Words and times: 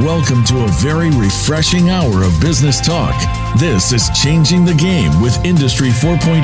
Welcome 0.00 0.44
to 0.44 0.64
a 0.64 0.68
very 0.80 1.10
refreshing 1.10 1.90
hour 1.90 2.22
of 2.22 2.40
business 2.40 2.80
talk. 2.80 3.14
This 3.58 3.92
is 3.92 4.08
Changing 4.18 4.64
the 4.64 4.72
Game 4.72 5.20
with 5.20 5.44
Industry 5.44 5.90
4.0 5.90 6.40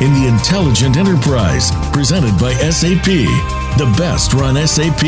in 0.00 0.14
the 0.14 0.26
Intelligent 0.26 0.96
Enterprise, 0.96 1.70
presented 1.92 2.32
by 2.40 2.54
SAP, 2.54 3.04
the 3.76 3.94
best 3.98 4.32
run 4.32 4.56
SAP. 4.66 5.02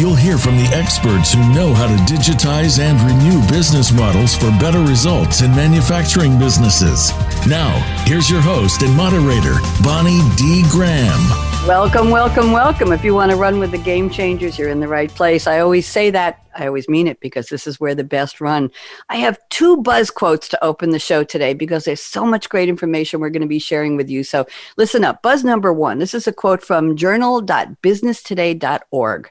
You'll 0.00 0.16
hear 0.16 0.38
from 0.38 0.56
the 0.56 0.68
experts 0.74 1.32
who 1.32 1.54
know 1.54 1.72
how 1.72 1.86
to 1.86 2.12
digitize 2.12 2.80
and 2.80 3.00
renew 3.02 3.46
business 3.48 3.92
models 3.92 4.34
for 4.34 4.50
better 4.58 4.80
results 4.80 5.40
in 5.40 5.52
manufacturing 5.52 6.36
businesses. 6.36 7.12
Now, 7.46 7.78
here's 8.06 8.28
your 8.28 8.40
host 8.40 8.82
and 8.82 8.96
moderator, 8.96 9.58
Bonnie 9.84 10.20
D. 10.36 10.64
Graham. 10.68 11.49
Welcome, 11.66 12.10
welcome, 12.10 12.52
welcome. 12.52 12.90
If 12.90 13.04
you 13.04 13.14
want 13.14 13.30
to 13.30 13.36
run 13.36 13.58
with 13.58 13.70
the 13.70 13.78
game 13.78 14.08
changers, 14.08 14.58
you're 14.58 14.70
in 14.70 14.80
the 14.80 14.88
right 14.88 15.10
place. 15.10 15.46
I 15.46 15.60
always 15.60 15.86
say 15.86 16.08
that. 16.10 16.42
I 16.56 16.66
always 16.66 16.88
mean 16.88 17.06
it 17.06 17.20
because 17.20 17.48
this 17.48 17.66
is 17.66 17.78
where 17.78 17.94
the 17.94 18.02
best 18.02 18.40
run. 18.40 18.70
I 19.10 19.16
have 19.16 19.38
two 19.50 19.76
buzz 19.76 20.10
quotes 20.10 20.48
to 20.48 20.64
open 20.64 20.88
the 20.88 20.98
show 20.98 21.22
today 21.22 21.52
because 21.52 21.84
there's 21.84 22.00
so 22.00 22.24
much 22.24 22.48
great 22.48 22.70
information 22.70 23.20
we're 23.20 23.28
going 23.28 23.42
to 23.42 23.46
be 23.46 23.58
sharing 23.58 23.98
with 23.98 24.08
you. 24.08 24.24
So 24.24 24.46
listen 24.78 25.04
up. 25.04 25.20
Buzz 25.20 25.44
number 25.44 25.70
one. 25.70 25.98
This 25.98 26.14
is 26.14 26.26
a 26.26 26.32
quote 26.32 26.62
from 26.62 26.96
journal.businesstoday.org. 26.96 29.30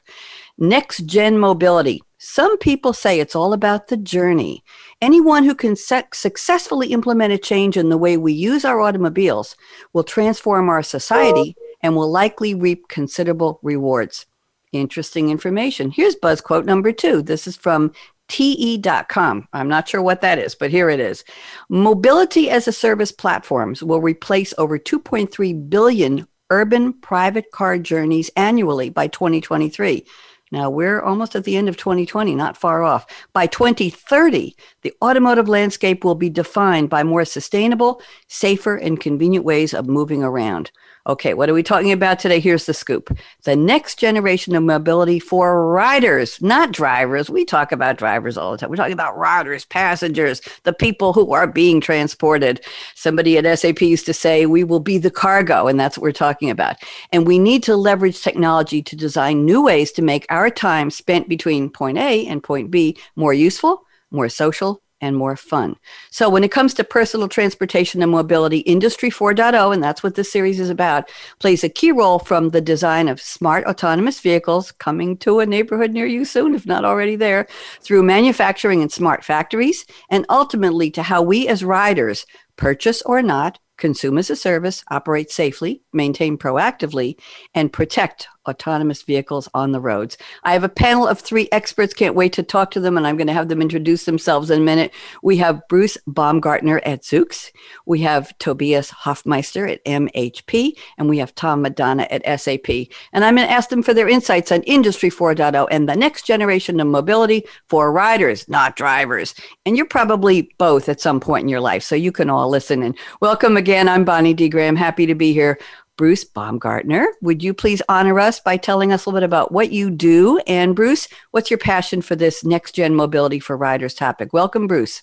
Next 0.56 1.06
gen 1.06 1.36
mobility. 1.36 2.00
Some 2.18 2.58
people 2.58 2.92
say 2.92 3.18
it's 3.18 3.34
all 3.34 3.52
about 3.52 3.88
the 3.88 3.96
journey. 3.96 4.62
Anyone 5.02 5.42
who 5.42 5.56
can 5.56 5.74
successfully 5.74 6.92
implement 6.92 7.32
a 7.32 7.38
change 7.38 7.76
in 7.76 7.88
the 7.88 7.98
way 7.98 8.16
we 8.16 8.32
use 8.32 8.64
our 8.64 8.80
automobiles 8.80 9.56
will 9.92 10.04
transform 10.04 10.68
our 10.68 10.82
society 10.82 11.56
and 11.82 11.96
will 11.96 12.10
likely 12.10 12.54
reap 12.54 12.88
considerable 12.88 13.58
rewards. 13.62 14.26
Interesting 14.72 15.30
information. 15.30 15.90
Here's 15.90 16.14
buzz 16.14 16.40
quote 16.40 16.64
number 16.64 16.92
two. 16.92 17.22
This 17.22 17.46
is 17.46 17.56
from 17.56 17.92
TE.com. 18.28 19.48
I'm 19.52 19.68
not 19.68 19.88
sure 19.88 20.00
what 20.00 20.20
that 20.20 20.38
is, 20.38 20.54
but 20.54 20.70
here 20.70 20.88
it 20.88 21.00
is. 21.00 21.24
Mobility 21.68 22.48
as 22.48 22.68
a 22.68 22.72
service 22.72 23.10
platforms 23.10 23.82
will 23.82 24.00
replace 24.00 24.54
over 24.56 24.78
2.3 24.78 25.68
billion 25.68 26.26
urban 26.50 26.92
private 26.92 27.50
car 27.50 27.78
journeys 27.78 28.30
annually 28.36 28.90
by 28.90 29.08
2023. 29.08 30.04
Now 30.52 30.68
we're 30.68 31.00
almost 31.00 31.36
at 31.36 31.44
the 31.44 31.56
end 31.56 31.68
of 31.68 31.76
2020, 31.76 32.34
not 32.34 32.56
far 32.56 32.82
off. 32.82 33.06
By 33.32 33.46
2030, 33.46 34.56
the 34.82 34.92
automotive 35.02 35.48
landscape 35.48 36.04
will 36.04 36.16
be 36.16 36.28
defined 36.30 36.90
by 36.90 37.04
more 37.04 37.24
sustainable, 37.24 38.02
safer, 38.26 38.76
and 38.76 38.98
convenient 38.98 39.44
ways 39.44 39.74
of 39.74 39.86
moving 39.88 40.24
around. 40.24 40.72
Okay, 41.10 41.34
what 41.34 41.50
are 41.50 41.54
we 41.54 41.64
talking 41.64 41.90
about 41.90 42.20
today? 42.20 42.38
Here's 42.38 42.66
the 42.66 42.72
scoop. 42.72 43.18
The 43.42 43.56
next 43.56 43.98
generation 43.98 44.54
of 44.54 44.62
mobility 44.62 45.18
for 45.18 45.68
riders, 45.68 46.40
not 46.40 46.70
drivers. 46.70 47.28
We 47.28 47.44
talk 47.44 47.72
about 47.72 47.98
drivers 47.98 48.38
all 48.38 48.52
the 48.52 48.58
time. 48.58 48.70
We're 48.70 48.76
talking 48.76 48.92
about 48.92 49.18
riders, 49.18 49.64
passengers, 49.64 50.40
the 50.62 50.72
people 50.72 51.12
who 51.12 51.32
are 51.32 51.48
being 51.48 51.80
transported. 51.80 52.60
Somebody 52.94 53.36
at 53.36 53.58
SAP 53.58 53.82
used 53.82 54.06
to 54.06 54.14
say, 54.14 54.46
we 54.46 54.62
will 54.62 54.78
be 54.78 54.98
the 54.98 55.10
cargo, 55.10 55.66
and 55.66 55.80
that's 55.80 55.98
what 55.98 56.04
we're 56.04 56.12
talking 56.12 56.48
about. 56.48 56.76
And 57.10 57.26
we 57.26 57.40
need 57.40 57.64
to 57.64 57.74
leverage 57.74 58.22
technology 58.22 58.80
to 58.80 58.94
design 58.94 59.44
new 59.44 59.64
ways 59.64 59.90
to 59.92 60.02
make 60.02 60.26
our 60.30 60.48
time 60.48 60.90
spent 60.90 61.28
between 61.28 61.70
point 61.70 61.98
A 61.98 62.24
and 62.28 62.40
point 62.40 62.70
B 62.70 62.96
more 63.16 63.34
useful, 63.34 63.82
more 64.12 64.28
social, 64.28 64.80
and 65.00 65.16
more 65.16 65.36
fun. 65.36 65.76
So, 66.10 66.28
when 66.28 66.44
it 66.44 66.52
comes 66.52 66.74
to 66.74 66.84
personal 66.84 67.28
transportation 67.28 68.02
and 68.02 68.10
mobility, 68.10 68.58
Industry 68.58 69.10
4.0, 69.10 69.72
and 69.72 69.82
that's 69.82 70.02
what 70.02 70.14
this 70.14 70.30
series 70.30 70.60
is 70.60 70.70
about, 70.70 71.10
plays 71.38 71.64
a 71.64 71.68
key 71.68 71.92
role 71.92 72.18
from 72.18 72.50
the 72.50 72.60
design 72.60 73.08
of 73.08 73.20
smart 73.20 73.64
autonomous 73.66 74.20
vehicles 74.20 74.72
coming 74.72 75.16
to 75.18 75.40
a 75.40 75.46
neighborhood 75.46 75.92
near 75.92 76.06
you 76.06 76.24
soon, 76.24 76.54
if 76.54 76.66
not 76.66 76.84
already 76.84 77.16
there, 77.16 77.46
through 77.80 78.02
manufacturing 78.02 78.82
in 78.82 78.88
smart 78.88 79.24
factories, 79.24 79.84
and 80.10 80.26
ultimately 80.28 80.90
to 80.90 81.02
how 81.02 81.22
we 81.22 81.48
as 81.48 81.64
riders, 81.64 82.26
purchase 82.56 83.02
or 83.02 83.22
not, 83.22 83.58
consume 83.80 84.18
as 84.18 84.30
a 84.30 84.36
service, 84.36 84.84
operate 84.90 85.30
safely, 85.30 85.82
maintain 85.92 86.38
proactively, 86.38 87.18
and 87.54 87.72
protect 87.72 88.28
autonomous 88.48 89.02
vehicles 89.02 89.48
on 89.54 89.72
the 89.72 89.80
roads. 89.80 90.16
I 90.44 90.52
have 90.52 90.64
a 90.64 90.68
panel 90.68 91.06
of 91.06 91.20
three 91.20 91.48
experts. 91.52 91.94
Can't 91.94 92.14
wait 92.14 92.32
to 92.34 92.42
talk 92.42 92.70
to 92.72 92.80
them, 92.80 92.96
and 92.96 93.06
I'm 93.06 93.16
going 93.16 93.26
to 93.26 93.32
have 93.32 93.48
them 93.48 93.62
introduce 93.62 94.04
themselves 94.04 94.50
in 94.50 94.60
a 94.60 94.64
minute. 94.64 94.92
We 95.22 95.36
have 95.38 95.66
Bruce 95.68 95.98
Baumgartner 96.06 96.80
at 96.84 97.02
Zoox, 97.02 97.50
we 97.86 98.00
have 98.00 98.36
Tobias 98.38 98.90
Hoffmeister 98.90 99.66
at 99.66 99.84
MHP, 99.84 100.78
and 100.98 101.08
we 101.08 101.18
have 101.18 101.34
Tom 101.34 101.62
Madonna 101.62 102.06
at 102.10 102.40
SAP. 102.40 102.68
And 103.12 103.24
I'm 103.24 103.36
going 103.36 103.46
to 103.46 103.52
ask 103.52 103.68
them 103.68 103.82
for 103.82 103.94
their 103.94 104.08
insights 104.08 104.52
on 104.52 104.62
Industry 104.62 105.10
4.0 105.10 105.68
and 105.70 105.88
the 105.88 105.96
next 105.96 106.26
generation 106.26 106.80
of 106.80 106.86
mobility 106.86 107.44
for 107.68 107.92
riders, 107.92 108.48
not 108.48 108.76
drivers. 108.76 109.34
And 109.66 109.76
you're 109.76 109.86
probably 109.86 110.54
both 110.58 110.88
at 110.88 111.00
some 111.00 111.20
point 111.20 111.42
in 111.42 111.48
your 111.48 111.60
life, 111.60 111.82
so 111.82 111.94
you 111.94 112.12
can 112.12 112.30
all 112.30 112.48
listen. 112.48 112.82
And 112.82 112.96
welcome 113.20 113.56
again. 113.56 113.88
I'm 113.88 114.04
Bonnie 114.04 114.34
D. 114.34 114.48
Graham. 114.48 114.76
Happy 114.76 115.06
to 115.06 115.14
be 115.14 115.32
here 115.32 115.58
Bruce 116.00 116.24
Baumgartner. 116.24 117.08
Would 117.20 117.42
you 117.42 117.52
please 117.52 117.82
honor 117.86 118.18
us 118.18 118.40
by 118.40 118.56
telling 118.56 118.90
us 118.90 119.04
a 119.04 119.10
little 119.10 119.20
bit 119.20 119.24
about 119.26 119.52
what 119.52 119.70
you 119.70 119.90
do? 119.90 120.38
And 120.46 120.74
Bruce, 120.74 121.06
what's 121.32 121.50
your 121.50 121.58
passion 121.58 122.00
for 122.00 122.16
this 122.16 122.42
next 122.42 122.72
gen 122.72 122.94
mobility 122.94 123.38
for 123.38 123.54
riders 123.54 123.92
topic? 123.92 124.32
Welcome, 124.32 124.66
Bruce. 124.66 125.02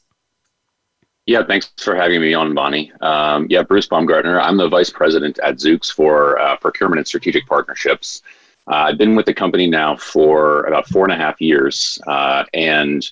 Yeah, 1.27 1.45
thanks 1.45 1.71
for 1.77 1.95
having 1.95 2.19
me 2.19 2.33
on, 2.33 2.55
Bonnie. 2.55 2.91
Um, 3.01 3.45
yeah, 3.47 3.61
Bruce 3.61 3.85
Baumgartner. 3.85 4.41
I'm 4.41 4.57
the 4.57 4.67
vice 4.69 4.89
president 4.89 5.37
at 5.43 5.57
Zoox 5.57 5.93
for 5.93 6.39
uh, 6.39 6.57
procurement 6.57 6.97
and 6.97 7.07
strategic 7.07 7.45
partnerships. 7.45 8.23
Uh, 8.67 8.89
I've 8.89 8.97
been 8.97 9.15
with 9.15 9.27
the 9.27 9.35
company 9.35 9.67
now 9.67 9.97
for 9.97 10.63
about 10.63 10.87
four 10.87 11.03
and 11.03 11.13
a 11.13 11.15
half 11.15 11.39
years. 11.39 12.01
Uh, 12.07 12.43
and 12.55 13.07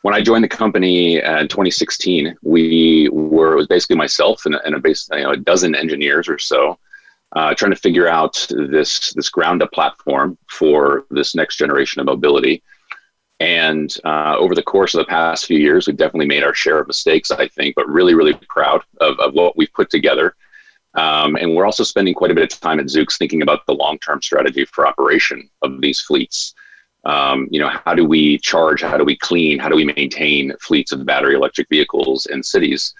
when 0.00 0.14
I 0.14 0.22
joined 0.22 0.44
the 0.44 0.48
company 0.48 1.16
in 1.16 1.48
2016, 1.48 2.34
we 2.42 3.10
were, 3.12 3.52
it 3.52 3.56
was 3.56 3.66
basically 3.66 3.96
myself 3.96 4.46
and, 4.46 4.54
and 4.64 4.74
a, 4.74 4.80
base, 4.80 5.06
you 5.12 5.20
know, 5.20 5.32
a 5.32 5.36
dozen 5.36 5.74
engineers 5.74 6.26
or 6.26 6.38
so 6.38 6.78
uh, 7.36 7.54
trying 7.54 7.70
to 7.70 7.76
figure 7.76 8.08
out 8.08 8.46
this 8.50 9.12
this 9.12 9.28
ground 9.28 9.62
up 9.62 9.72
platform 9.72 10.36
for 10.48 11.04
this 11.10 11.34
next 11.34 11.56
generation 11.56 12.00
of 12.00 12.06
mobility. 12.06 12.62
And 13.40 13.94
uh, 14.04 14.36
over 14.38 14.54
the 14.54 14.62
course 14.62 14.94
of 14.94 14.98
the 14.98 15.06
past 15.06 15.46
few 15.46 15.58
years, 15.58 15.86
we've 15.86 15.96
definitely 15.96 16.26
made 16.26 16.44
our 16.44 16.54
share 16.54 16.78
of 16.78 16.86
mistakes, 16.86 17.30
I 17.30 17.48
think, 17.48 17.74
but 17.74 17.88
really, 17.88 18.14
really 18.14 18.34
proud 18.48 18.82
of, 19.00 19.18
of 19.18 19.32
what 19.32 19.56
we've 19.56 19.72
put 19.72 19.88
together. 19.88 20.36
Um, 20.94 21.36
and 21.36 21.54
we're 21.54 21.64
also 21.64 21.84
spending 21.84 22.14
quite 22.14 22.30
a 22.30 22.34
bit 22.34 22.52
of 22.52 22.60
time 22.60 22.80
at 22.80 22.86
Zoox 22.86 23.16
thinking 23.16 23.40
about 23.40 23.64
the 23.66 23.74
long 23.74 23.98
term 23.98 24.20
strategy 24.20 24.66
for 24.66 24.86
operation 24.86 25.48
of 25.62 25.80
these 25.80 26.00
fleets. 26.00 26.54
Um, 27.04 27.48
you 27.50 27.60
know, 27.60 27.70
how 27.86 27.94
do 27.94 28.04
we 28.04 28.36
charge? 28.38 28.82
How 28.82 28.98
do 28.98 29.04
we 29.04 29.16
clean? 29.16 29.58
How 29.58 29.70
do 29.70 29.76
we 29.76 29.84
maintain 29.84 30.52
fleets 30.60 30.92
of 30.92 31.06
battery 31.06 31.34
electric 31.34 31.68
vehicles 31.70 32.26
in 32.26 32.42
cities? 32.42 32.92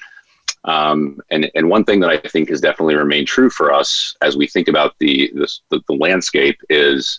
Um, 0.65 1.21
and, 1.31 1.51
and 1.55 1.69
one 1.69 1.85
thing 1.85 2.01
that 2.01 2.11
I 2.11 2.19
think 2.19 2.51
has 2.51 2.61
definitely 2.61 2.97
remained 2.97 3.29
true 3.29 3.49
for 3.51 3.73
us 3.73 4.15
as 4.21 4.37
we 4.37 4.47
think 4.47 4.69
about 4.69 4.95
the, 4.99 5.33
the, 5.35 5.81
the 5.89 5.95
landscape 5.95 6.61
is 6.69 7.19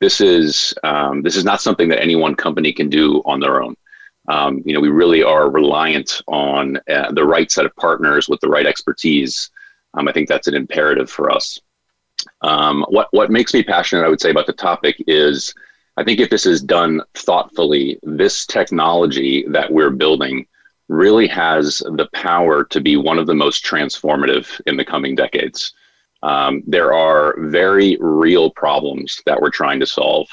this 0.00 0.20
is, 0.20 0.72
um, 0.84 1.22
this 1.22 1.36
is 1.36 1.44
not 1.44 1.60
something 1.60 1.88
that 1.88 2.00
any 2.00 2.16
one 2.16 2.34
company 2.34 2.72
can 2.72 2.88
do 2.88 3.22
on 3.26 3.40
their 3.40 3.62
own. 3.62 3.74
Um, 4.28 4.62
you 4.64 4.74
know, 4.74 4.80
we 4.80 4.88
really 4.90 5.22
are 5.22 5.50
reliant 5.50 6.20
on 6.28 6.78
uh, 6.90 7.12
the 7.12 7.24
right 7.24 7.50
set 7.50 7.66
of 7.66 7.74
partners 7.76 8.28
with 8.28 8.40
the 8.40 8.48
right 8.48 8.66
expertise. 8.66 9.50
Um, 9.94 10.08
I 10.08 10.12
think 10.12 10.28
that's 10.28 10.48
an 10.48 10.54
imperative 10.54 11.10
for 11.10 11.30
us. 11.30 11.58
Um, 12.42 12.84
what, 12.88 13.08
what 13.12 13.30
makes 13.30 13.54
me 13.54 13.62
passionate, 13.62 14.04
I 14.04 14.08
would 14.08 14.20
say, 14.20 14.30
about 14.30 14.46
the 14.46 14.52
topic 14.52 15.02
is 15.06 15.54
I 15.96 16.04
think 16.04 16.20
if 16.20 16.30
this 16.30 16.46
is 16.46 16.62
done 16.62 17.02
thoughtfully, 17.14 17.98
this 18.02 18.46
technology 18.46 19.44
that 19.48 19.72
we're 19.72 19.90
building 19.90 20.46
really 20.88 21.28
has 21.28 21.78
the 21.78 22.08
power 22.12 22.64
to 22.64 22.80
be 22.80 22.96
one 22.96 23.18
of 23.18 23.26
the 23.26 23.34
most 23.34 23.64
transformative 23.64 24.60
in 24.66 24.76
the 24.76 24.84
coming 24.84 25.14
decades. 25.14 25.72
Um, 26.22 26.62
there 26.66 26.92
are 26.94 27.36
very 27.38 27.96
real 28.00 28.50
problems 28.50 29.20
that 29.26 29.40
we're 29.40 29.50
trying 29.50 29.80
to 29.80 29.86
solve. 29.86 30.28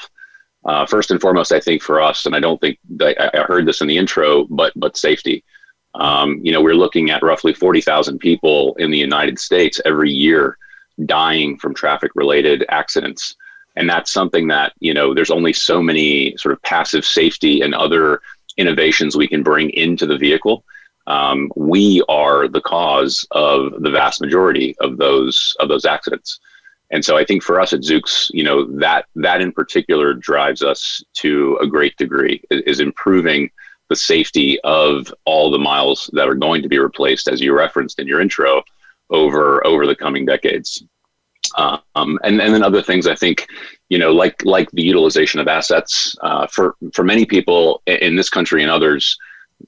Uh, 0.64 0.84
first 0.84 1.12
and 1.12 1.20
foremost, 1.20 1.52
I 1.52 1.60
think 1.60 1.82
for 1.82 2.00
us, 2.00 2.26
and 2.26 2.34
I 2.34 2.40
don't 2.40 2.60
think 2.60 2.78
I, 3.00 3.14
I 3.34 3.42
heard 3.42 3.66
this 3.66 3.82
in 3.82 3.86
the 3.86 3.96
intro, 3.96 4.44
but 4.46 4.72
but 4.74 4.96
safety. 4.96 5.44
Um, 5.94 6.40
you 6.42 6.52
know, 6.52 6.60
we're 6.60 6.74
looking 6.74 7.10
at 7.10 7.22
roughly 7.22 7.54
40,000 7.54 8.18
people 8.18 8.74
in 8.74 8.90
the 8.90 8.98
United 8.98 9.38
States 9.38 9.80
every 9.86 10.10
year 10.10 10.58
dying 11.06 11.56
from 11.56 11.72
traffic-related 11.72 12.66
accidents, 12.68 13.36
and 13.76 13.88
that's 13.88 14.12
something 14.12 14.48
that 14.48 14.72
you 14.80 14.92
know. 14.92 15.14
There's 15.14 15.30
only 15.30 15.52
so 15.52 15.80
many 15.80 16.36
sort 16.36 16.52
of 16.52 16.62
passive 16.62 17.04
safety 17.04 17.60
and 17.60 17.74
other 17.74 18.20
innovations 18.56 19.16
we 19.16 19.28
can 19.28 19.42
bring 19.42 19.70
into 19.70 20.06
the 20.06 20.18
vehicle, 20.18 20.64
um, 21.06 21.50
we 21.56 22.02
are 22.08 22.48
the 22.48 22.60
cause 22.60 23.26
of 23.30 23.82
the 23.82 23.90
vast 23.90 24.20
majority 24.20 24.76
of 24.80 24.96
those 24.96 25.54
of 25.60 25.68
those 25.68 25.84
accidents. 25.84 26.40
And 26.90 27.04
so 27.04 27.16
I 27.16 27.24
think 27.24 27.42
for 27.42 27.60
us 27.60 27.72
at 27.72 27.80
Zoox, 27.80 28.30
you 28.32 28.44
know, 28.44 28.64
that 28.78 29.06
that 29.16 29.40
in 29.40 29.52
particular 29.52 30.14
drives 30.14 30.62
us 30.62 31.02
to 31.14 31.58
a 31.60 31.66
great 31.66 31.96
degree 31.96 32.42
is 32.50 32.80
improving 32.80 33.50
the 33.88 33.96
safety 33.96 34.58
of 34.62 35.12
all 35.24 35.50
the 35.50 35.58
miles 35.58 36.10
that 36.12 36.28
are 36.28 36.34
going 36.34 36.62
to 36.62 36.68
be 36.68 36.78
replaced, 36.78 37.28
as 37.28 37.40
you 37.40 37.52
referenced 37.52 37.98
in 37.98 38.06
your 38.06 38.20
intro, 38.20 38.62
over 39.10 39.64
over 39.66 39.86
the 39.86 39.96
coming 39.96 40.24
decades. 40.24 40.82
Um, 41.56 42.18
and, 42.22 42.40
and 42.40 42.54
then 42.54 42.62
other 42.62 42.82
things 42.82 43.06
I 43.06 43.14
think, 43.14 43.46
you 43.88 43.98
know, 43.98 44.12
like 44.12 44.44
like 44.44 44.70
the 44.72 44.82
utilization 44.82 45.40
of 45.40 45.48
assets 45.48 46.14
uh, 46.22 46.46
for 46.46 46.74
for 46.92 47.04
many 47.04 47.24
people 47.24 47.82
in 47.86 48.16
this 48.16 48.30
country 48.30 48.62
and 48.62 48.70
others, 48.70 49.16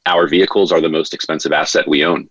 our 0.06 0.26
vehicles 0.26 0.72
are 0.72 0.80
the 0.80 0.88
most 0.88 1.14
expensive 1.14 1.52
asset 1.52 1.86
we 1.88 2.04
own. 2.04 2.28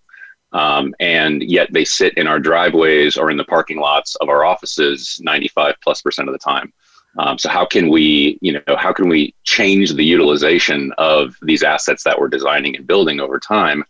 Um, 0.54 0.96
and 1.00 1.44
yet 1.44 1.72
they 1.72 1.84
sit 1.84 2.18
in 2.18 2.26
our 2.26 2.40
driveways 2.40 3.18
or 3.18 3.30
in 3.30 3.38
the 3.38 3.44
parking 3.44 3.80
lots 3.80 4.16
of 4.16 4.30
our 4.30 4.46
offices 4.46 5.20
95 5.22 5.76
plus 5.84 6.02
percent 6.02 6.30
of 6.30 6.34
the 6.34 6.40
time. 6.40 6.72
Um, 7.18 7.38
so 7.38 7.50
how 7.50 7.66
can 7.66 7.90
we, 7.90 8.38
you 8.42 8.54
know, 8.54 8.78
how 8.78 8.94
can 8.94 9.10
we 9.10 9.34
change 9.44 9.94
the 9.94 10.06
utilization 10.06 10.94
of 10.98 11.36
these 11.42 11.64
assets 11.64 12.04
that 12.04 12.20
we're 12.20 12.28
designing 12.28 12.76
and 12.76 12.86
building 12.86 13.20
over 13.20 13.40
time, 13.40 13.84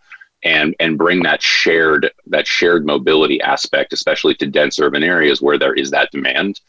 and 0.47 0.73
and 0.79 0.97
bring 0.97 1.21
that 1.23 1.41
shared 1.41 2.09
that 2.27 2.47
shared 2.47 2.85
mobility 2.85 3.41
aspect, 3.41 3.91
especially 3.91 4.33
to 4.35 4.47
dense 4.47 4.79
urban 4.79 5.03
areas 5.03 5.41
where 5.41 5.57
there 5.59 5.73
is 5.73 5.91
that 5.91 6.09
demand. 6.11 6.61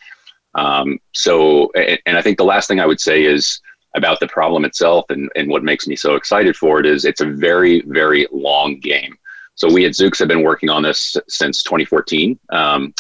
Um, 0.55 0.99
so, 1.13 1.71
and 2.07 2.19
I 2.19 2.23
think 2.23 2.39
the 2.39 2.45
last 2.45 2.67
thing 2.67 2.81
I 2.81 2.87
would 2.87 3.01
say 3.01 3.25
is 3.25 3.61
about 3.95 4.19
the 4.19 4.27
problem 4.27 4.65
itself, 4.65 5.07
and 5.11 5.31
and 5.37 5.49
what 5.49 5.63
makes 5.63 5.87
me 5.87 5.95
so 5.95 6.17
excited 6.17 6.57
for 6.57 6.81
it 6.81 6.87
is 6.87 7.05
it's 7.05 7.21
a 7.21 7.27
very 7.27 7.83
very 7.83 8.27
long 8.33 8.81
game. 8.81 9.17
So 9.55 9.73
we 9.73 9.87
at 9.87 9.93
Zoox 9.93 10.19
have 10.19 10.29
been 10.29 10.43
working 10.43 10.71
on 10.71 10.83
this 10.83 11.17
since 11.29 11.63
2014. 11.63 12.39
Um, 12.51 12.95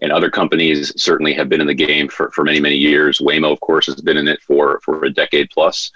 and 0.00 0.12
other 0.12 0.30
companies 0.30 0.92
certainly 1.00 1.32
have 1.34 1.48
been 1.48 1.60
in 1.60 1.66
the 1.66 1.74
game 1.74 2.08
for, 2.08 2.30
for 2.32 2.44
many, 2.44 2.60
many 2.60 2.76
years. 2.76 3.18
Waymo, 3.20 3.52
of 3.52 3.60
course, 3.60 3.86
has 3.86 4.00
been 4.00 4.16
in 4.16 4.28
it 4.28 4.40
for, 4.42 4.80
for 4.84 5.04
a 5.04 5.10
decade 5.10 5.48
plus. 5.50 5.90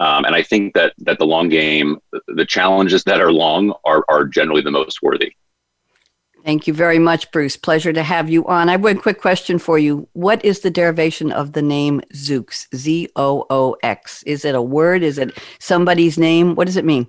Um, 0.00 0.24
and 0.24 0.34
I 0.34 0.42
think 0.42 0.74
that, 0.74 0.94
that 0.98 1.18
the 1.18 1.26
long 1.26 1.48
game, 1.50 1.98
the 2.26 2.46
challenges 2.46 3.04
that 3.04 3.20
are 3.20 3.32
long 3.32 3.74
are, 3.84 4.02
are 4.08 4.24
generally 4.24 4.62
the 4.62 4.70
most 4.70 5.02
worthy. 5.02 5.34
Thank 6.42 6.66
you 6.66 6.72
very 6.72 6.98
much, 6.98 7.30
Bruce. 7.32 7.58
Pleasure 7.58 7.92
to 7.92 8.02
have 8.02 8.30
you 8.30 8.46
on. 8.46 8.70
I 8.70 8.72
have 8.72 8.82
one 8.82 8.96
quick 8.96 9.20
question 9.20 9.58
for 9.58 9.78
you. 9.78 10.08
What 10.14 10.42
is 10.42 10.60
the 10.60 10.70
derivation 10.70 11.30
of 11.32 11.52
the 11.52 11.60
name 11.60 12.00
Zoox? 12.14 12.66
Z 12.74 13.10
O 13.14 13.44
O 13.50 13.76
X. 13.82 14.22
Is 14.22 14.46
it 14.46 14.54
a 14.54 14.62
word? 14.62 15.02
Is 15.02 15.18
it 15.18 15.36
somebody's 15.58 16.16
name? 16.16 16.54
What 16.54 16.64
does 16.64 16.78
it 16.78 16.86
mean? 16.86 17.06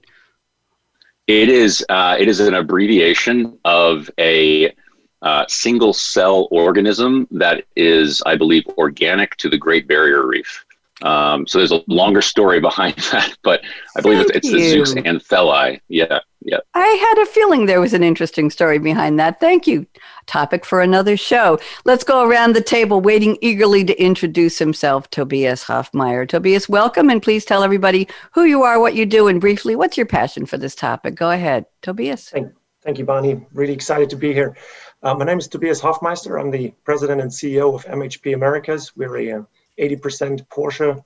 It 1.28 1.48
is. 1.48 1.86
Uh, 1.88 2.18
it 2.20 2.28
is 2.28 2.42
an 2.42 2.56
abbreviation 2.56 3.58
of 3.64 4.12
a 4.20 4.74
uh, 5.22 5.46
single 5.48 5.94
cell 5.94 6.50
organism 6.52 7.26
that 7.32 7.64
is, 7.78 8.22
I 8.26 8.36
believe, 8.36 8.66
organic 8.78 9.38
to 9.38 9.48
the 9.48 9.58
Great 9.58 9.88
Barrier 9.88 10.28
Reef. 10.28 10.66
Um, 11.04 11.48
so 11.48 11.58
there's 11.58 11.72
a 11.72 11.84
longer 11.88 12.22
story 12.22 12.60
behind 12.60 12.96
that, 13.12 13.36
but 13.44 13.64
I 13.96 14.02
believe 14.02 14.22
it's, 14.22 14.32
it's 14.32 14.52
the 14.52 14.58
zooxanthellae. 14.58 15.80
Yeah, 15.88 16.20
yeah. 16.42 16.60
I 16.74 16.88
had 16.88 17.24
a 17.24 17.26
feeling 17.26 17.66
there 17.66 17.82
was 17.82 17.94
an 17.94 18.04
interesting 18.04 18.50
story 18.50 18.80
behind 18.80 19.20
that. 19.20 19.40
Thank 19.40 19.68
you. 19.68 19.86
Topic 20.28 20.66
for 20.66 20.82
another 20.82 21.18
show. 21.18 21.60
Let's 21.86 22.04
go 22.04 22.28
around 22.28 22.54
the 22.54 22.62
table, 22.62 23.02
waiting 23.02 23.38
eagerly 23.42 23.84
to 23.86 24.02
introduce 24.02 24.60
himself, 24.60 25.10
Tobias 25.10 25.64
Hoffmeyer. 25.64 26.28
Tobias, 26.28 26.70
welcome, 26.70 27.10
and 27.10 27.22
please 27.22 27.46
tell 27.46 27.64
everybody 27.64 28.08
who 28.32 28.44
you 28.44 28.64
are, 28.64 28.80
what 28.80 28.96
you 28.96 29.06
do, 29.06 29.28
and 29.28 29.42
briefly, 29.42 29.76
what's 29.76 29.98
your 29.98 30.06
passion 30.06 30.46
for 30.46 30.58
this 30.58 30.76
topic? 30.76 31.16
Go 31.16 31.32
ahead, 31.32 31.66
Tobias. 31.82 32.30
Thank, 32.30 32.54
thank 32.82 33.00
you, 33.00 33.06
Bonnie. 33.06 33.46
Really 33.54 33.74
excited 33.74 34.10
to 34.12 34.16
be 34.16 34.34
here. 34.34 34.56
Uh, 35.04 35.16
my 35.16 35.26
name 35.26 35.40
is 35.40 35.48
Tobias 35.48 35.82
Hoffmeister. 35.82 36.38
I'm 36.38 36.52
the 36.52 36.74
president 36.84 37.22
and 37.22 37.32
CEO 37.32 37.74
of 37.74 37.86
MHP 37.86 38.36
Americas. 38.36 38.96
We're 38.96 39.18
a 39.18 39.46
80% 39.82 40.42
uh, 40.42 40.44
Porsche, 40.46 41.04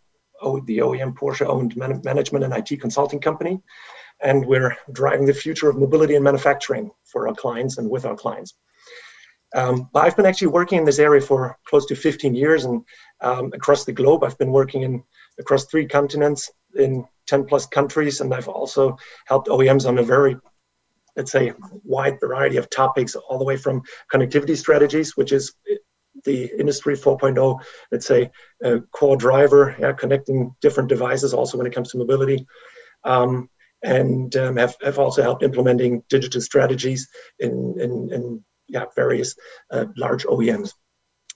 the 0.65 0.77
OEM 0.79 1.15
Porsche 1.15 1.45
owned 1.45 1.75
man- 1.75 2.01
management 2.03 2.45
and 2.45 2.53
IT 2.53 2.79
consulting 2.81 3.19
company. 3.19 3.61
And 4.21 4.45
we're 4.45 4.75
driving 4.91 5.25
the 5.25 5.33
future 5.33 5.69
of 5.69 5.77
mobility 5.77 6.15
and 6.15 6.23
manufacturing 6.23 6.91
for 7.03 7.27
our 7.27 7.33
clients 7.33 7.77
and 7.77 7.89
with 7.89 8.05
our 8.05 8.15
clients. 8.15 8.55
Um, 9.53 9.89
but 9.93 10.05
I've 10.05 10.15
been 10.15 10.25
actually 10.25 10.47
working 10.47 10.79
in 10.79 10.85
this 10.85 10.99
area 10.99 11.21
for 11.21 11.57
close 11.65 11.85
to 11.87 11.95
15 11.95 12.35
years 12.35 12.65
and 12.65 12.83
um, 13.21 13.51
across 13.53 13.85
the 13.85 13.93
globe. 13.93 14.23
I've 14.23 14.37
been 14.37 14.51
working 14.51 14.83
in 14.83 15.03
across 15.39 15.65
three 15.65 15.87
continents 15.87 16.51
in 16.75 17.05
10 17.27 17.45
plus 17.45 17.65
countries, 17.65 18.21
and 18.21 18.33
I've 18.33 18.49
also 18.49 18.97
helped 19.25 19.47
OEMs 19.47 19.87
on 19.87 19.97
a 19.97 20.03
very 20.03 20.37
let's 21.15 21.31
say, 21.31 21.53
wide 21.83 22.19
variety 22.19 22.57
of 22.57 22.69
topics, 22.69 23.15
all 23.15 23.37
the 23.37 23.45
way 23.45 23.57
from 23.57 23.81
connectivity 24.13 24.57
strategies, 24.57 25.15
which 25.15 25.31
is 25.31 25.53
the 26.25 26.51
industry 26.59 26.95
4.0, 26.95 27.59
let's 27.91 28.05
say, 28.05 28.29
a 28.63 28.81
core 28.81 29.17
driver, 29.17 29.75
yeah, 29.79 29.93
connecting 29.93 30.53
different 30.61 30.89
devices 30.89 31.33
also 31.33 31.57
when 31.57 31.67
it 31.67 31.73
comes 31.73 31.91
to 31.91 31.97
mobility. 31.97 32.45
Um, 33.03 33.49
and 33.83 34.35
um, 34.35 34.57
have, 34.57 34.75
have 34.83 34.99
also 34.99 35.21
helped 35.21 35.43
implementing 35.43 36.03
digital 36.09 36.41
strategies 36.41 37.07
in, 37.39 37.75
in, 37.79 38.11
in 38.11 38.43
yeah, 38.67 38.85
various 38.95 39.35
uh, 39.71 39.85
large 39.95 40.25
OEMs 40.25 40.73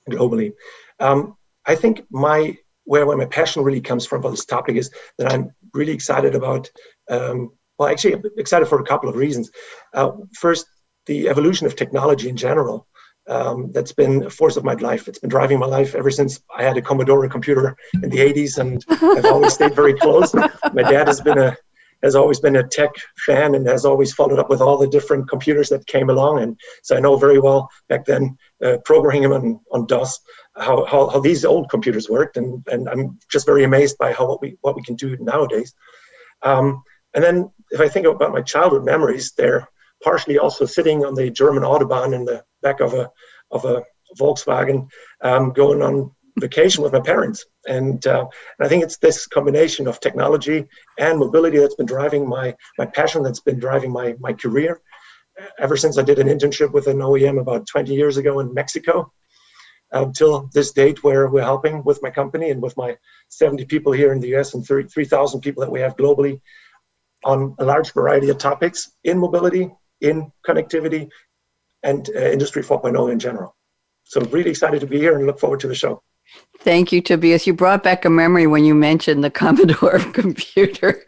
globally. 0.10 0.54
Um, 1.00 1.38
I 1.66 1.76
think 1.76 2.02
my 2.10 2.58
where, 2.86 3.06
where 3.06 3.18
my 3.18 3.26
passion 3.26 3.64
really 3.64 3.82
comes 3.82 4.08
from 4.08 4.24
for 4.24 4.32
this 4.32 4.46
topic 4.46 4.76
is 4.76 4.90
that 5.20 5.32
I'm 5.32 5.52
really 5.76 5.92
excited 5.92 6.34
about 6.34 6.68
um, 7.08 7.52
well, 7.80 7.88
actually, 7.88 8.22
excited 8.38 8.68
for 8.68 8.82
a 8.82 8.86
couple 8.86 9.10
of 9.10 9.16
reasons. 9.16 9.50
Uh, 9.94 10.12
first, 10.38 10.68
the 11.06 11.30
evolution 11.30 11.66
of 11.66 11.76
technology 11.76 12.28
in 12.28 12.36
general. 12.36 12.86
Um, 13.30 13.72
that's 13.72 13.92
been 13.92 14.24
a 14.26 14.30
force 14.30 14.58
of 14.58 14.64
my 14.64 14.74
life. 14.74 15.08
It's 15.08 15.20
been 15.20 15.30
driving 15.30 15.60
my 15.60 15.68
life 15.68 15.94
ever 15.94 16.10
since 16.10 16.42
I 16.56 16.64
had 16.64 16.78
a 16.78 16.82
Commodore 16.82 17.28
computer 17.30 17.78
in 17.94 18.10
the 18.10 18.18
80s, 18.18 18.58
and 18.58 18.84
I've 18.90 19.26
always 19.26 19.54
stayed 19.54 19.76
very 19.76 19.94
close. 19.94 20.34
My 20.34 20.84
dad 20.84 21.08
has 21.08 21.22
been 21.22 21.38
a 21.38 21.56
has 22.02 22.16
always 22.16 22.40
been 22.40 22.56
a 22.56 22.68
tech 22.68 22.92
fan 23.26 23.56
and 23.56 23.68
has 23.68 23.84
always 23.86 24.14
followed 24.14 24.40
up 24.40 24.50
with 24.50 24.62
all 24.62 24.78
the 24.78 24.88
different 24.88 25.30
computers 25.30 25.68
that 25.68 25.86
came 25.86 26.10
along. 26.10 26.40
And 26.40 26.58
so 26.82 26.96
I 26.96 27.02
know 27.02 27.18
very 27.18 27.40
well 27.40 27.70
back 27.90 28.06
then 28.06 28.38
uh, 28.64 28.78
programming 28.86 29.26
on, 29.26 29.60
on 29.74 29.86
DOS 29.86 30.18
how, 30.58 30.86
how, 30.86 31.10
how 31.10 31.20
these 31.20 31.46
old 31.46 31.70
computers 31.70 32.10
worked, 32.10 32.38
and, 32.38 32.66
and 32.72 32.90
I'm 32.90 33.18
just 33.30 33.46
very 33.46 33.64
amazed 33.64 33.98
by 33.98 34.14
how 34.14 34.28
what 34.28 34.42
we 34.42 34.58
what 34.62 34.76
we 34.76 34.84
can 34.84 34.96
do 34.96 35.18
nowadays. 35.20 35.74
Um, 36.42 36.84
and 37.14 37.24
then 37.24 37.52
if 37.72 37.80
I 37.82 37.88
think 37.88 38.06
about 38.06 38.34
my 38.34 38.42
childhood 38.42 38.86
memories, 38.86 39.34
they're 39.34 39.68
partially 40.04 40.38
also 40.38 40.66
sitting 40.66 41.06
on 41.06 41.16
the 41.16 41.30
German 41.30 41.64
Autobahn 41.64 42.14
in 42.14 42.26
the 42.26 42.44
back 42.62 42.80
of 42.80 42.94
a, 42.94 43.10
of 43.52 43.66
a 43.66 43.84
Volkswagen, 44.20 44.88
um, 45.22 45.52
going 45.52 45.82
on 45.82 46.12
vacation 46.40 46.84
with 46.84 46.94
my 46.94 47.00
parents. 47.00 47.46
And, 47.68 48.06
uh, 48.08 48.26
and 48.58 48.66
I 48.66 48.70
think 48.70 48.84
it's 48.84 48.98
this 48.98 49.28
combination 49.28 49.88
of 49.88 50.00
technology 50.00 50.66
and 50.98 51.20
mobility 51.20 51.58
that's 51.58 51.76
been 51.76 51.86
driving 51.86 52.28
my, 52.28 52.56
my 52.78 52.86
passion, 52.86 53.24
that's 53.24 53.42
been 53.42 53.60
driving 53.60 53.92
my, 53.92 54.16
my 54.20 54.34
career. 54.34 54.82
Ever 55.58 55.78
since 55.78 55.98
I 55.98 56.04
did 56.04 56.20
an 56.20 56.28
internship 56.28 56.72
with 56.74 56.88
an 56.88 56.98
OEM 56.98 57.40
about 57.40 57.68
20 57.68 57.94
years 57.94 58.18
ago 58.18 58.40
in 58.40 58.54
Mexico, 58.54 59.12
until 59.92 60.50
this 60.54 60.72
date 60.72 61.04
where 61.04 61.30
we're 61.30 61.42
helping 61.42 61.84
with 61.84 62.02
my 62.04 62.10
company 62.10 62.52
and 62.52 62.62
with 62.62 62.76
my 62.78 62.96
70 63.30 63.66
people 63.66 63.92
here 63.92 64.12
in 64.12 64.20
the 64.20 64.36
US 64.36 64.54
and 64.54 64.66
3,000 64.66 65.42
people 65.42 65.62
that 65.62 65.72
we 65.72 65.80
have 65.80 65.98
globally 65.98 66.42
on 67.26 67.56
a 67.60 67.66
large 67.66 67.92
variety 67.94 68.30
of 68.30 68.38
topics 68.38 68.92
in 69.04 69.18
mobility, 69.18 69.72
in 70.02 70.32
connectivity, 70.48 71.10
and 71.84 72.10
uh, 72.16 72.20
Industry 72.20 72.64
4.0 72.64 73.12
in 73.12 73.20
general. 73.20 73.56
So, 74.04 74.22
really 74.22 74.50
excited 74.50 74.80
to 74.82 74.88
be 74.88 74.98
here 74.98 75.16
and 75.16 75.26
look 75.26 75.40
forward 75.40 75.60
to 75.62 75.68
the 75.68 75.76
show. 75.76 76.02
Thank 76.60 76.92
you, 76.92 77.02
Tobias. 77.02 77.48
You 77.48 77.54
brought 77.54 77.84
back 77.84 78.06
a 78.06 78.10
memory 78.10 78.46
when 78.46 78.66
you 78.66 78.76
mentioned 78.76 79.24
the 79.24 79.32
Commodore 79.32 80.00
computer. 80.14 81.06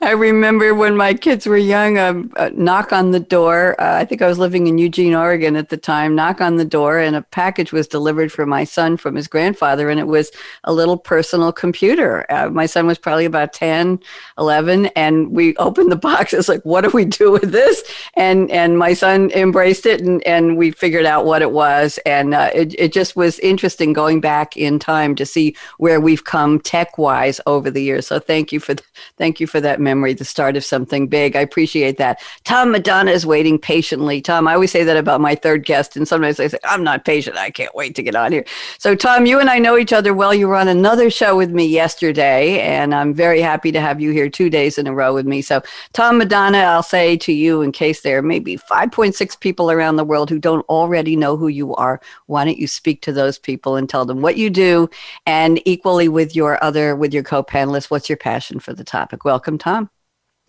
I 0.02 0.12
remember 0.12 0.74
when 0.74 0.96
my 0.96 1.14
kids 1.14 1.46
were 1.46 1.56
young, 1.56 1.98
a, 1.98 2.50
knock 2.50 2.92
on 2.92 3.10
the 3.12 3.20
door. 3.20 3.80
Uh, 3.80 3.96
I 3.96 4.04
think 4.04 4.22
I 4.22 4.26
was 4.26 4.38
living 4.38 4.66
in 4.66 4.78
Eugene, 4.78 5.14
Oregon 5.14 5.56
at 5.56 5.68
the 5.68 5.76
time. 5.76 6.14
Knock 6.14 6.40
on 6.40 6.56
the 6.56 6.64
door, 6.64 6.98
and 6.98 7.14
a 7.14 7.22
package 7.22 7.72
was 7.72 7.86
delivered 7.86 8.32
for 8.32 8.46
my 8.46 8.64
son 8.64 8.96
from 8.96 9.14
his 9.14 9.28
grandfather, 9.28 9.88
and 9.90 10.00
it 10.00 10.06
was 10.06 10.30
a 10.64 10.72
little 10.72 10.96
personal 10.96 11.52
computer. 11.52 12.26
Uh, 12.30 12.50
my 12.50 12.66
son 12.66 12.86
was 12.86 12.98
probably 12.98 13.24
about 13.24 13.52
10, 13.52 14.00
11, 14.38 14.86
and 14.96 15.30
we 15.30 15.54
opened 15.56 15.92
the 15.92 15.96
box. 16.10 16.32
It's 16.32 16.48
like, 16.48 16.64
what 16.64 16.80
do 16.82 16.90
we 16.90 17.04
do 17.04 17.30
with 17.30 17.52
this? 17.52 17.82
And 18.14 18.50
and 18.50 18.78
my 18.78 18.94
son 18.94 19.30
embraced 19.32 19.86
it, 19.86 20.00
and, 20.00 20.26
and 20.26 20.56
we 20.56 20.70
figured 20.70 21.06
out 21.06 21.24
what 21.24 21.42
it 21.42 21.52
was. 21.52 21.98
And 22.04 22.34
uh, 22.34 22.50
it, 22.54 22.74
it 22.78 22.92
just 22.92 23.16
was 23.16 23.38
interesting 23.40 23.92
going 23.92 24.20
back 24.20 24.40
back 24.40 24.56
in 24.56 24.78
time 24.78 25.14
to 25.14 25.26
see 25.26 25.54
where 25.78 26.00
we've 26.00 26.24
come 26.24 26.60
tech 26.60 26.96
wise 26.96 27.40
over 27.46 27.70
the 27.70 27.82
years. 27.82 28.06
So 28.06 28.18
thank 28.18 28.52
you 28.52 28.60
for 28.60 28.74
th- 28.74 28.88
thank 29.18 29.40
you 29.40 29.46
for 29.46 29.60
that 29.60 29.80
memory, 29.90 30.14
the 30.14 30.24
start 30.24 30.56
of 30.56 30.64
something 30.64 31.08
big. 31.08 31.36
I 31.36 31.40
appreciate 31.40 31.96
that. 31.98 32.22
Tom 32.44 32.70
Madonna 32.70 33.10
is 33.10 33.26
waiting 33.26 33.58
patiently. 33.58 34.20
Tom, 34.20 34.46
I 34.46 34.54
always 34.54 34.70
say 34.70 34.84
that 34.84 34.96
about 34.96 35.20
my 35.20 35.34
third 35.34 35.64
guest, 35.64 35.96
and 35.96 36.06
sometimes 36.06 36.38
I 36.38 36.46
say 36.48 36.58
I'm 36.64 36.84
not 36.84 37.04
patient. 37.04 37.36
I 37.36 37.50
can't 37.50 37.74
wait 37.74 37.94
to 37.96 38.02
get 38.02 38.14
on 38.14 38.32
here. 38.32 38.44
So 38.78 38.94
Tom, 38.94 39.26
you 39.26 39.40
and 39.40 39.50
I 39.50 39.58
know 39.58 39.76
each 39.76 39.92
other 39.92 40.12
well. 40.14 40.32
You 40.34 40.48
were 40.48 40.56
on 40.56 40.68
another 40.68 41.10
show 41.10 41.36
with 41.36 41.50
me 41.50 41.66
yesterday, 41.66 42.60
and 42.60 42.94
I'm 42.94 43.12
very 43.14 43.40
happy 43.40 43.72
to 43.72 43.80
have 43.80 44.00
you 44.00 44.10
here 44.12 44.30
two 44.30 44.50
days 44.50 44.78
in 44.78 44.86
a 44.86 44.94
row 44.94 45.12
with 45.12 45.26
me. 45.26 45.42
So 45.42 45.62
Tom 45.92 46.18
Madonna, 46.18 46.58
I'll 46.58 46.82
say 46.82 47.16
to 47.18 47.32
you, 47.32 47.62
in 47.62 47.72
case 47.72 48.02
there 48.02 48.18
are 48.18 48.22
maybe 48.22 48.56
5.6 48.56 49.40
people 49.40 49.70
around 49.70 49.96
the 49.96 50.04
world 50.04 50.30
who 50.30 50.38
don't 50.38 50.66
already 50.68 51.16
know 51.16 51.36
who 51.36 51.48
you 51.48 51.74
are, 51.74 52.00
why 52.26 52.44
don't 52.44 52.58
you 52.58 52.68
speak 52.68 53.02
to 53.02 53.12
those 53.12 53.38
people 53.38 53.76
and 53.76 53.88
tell 53.88 54.04
them 54.04 54.22
what 54.22 54.36
you 54.36 54.50
do, 54.50 54.88
and 55.26 55.60
equally 55.64 56.08
with 56.08 56.36
your 56.36 56.62
other 56.62 56.94
with 56.94 57.12
your 57.12 57.22
co-panelists, 57.22 57.90
what's 57.90 58.08
your 58.08 58.18
passion 58.18 58.60
for 58.60 58.72
the 58.72 58.84
topic? 58.84 59.24
Welcome, 59.24 59.58
Tom. 59.58 59.79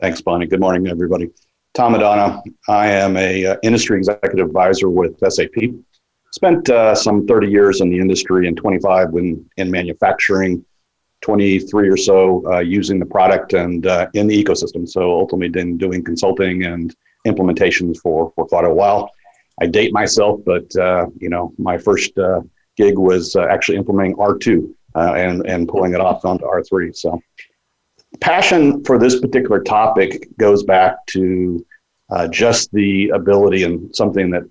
Thanks, 0.01 0.19
Bonnie. 0.19 0.47
Good 0.47 0.59
morning, 0.59 0.87
everybody. 0.87 1.29
Tom 1.75 1.91
Madonna. 1.91 2.41
I 2.67 2.87
am 2.87 3.17
a 3.17 3.45
uh, 3.45 3.57
industry 3.61 3.99
executive 3.99 4.47
advisor 4.47 4.89
with 4.89 5.15
SAP. 5.29 5.53
spent 6.33 6.67
uh, 6.71 6.95
some 6.95 7.27
30 7.27 7.47
years 7.47 7.81
in 7.81 7.91
the 7.91 7.99
industry 7.99 8.47
and 8.47 8.57
25 8.57 9.09
in, 9.13 9.47
in 9.57 9.69
manufacturing, 9.69 10.65
23 11.21 11.87
or 11.87 11.97
so 11.97 12.43
uh, 12.51 12.61
using 12.61 12.97
the 12.97 13.05
product 13.05 13.53
and 13.53 13.85
uh, 13.85 14.07
in 14.15 14.25
the 14.25 14.43
ecosystem. 14.43 14.89
So 14.89 15.11
ultimately, 15.11 15.49
been 15.49 15.77
doing 15.77 16.03
consulting 16.03 16.63
and 16.63 16.95
implementations 17.27 17.97
for, 17.97 18.33
for 18.35 18.47
quite 18.47 18.65
a 18.65 18.73
while. 18.73 19.11
I 19.61 19.67
date 19.67 19.93
myself, 19.93 20.39
but 20.43 20.75
uh, 20.77 21.05
you 21.19 21.29
know, 21.29 21.53
my 21.59 21.77
first 21.77 22.17
uh, 22.17 22.41
gig 22.75 22.97
was 22.97 23.35
actually 23.35 23.77
implementing 23.77 24.15
R2 24.15 24.73
and, 24.95 25.45
and 25.45 25.69
pulling 25.69 25.93
it 25.93 26.01
off 26.01 26.25
onto 26.25 26.45
R3. 26.45 26.95
So 26.95 27.21
passion 28.19 28.83
for 28.83 28.99
this 28.99 29.19
particular 29.19 29.61
topic 29.61 30.27
goes 30.37 30.63
back 30.63 31.05
to 31.07 31.65
just 32.29 32.71
the 32.73 33.09
ability 33.09 33.63
and 33.63 33.95
something 33.95 34.29
that 34.31 34.43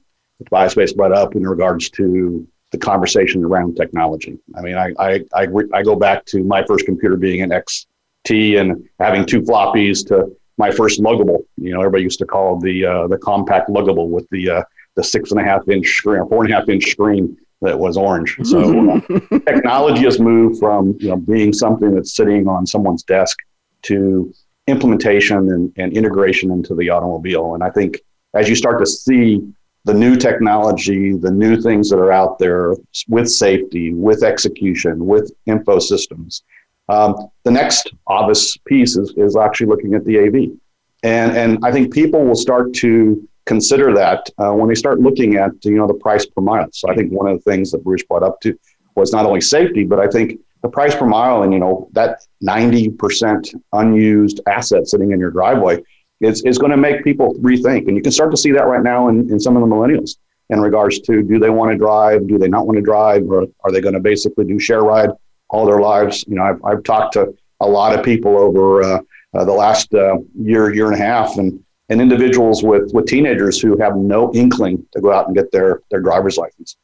Tobias 0.45 0.93
brought 0.95 1.12
up 1.12 1.37
in 1.37 1.47
regards 1.47 1.90
to 1.90 2.47
the 2.71 2.79
conversation 2.79 3.45
around 3.45 3.76
technology. 3.76 4.38
I 4.57 4.61
mean, 4.61 4.76
I, 4.76 4.93
I, 4.99 5.25
I, 5.35 5.47
I, 5.75 5.83
go 5.83 5.97
back 5.97 6.25
to 6.26 6.45
my 6.45 6.64
first 6.64 6.87
computer 6.87 7.17
being 7.17 7.43
an 7.43 7.50
XT 7.50 8.61
and 8.61 8.88
having 9.00 9.26
two 9.26 9.43
floppies 9.43 10.07
to 10.09 10.35
my 10.57 10.71
first 10.71 11.00
luggable. 11.00 11.45
You 11.57 11.73
know, 11.73 11.81
everybody 11.81 12.05
used 12.05 12.21
to 12.21 12.26
call 12.26 12.61
the 12.61 12.87
uh, 12.87 13.07
the 13.09 13.19
Compaq 13.19 13.67
luggable 13.69 14.09
with 14.09 14.29
the 14.31 14.50
uh, 14.50 14.62
the 14.95 15.02
six 15.02 15.33
and 15.33 15.40
a 15.40 15.45
half 15.45 15.69
inch 15.69 15.88
screen, 15.88 16.21
or 16.21 16.29
four 16.29 16.45
and 16.45 16.52
a 16.52 16.57
half 16.57 16.69
inch 16.69 16.85
screen 16.90 17.37
that 17.61 17.79
was 17.79 17.97
orange. 17.97 18.38
So 18.45 18.90
uh, 18.90 19.00
technology 19.47 20.05
has 20.05 20.21
moved 20.21 20.61
from 20.61 20.97
you 21.00 21.09
know 21.09 21.17
being 21.17 21.52
something 21.52 21.95
that's 21.95 22.14
sitting 22.14 22.47
on 22.47 22.67
someone's 22.67 23.02
desk 23.02 23.37
to 23.82 24.32
implementation 24.66 25.52
and, 25.52 25.72
and 25.76 25.96
integration 25.96 26.50
into 26.50 26.75
the 26.75 26.90
automobile. 26.90 27.54
And 27.54 27.62
I 27.62 27.70
think 27.70 28.00
as 28.34 28.49
you 28.49 28.54
start 28.54 28.78
to 28.78 28.87
see 28.87 29.42
the 29.84 29.94
new 29.94 30.16
technology, 30.16 31.14
the 31.14 31.30
new 31.30 31.60
things 31.60 31.88
that 31.90 31.99
are 31.99 32.12
out 32.12 32.38
there 32.38 32.75
with 33.08 33.30
safety, 33.30 33.94
with 33.94 34.22
execution, 34.22 35.06
with 35.06 35.32
info 35.46 35.78
systems. 35.78 36.42
Um, 36.88 37.30
the 37.44 37.50
next 37.50 37.90
obvious 38.06 38.56
piece 38.58 38.96
is, 38.96 39.14
is 39.16 39.37
actually 39.37 39.68
looking 39.68 39.94
at 39.94 40.04
the 40.04 40.18
AV. 40.18 40.58
And, 41.02 41.37
and 41.37 41.58
I 41.64 41.72
think 41.72 41.94
people 41.94 42.25
will 42.25 42.34
start 42.34 42.75
to 42.75 43.26
consider 43.46 43.94
that 43.94 44.28
uh, 44.38 44.52
when 44.52 44.68
they 44.68 44.75
start 44.75 45.00
looking 45.00 45.37
at 45.37 45.52
you 45.64 45.76
know 45.76 45.87
the 45.87 45.94
price 45.94 46.26
per 46.26 46.42
mile. 46.42 46.68
So 46.72 46.90
I 46.90 46.94
think 46.94 47.10
one 47.10 47.26
of 47.26 47.37
the 47.38 47.50
things 47.50 47.70
that 47.72 47.82
Bruce 47.82 48.02
brought 48.04 48.22
up 48.22 48.40
to 48.42 48.56
was 48.96 49.12
not 49.12 49.25
only 49.25 49.40
safety, 49.40 49.84
but 49.84 49.99
I 49.99 50.08
think 50.08 50.38
the 50.62 50.69
price 50.69 50.95
per 50.95 51.07
mile 51.07 51.43
and 51.43 51.52
you 51.52 51.59
know 51.59 51.88
that 51.93 52.21
90% 52.43 53.55
unused 53.73 54.40
asset 54.47 54.87
sitting 54.88 55.12
in 55.12 55.21
your 55.21 55.31
driveway 55.31 55.83
is, 56.21 56.43
is 56.43 56.59
going 56.59 56.71
to 56.71 56.76
make 56.76 57.02
people 57.02 57.35
rethink. 57.37 57.88
And 57.88 57.97
you 57.97 58.02
can 58.02 58.12
start 58.12 58.31
to 58.31 58.37
see 58.37 58.52
that 58.52 58.67
right 58.67 58.83
now 58.83 59.09
in, 59.09 59.31
in 59.31 59.40
some 59.40 59.57
of 59.57 59.62
the 59.62 59.75
millennials 59.75 60.17
in 60.50 60.61
regards 60.61 61.00
to 61.00 61.23
do 61.23 61.38
they 61.38 61.50
want 61.50 61.71
to 61.71 61.79
drive, 61.79 62.26
do 62.26 62.38
they 62.38 62.49
not 62.49 62.67
want 62.67 62.76
to 62.76 62.83
drive, 62.83 63.23
or 63.31 63.47
are 63.61 63.73
they 63.73 63.81
going 63.81 63.95
to 63.95 64.00
basically 64.00 64.45
do 64.45 64.59
share 64.59 64.83
ride 64.83 65.11
all 65.49 65.64
their 65.64 65.81
lives? 65.81 66.25
You 66.26 66.35
know, 66.35 66.43
I've, 66.43 66.62
I've 66.64 66.83
talked 66.83 67.14
to 67.14 67.35
a 67.61 67.67
lot 67.67 67.97
of 67.97 68.05
people 68.05 68.37
over 68.37 68.83
uh, 68.83 69.00
uh, 69.35 69.45
the 69.45 69.52
last 69.52 69.95
uh, 69.95 70.17
year, 70.35 70.75
year 70.75 70.87
and 70.87 70.95
a 70.95 70.99
half, 70.99 71.38
and 71.38 71.62
and 71.88 72.00
individuals 72.00 72.62
with 72.62 72.93
with 72.93 73.07
teenagers 73.07 73.61
who 73.61 73.76
have 73.79 73.97
no 73.97 74.33
inkling 74.35 74.85
to 74.93 75.00
go 75.00 75.12
out 75.12 75.26
and 75.26 75.37
get 75.37 75.52
their 75.52 75.83
their 75.90 76.00
driver's 76.00 76.37
license. 76.37 76.76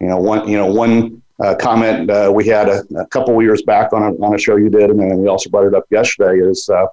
You 0.00 0.08
know, 0.08 0.18
one 0.18 0.48
you 0.48 0.56
know 0.56 0.66
one 0.66 1.22
uh, 1.42 1.54
comment 1.54 2.10
uh, 2.10 2.30
we 2.34 2.46
had 2.46 2.68
a, 2.68 2.82
a 2.96 3.06
couple 3.06 3.40
years 3.42 3.62
back 3.62 3.92
on 3.92 4.02
a, 4.02 4.12
on 4.24 4.34
a 4.34 4.38
show 4.38 4.56
you 4.56 4.68
did, 4.68 4.90
and 4.90 5.00
then 5.00 5.18
we 5.18 5.28
also 5.28 5.48
brought 5.50 5.66
it 5.66 5.74
up 5.74 5.84
yesterday 5.90 6.40
is 6.40 6.68
uh, 6.68 6.86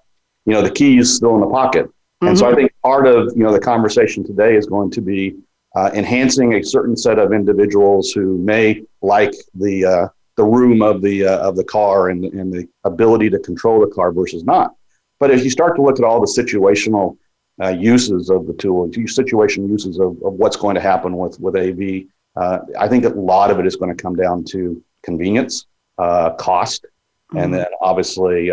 you 0.47 0.53
know, 0.53 0.61
the 0.61 0.71
key 0.71 0.97
is 0.97 1.13
still 1.13 1.35
in 1.35 1.41
the 1.41 1.47
pocket. 1.47 1.85
Mm-hmm. 1.85 2.27
And 2.29 2.37
so 2.39 2.45
I 2.45 2.49
mm-hmm. 2.49 2.59
think 2.61 2.71
part 2.81 3.05
of, 3.05 3.33
you 3.35 3.43
know, 3.43 3.51
the 3.51 3.59
conversation 3.59 4.23
today 4.23 4.55
is 4.55 4.65
going 4.65 4.89
to 4.91 5.01
be 5.01 5.35
uh, 5.75 5.91
enhancing 5.93 6.53
a 6.53 6.63
certain 6.63 6.95
set 6.95 7.19
of 7.19 7.33
individuals 7.33 8.11
who 8.11 8.37
may 8.39 8.81
like 9.01 9.33
the, 9.53 9.85
uh, 9.85 10.07
the 10.37 10.45
room 10.45 10.81
of 10.81 11.01
the, 11.01 11.27
uh, 11.27 11.37
of 11.39 11.57
the 11.57 11.65
car 11.65 12.09
and, 12.09 12.23
and 12.23 12.51
the 12.51 12.67
ability 12.85 13.29
to 13.29 13.39
control 13.39 13.81
the 13.81 13.93
car 13.93 14.11
versus 14.11 14.45
not. 14.45 14.73
But 15.19 15.31
as 15.31 15.43
you 15.43 15.49
start 15.49 15.75
to 15.75 15.81
look 15.81 15.99
at 15.99 16.05
all 16.05 16.21
the 16.21 16.41
situational 16.41 17.17
uh, 17.61 17.69
uses 17.69 18.29
of 18.29 18.47
the 18.47 18.53
tool, 18.53 18.89
situation 19.07 19.67
uses 19.67 19.99
of, 19.99 20.11
of 20.23 20.33
what's 20.33 20.55
going 20.55 20.75
to 20.75 20.81
happen 20.81 21.17
with, 21.17 21.39
with 21.41 21.57
AV, 21.57 22.05
uh, 22.39 22.59
I 22.79 22.87
think 22.87 23.05
a 23.05 23.09
lot 23.09 23.51
of 23.51 23.59
it 23.59 23.65
is 23.65 23.75
going 23.75 23.95
to 23.95 24.01
come 24.01 24.15
down 24.15 24.43
to 24.45 24.81
convenience, 25.03 25.65
uh, 25.97 26.31
cost, 26.31 26.83
mm-hmm. 26.83 27.37
and 27.37 27.53
then 27.53 27.67
obviously 27.81 28.51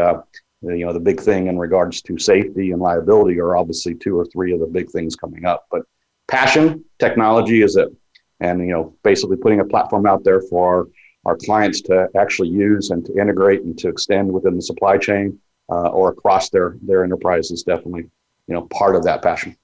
you 0.73 0.87
know 0.87 0.93
the 0.93 1.01
big 1.01 1.21
thing 1.21 1.47
in 1.49 1.59
regards 1.59 2.01
to 2.03 2.19
safety 2.19 2.71
and 2.71 2.81
liability 2.81 3.39
are 3.39 3.57
obviously 3.57 3.95
two 3.95 4.19
or 4.19 4.25
three 4.27 4.53
of 4.53 4.61
the 4.61 4.67
big 4.67 4.91
things 4.91 5.15
coming 5.15 5.45
up 5.45 5.67
but 5.71 5.83
passion 6.29 6.83
technology 6.99 7.63
is 7.63 7.77
it 7.77 7.89
and 8.41 8.61
you 8.61 8.73
know 8.73 8.95
basically 9.03 9.37
putting 9.37 9.61
a 9.61 9.65
platform 9.65 10.07
out 10.07 10.25
there 10.25 10.41
for 10.41 10.89
our, 11.27 11.33
our 11.33 11.37
clients 11.37 11.81
to 11.83 12.09
actually 12.17 12.49
use 12.49 12.91
and 12.91 13.05
to 13.05 13.15
integrate 13.19 13.63
and 13.63 13.79
to 13.79 13.89
extend 13.89 14.33
within 14.33 14.57
the 14.57 14.63
supply 14.63 14.97
chain 14.97 15.39
uh, 15.71 15.89
or 15.89 16.11
across 16.11 16.51
their 16.51 16.77
their 16.83 17.05
enterprise 17.05 17.51
is 17.51 17.63
definitely 17.63 18.03
you 18.47 18.55
know 18.55 18.63
part 18.63 18.97
of 18.97 19.05
that 19.05 19.23
passion 19.23 19.57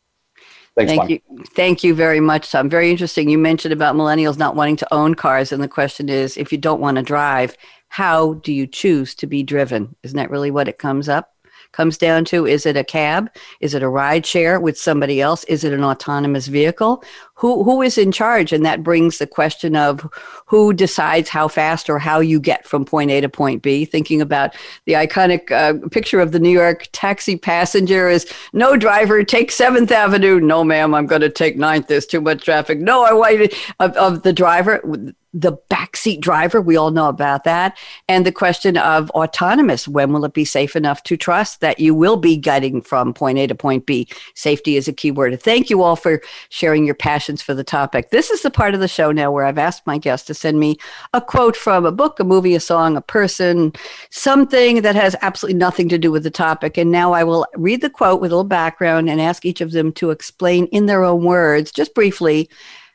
Thanks, 0.76 0.90
Thank 0.90 1.00
Bonnie. 1.00 1.22
you. 1.30 1.44
Thank 1.54 1.84
you 1.84 1.94
very 1.94 2.20
much, 2.20 2.50
Tom. 2.50 2.70
Very 2.70 2.90
interesting. 2.90 3.28
You 3.28 3.38
mentioned 3.38 3.72
about 3.72 3.96
millennials 3.96 4.38
not 4.38 4.56
wanting 4.56 4.76
to 4.76 4.94
own 4.94 5.14
cars, 5.14 5.52
and 5.52 5.62
the 5.62 5.68
question 5.68 6.08
is, 6.08 6.36
if 6.36 6.52
you 6.52 6.58
don't 6.58 6.80
want 6.80 6.96
to 6.96 7.02
drive, 7.02 7.56
how 7.88 8.34
do 8.34 8.52
you 8.52 8.66
choose 8.66 9.14
to 9.16 9.26
be 9.26 9.42
driven? 9.42 9.96
Isn't 10.02 10.16
that 10.16 10.30
really 10.30 10.50
what 10.50 10.68
it 10.68 10.78
comes 10.78 11.08
up? 11.08 11.34
Comes 11.72 11.96
down 11.96 12.24
to 12.26 12.46
is 12.46 12.66
it 12.66 12.76
a 12.76 12.82
cab? 12.82 13.30
Is 13.60 13.74
it 13.74 13.82
a 13.82 13.88
ride 13.88 14.26
share 14.26 14.58
with 14.58 14.76
somebody 14.78 15.20
else? 15.20 15.44
Is 15.44 15.62
it 15.62 15.72
an 15.72 15.84
autonomous 15.84 16.48
vehicle? 16.48 17.04
Who 17.34 17.62
who 17.62 17.80
is 17.80 17.96
in 17.96 18.10
charge? 18.10 18.52
And 18.52 18.64
that 18.66 18.82
brings 18.82 19.18
the 19.18 19.26
question 19.26 19.76
of 19.76 20.06
who 20.46 20.72
decides 20.72 21.28
how 21.28 21.46
fast 21.46 21.88
or 21.88 21.98
how 21.98 22.18
you 22.18 22.40
get 22.40 22.66
from 22.66 22.84
point 22.84 23.10
A 23.12 23.20
to 23.20 23.28
point 23.28 23.62
B. 23.62 23.84
Thinking 23.84 24.20
about 24.20 24.54
the 24.84 24.94
iconic 24.94 25.50
uh, 25.52 25.86
picture 25.90 26.20
of 26.20 26.32
the 26.32 26.40
New 26.40 26.50
York 26.50 26.88
taxi 26.92 27.36
passenger 27.36 28.08
is 28.08 28.30
no 28.52 28.76
driver, 28.76 29.22
take 29.22 29.52
Seventh 29.52 29.92
Avenue. 29.92 30.40
No, 30.40 30.64
ma'am, 30.64 30.92
I'm 30.92 31.06
going 31.06 31.20
to 31.20 31.30
take 31.30 31.56
Ninth. 31.56 31.86
There's 31.86 32.06
too 32.06 32.20
much 32.20 32.44
traffic. 32.44 32.80
No, 32.80 33.04
I 33.04 33.14
waited 33.14 33.54
of, 33.78 33.96
of 33.96 34.22
the 34.22 34.32
driver 34.32 34.82
the 35.32 35.56
backseat 35.70 36.20
driver. 36.20 36.60
We 36.60 36.76
all 36.76 36.90
know 36.90 37.08
about 37.08 37.44
that. 37.44 37.78
And 38.08 38.26
the 38.26 38.32
question 38.32 38.76
of 38.76 39.10
autonomous 39.10 39.86
when 39.86 40.12
will 40.12 40.24
it 40.24 40.32
be 40.32 40.44
safe 40.44 40.74
enough 40.74 41.02
to 41.04 41.16
trust 41.16 41.60
that 41.60 41.78
you 41.78 41.94
will 41.94 42.16
be 42.16 42.36
guiding 42.36 42.82
from 42.82 43.14
point 43.14 43.38
A 43.38 43.46
to 43.46 43.54
point 43.54 43.86
B? 43.86 44.08
Safety 44.34 44.76
is 44.76 44.88
a 44.88 44.92
key 44.92 45.10
word. 45.10 45.40
Thank 45.40 45.70
you 45.70 45.82
all 45.82 45.96
for 45.96 46.20
sharing 46.48 46.84
your 46.84 46.94
passions 46.94 47.42
for 47.42 47.54
the 47.54 47.62
topic. 47.62 48.10
This 48.10 48.30
is 48.30 48.42
the 48.42 48.50
part 48.50 48.74
of 48.74 48.80
the 48.80 48.88
show 48.88 49.12
now 49.12 49.30
where 49.30 49.44
I've 49.44 49.58
asked 49.58 49.86
my 49.86 49.98
guests 49.98 50.26
to 50.26 50.34
send 50.34 50.58
me 50.58 50.76
a 51.12 51.20
quote 51.20 51.56
from 51.56 51.86
a 51.86 51.92
book, 51.92 52.18
a 52.18 52.24
movie, 52.24 52.54
a 52.54 52.60
song, 52.60 52.96
a 52.96 53.00
person, 53.00 53.72
something 54.10 54.82
that 54.82 54.96
has 54.96 55.14
absolutely 55.22 55.58
nothing 55.58 55.88
to 55.90 55.98
do 55.98 56.10
with 56.10 56.24
the 56.24 56.30
topic. 56.30 56.76
And 56.76 56.90
now 56.90 57.12
I 57.12 57.22
will 57.22 57.46
read 57.54 57.82
the 57.82 57.90
quote 57.90 58.20
with 58.20 58.32
a 58.32 58.34
little 58.34 58.44
background 58.44 59.08
and 59.08 59.20
ask 59.20 59.44
each 59.44 59.60
of 59.60 59.70
them 59.70 59.92
to 59.92 60.10
explain 60.10 60.66
in 60.66 60.86
their 60.86 61.04
own 61.04 61.24
words, 61.24 61.70
just 61.70 61.94
briefly, 61.94 62.48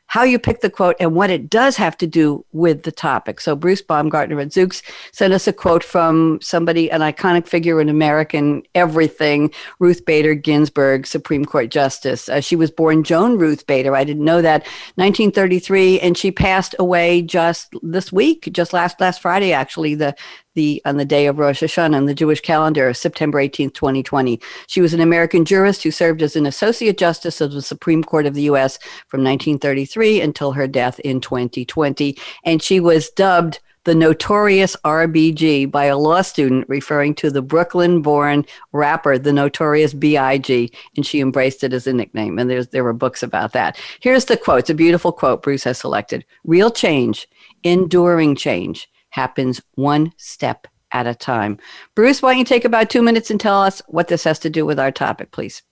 how 0.08 0.22
you 0.22 0.38
pick 0.38 0.60
the 0.60 0.70
quote 0.70 0.96
and 1.00 1.14
what 1.14 1.30
it 1.30 1.50
does 1.50 1.76
have 1.76 1.96
to 1.98 2.06
do 2.06 2.44
with 2.52 2.84
the 2.84 2.92
topic. 2.92 3.40
So 3.40 3.56
Bruce 3.56 3.82
Baumgartner 3.82 4.40
at 4.40 4.48
Zoox 4.48 4.82
sent 5.12 5.32
us 5.32 5.46
a 5.46 5.52
quote 5.52 5.82
from 5.82 6.38
somebody, 6.40 6.90
an 6.90 7.00
iconic 7.00 7.46
figure 7.46 7.80
in 7.80 7.88
American 7.88 8.62
everything, 8.74 9.52
Ruth 9.78 10.04
Bader 10.04 10.34
Ginsburg, 10.34 11.06
Supreme 11.06 11.44
Court 11.44 11.70
Justice. 11.70 12.28
Uh, 12.28 12.40
she 12.40 12.56
was 12.56 12.70
born 12.70 13.04
Joan 13.04 13.38
Ruth 13.38 13.66
Bader. 13.66 13.94
I 13.94 14.04
didn't 14.04 14.24
know 14.24 14.42
that. 14.42 14.62
1933, 14.94 16.00
and 16.00 16.16
she 16.16 16.30
passed 16.30 16.74
away 16.78 17.22
just 17.22 17.74
this 17.82 18.12
week, 18.12 18.48
just 18.52 18.72
last 18.72 19.00
last 19.00 19.20
Friday, 19.20 19.52
actually. 19.52 19.94
The 19.94 20.14
the 20.56 20.82
on 20.84 20.96
the 20.96 21.04
day 21.04 21.26
of 21.26 21.38
Rosh 21.38 21.62
Hashanah 21.62 21.94
on 21.94 22.06
the 22.06 22.14
Jewish 22.14 22.40
calendar, 22.40 22.92
September 22.92 23.38
18th, 23.38 23.74
2020. 23.74 24.40
She 24.66 24.80
was 24.80 24.92
an 24.92 25.00
American 25.00 25.44
jurist 25.44 25.84
who 25.84 25.92
served 25.92 26.22
as 26.22 26.34
an 26.34 26.46
associate 26.46 26.98
justice 26.98 27.40
of 27.40 27.52
the 27.52 27.62
Supreme 27.62 28.02
Court 28.02 28.26
of 28.26 28.34
the 28.34 28.42
U.S. 28.42 28.78
from 29.06 29.22
1933 29.22 30.20
until 30.20 30.52
her 30.52 30.66
death 30.66 30.98
in 31.00 31.20
2020, 31.20 32.18
and 32.44 32.60
she 32.60 32.80
was 32.80 33.10
dubbed 33.10 33.60
the 33.84 33.94
notorious 33.94 34.74
RBG 34.84 35.70
by 35.70 35.84
a 35.84 35.96
law 35.96 36.20
student 36.20 36.68
referring 36.68 37.14
to 37.14 37.30
the 37.30 37.40
Brooklyn 37.40 38.02
born 38.02 38.44
rapper, 38.72 39.16
the 39.16 39.32
notorious 39.32 39.94
B.I.G., 39.94 40.72
and 40.96 41.06
she 41.06 41.20
embraced 41.20 41.62
it 41.62 41.72
as 41.72 41.86
a 41.86 41.92
nickname. 41.92 42.36
And 42.36 42.50
there's, 42.50 42.66
there 42.68 42.82
were 42.82 42.92
books 42.92 43.22
about 43.22 43.52
that. 43.52 43.78
Here's 44.00 44.24
the 44.24 44.36
quote. 44.36 44.58
It's 44.58 44.70
a 44.70 44.74
beautiful 44.74 45.12
quote 45.12 45.40
Bruce 45.40 45.62
has 45.62 45.78
selected 45.78 46.24
Real 46.42 46.72
change, 46.72 47.28
enduring 47.62 48.34
change, 48.34 48.88
happens 49.16 49.62
one 49.74 50.12
step 50.18 50.66
at 50.92 51.06
a 51.06 51.14
time. 51.14 51.58
Bruce, 51.94 52.22
why 52.22 52.32
don't 52.32 52.38
you 52.38 52.44
take 52.44 52.66
about 52.66 52.90
two 52.90 53.02
minutes 53.02 53.30
and 53.30 53.40
tell 53.40 53.60
us 53.62 53.82
what 53.88 54.08
this 54.08 54.24
has 54.24 54.38
to 54.40 54.50
do 54.50 54.64
with 54.64 54.78
our 54.78 54.92
topic, 54.92 55.32
please? 55.32 55.62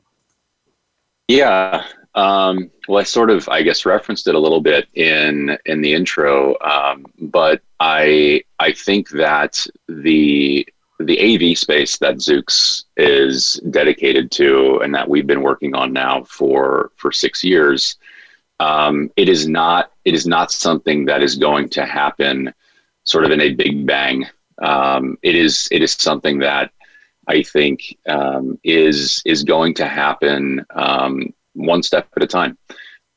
Yeah. 1.28 1.84
Um, 2.14 2.70
well, 2.88 3.00
I 3.00 3.04
sort 3.04 3.30
of, 3.30 3.48
I 3.48 3.62
guess, 3.62 3.84
referenced 3.84 4.26
it 4.28 4.34
a 4.34 4.38
little 4.38 4.60
bit 4.60 4.88
in 4.94 5.56
in 5.66 5.82
the 5.82 5.92
intro, 5.92 6.56
um, 6.60 7.06
but 7.20 7.60
I 7.80 8.42
I 8.58 8.72
think 8.72 9.10
that 9.10 9.66
the 9.88 10.66
the 11.00 11.18
AV 11.52 11.58
space 11.58 11.98
that 11.98 12.16
Zoox 12.16 12.84
is 12.96 13.60
dedicated 13.70 14.30
to, 14.32 14.78
and 14.82 14.94
that 14.94 15.08
we've 15.08 15.26
been 15.26 15.42
working 15.42 15.74
on 15.74 15.92
now 15.92 16.22
for 16.22 16.92
for 16.96 17.10
six 17.10 17.42
years, 17.42 17.96
um, 18.60 19.10
it 19.16 19.28
is 19.28 19.48
not 19.48 19.90
it 20.04 20.14
is 20.14 20.26
not 20.26 20.52
something 20.52 21.04
that 21.06 21.22
is 21.22 21.34
going 21.34 21.68
to 21.70 21.84
happen 21.84 22.54
sort 23.04 23.24
of 23.24 23.30
in 23.30 23.40
a 23.40 23.54
big 23.54 23.86
bang. 23.86 24.26
Um, 24.62 25.18
it 25.22 25.34
is 25.34 25.68
it 25.70 25.82
is 25.82 25.92
something 25.92 26.38
that 26.40 26.70
I 27.28 27.42
think 27.42 27.96
um, 28.08 28.58
is 28.64 29.22
is 29.24 29.42
going 29.42 29.74
to 29.74 29.86
happen 29.86 30.64
um, 30.74 31.32
one 31.54 31.82
step 31.82 32.08
at 32.16 32.22
a 32.22 32.26
time. 32.26 32.58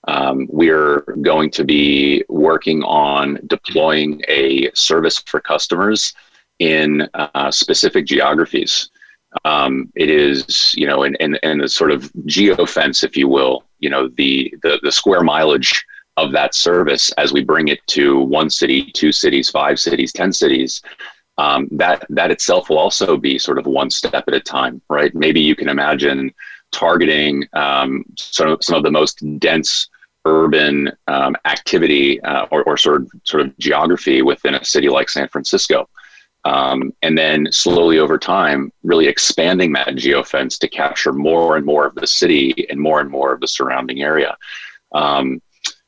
Um, 0.08 0.48
we're 0.50 1.02
going 1.22 1.52
to 1.52 1.66
be 1.66 2.24
working 2.30 2.82
on 2.84 3.40
deploying 3.48 4.22
a 4.30 4.72
service 4.74 5.20
for 5.26 5.42
customers 5.42 6.14
in 6.60 7.08
uh, 7.14 7.52
specific 7.52 8.06
geographies. 8.06 8.90
Um, 9.44 9.92
it 9.96 10.10
is, 10.10 10.74
you 10.76 10.88
know, 10.88 11.04
in, 11.04 11.16
in, 11.16 11.38
in 11.44 11.60
the 11.60 11.68
sort 11.68 11.92
of 11.92 12.12
geofence, 12.26 13.04
if 13.04 13.18
you 13.18 13.28
will, 13.28 13.66
you 13.80 13.90
know, 13.90 14.08
the, 14.08 14.54
the, 14.64 14.80
the 14.82 14.92
square 14.92 15.24
mileage 15.24 15.86
of 16.18 16.32
that 16.32 16.56
service 16.56 17.12
as 17.12 17.32
we 17.32 17.44
bring 17.44 17.68
it 17.70 17.86
to 17.88 18.20
one 18.20 18.50
city, 18.50 18.92
two 18.92 19.12
cities, 19.12 19.50
five 19.50 19.80
cities, 19.80 20.12
10 20.12 20.34
cities. 20.34 20.82
Um, 21.40 21.68
that 21.74 22.04
that 22.10 22.32
itself 22.32 22.68
will 22.68 22.80
also 22.80 23.16
be 23.16 23.38
sort 23.38 23.60
of 23.60 23.68
one 23.68 23.92
step 23.92 24.24
at 24.28 24.34
a 24.34 24.40
time, 24.40 24.82
right? 24.90 25.14
Maybe 25.14 25.40
you 25.40 25.56
can 25.56 25.70
imagine 25.70 26.34
targeting 26.72 27.48
um, 27.54 28.04
some, 28.18 28.58
some 28.60 28.78
of 28.78 28.84
the 28.84 28.92
most 28.92 29.24
dense 29.38 29.88
urban 30.26 30.92
um, 31.08 31.36
activity 31.46 32.20
uh, 32.22 32.48
or, 32.52 32.64
or, 32.64 32.76
sort 32.76 33.04
of 33.04 33.12
sort 33.24 33.46
of 33.46 33.58
geography 33.60 34.22
within 34.22 34.56
a 34.56 34.66
city 34.66 34.90
like 34.90 35.10
San 35.10 35.28
Francisco. 35.30 35.88
Um, 36.44 36.94
and 37.02 37.18
then 37.18 37.48
slowly 37.52 38.00
over 38.00 38.18
time, 38.18 38.72
really 38.84 39.08
expanding 39.08 39.74
that 39.74 39.90
geofence 39.90 40.58
to 40.60 40.68
capture 40.68 41.14
more 41.14 41.56
and 41.56 41.66
more 41.66 41.86
of 41.86 41.96
the 41.96 42.08
city 42.08 42.68
and 42.70 42.80
more 42.80 43.00
and 43.00 43.10
more 43.10 43.34
of 43.34 43.40
the 43.40 43.48
surrounding 43.48 44.02
area. 44.02 44.38
Um, 44.94 45.42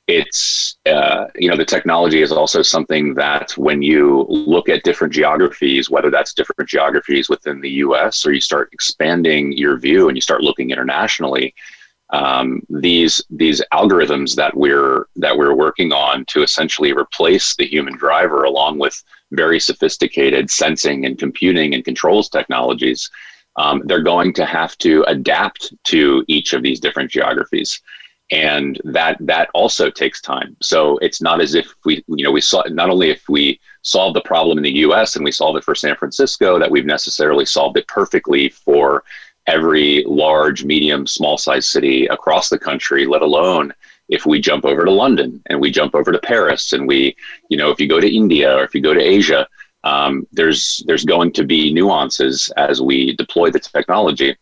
it's 0.09 0.77
uh, 0.87 1.27
you 1.35 1.49
know 1.49 1.55
the 1.55 1.63
technology 1.63 2.21
is 2.23 2.31
also 2.31 2.63
something 2.63 3.13
that 3.13 3.55
when 3.57 3.83
you 3.83 4.25
look 4.27 4.67
at 4.67 4.83
different 4.83 5.13
geographies, 5.13 5.89
whether 5.89 6.09
that's 6.09 6.33
different 6.33 6.67
geographies 6.67 7.29
within 7.29 7.61
the 7.61 7.69
U.S. 7.85 8.25
or 8.25 8.33
you 8.33 8.41
start 8.41 8.69
expanding 8.73 9.51
your 9.51 9.77
view 9.77 10.07
and 10.07 10.17
you 10.17 10.21
start 10.21 10.41
looking 10.41 10.71
internationally, 10.71 11.53
um, 12.09 12.63
these 12.69 13.23
these 13.29 13.61
algorithms 13.71 14.35
that 14.35 14.55
we're 14.57 15.05
that 15.17 15.37
we're 15.37 15.53
working 15.53 15.93
on 15.93 16.25
to 16.25 16.41
essentially 16.41 16.91
replace 16.91 17.55
the 17.55 17.67
human 17.67 17.95
driver 17.95 18.45
along 18.45 18.79
with 18.79 19.03
very 19.31 19.59
sophisticated 19.59 20.49
sensing 20.49 21.05
and 21.05 21.19
computing 21.19 21.75
and 21.75 21.85
controls 21.85 22.29
technologies 22.29 23.11
um, 23.57 23.83
they're 23.85 24.01
going 24.01 24.33
to 24.33 24.45
have 24.45 24.75
to 24.77 25.03
adapt 25.03 25.71
to 25.83 26.23
each 26.27 26.53
of 26.53 26.63
these 26.63 26.79
different 26.79 27.11
geographies 27.11 27.81
and 28.31 28.79
that 28.83 29.17
that 29.19 29.50
also 29.53 29.89
takes 29.89 30.21
time 30.21 30.55
so 30.62 30.98
it's 31.00 31.21
not 31.21 31.41
as 31.41 31.55
if 31.55 31.74
we 31.86 32.03
you 32.07 32.24
know 32.24 32.31
we 32.31 32.41
saw 32.41 32.62
not 32.69 32.89
only 32.89 33.09
if 33.09 33.27
we 33.27 33.59
solve 33.81 34.13
the 34.13 34.21
problem 34.21 34.57
in 34.57 34.63
the 34.63 34.71
us 34.71 35.15
and 35.15 35.25
we 35.25 35.31
solve 35.31 35.55
it 35.55 35.63
for 35.63 35.74
san 35.74 35.95
francisco 35.95 36.59
that 36.59 36.69
we've 36.69 36.86
necessarily 36.86 37.45
solved 37.45 37.75
it 37.77 37.88
perfectly 37.88 38.50
for 38.50 39.03
every 39.50 40.03
large, 40.05 40.63
medium, 40.63 41.07
small 41.07 41.38
size 41.38 41.65
city 41.65 42.05
across 42.07 42.50
the 42.50 42.59
country, 42.59 43.05
let 43.05 43.24
alone 43.24 43.74
if 44.07 44.25
we 44.25 44.39
jump 44.39 44.63
over 44.63 44.86
to 44.86 44.91
London 44.91 45.41
and 45.48 45.59
we 45.59 45.71
jump 45.71 45.95
over 45.95 46.12
to 46.12 46.19
Paris 46.19 46.74
and 46.74 46.88
we, 46.88 47.15
you 47.50 47.57
know, 47.57 47.71
if 47.71 47.79
you 47.79 47.88
go 47.88 48.00
to 48.00 48.15
India 48.15 48.55
or 48.55 48.63
if 48.63 48.75
you 48.75 48.81
go 48.81 48.93
to 48.93 49.01
Asia, 49.01 49.48
um, 49.83 50.27
there's 50.31 50.83
there's 50.86 51.05
going 51.05 51.31
to 51.31 51.43
be 51.45 51.74
nuances 51.74 52.51
as 52.57 52.81
we 52.81 53.15
deploy 53.15 53.50
the 53.50 53.59
technology. 53.59 54.36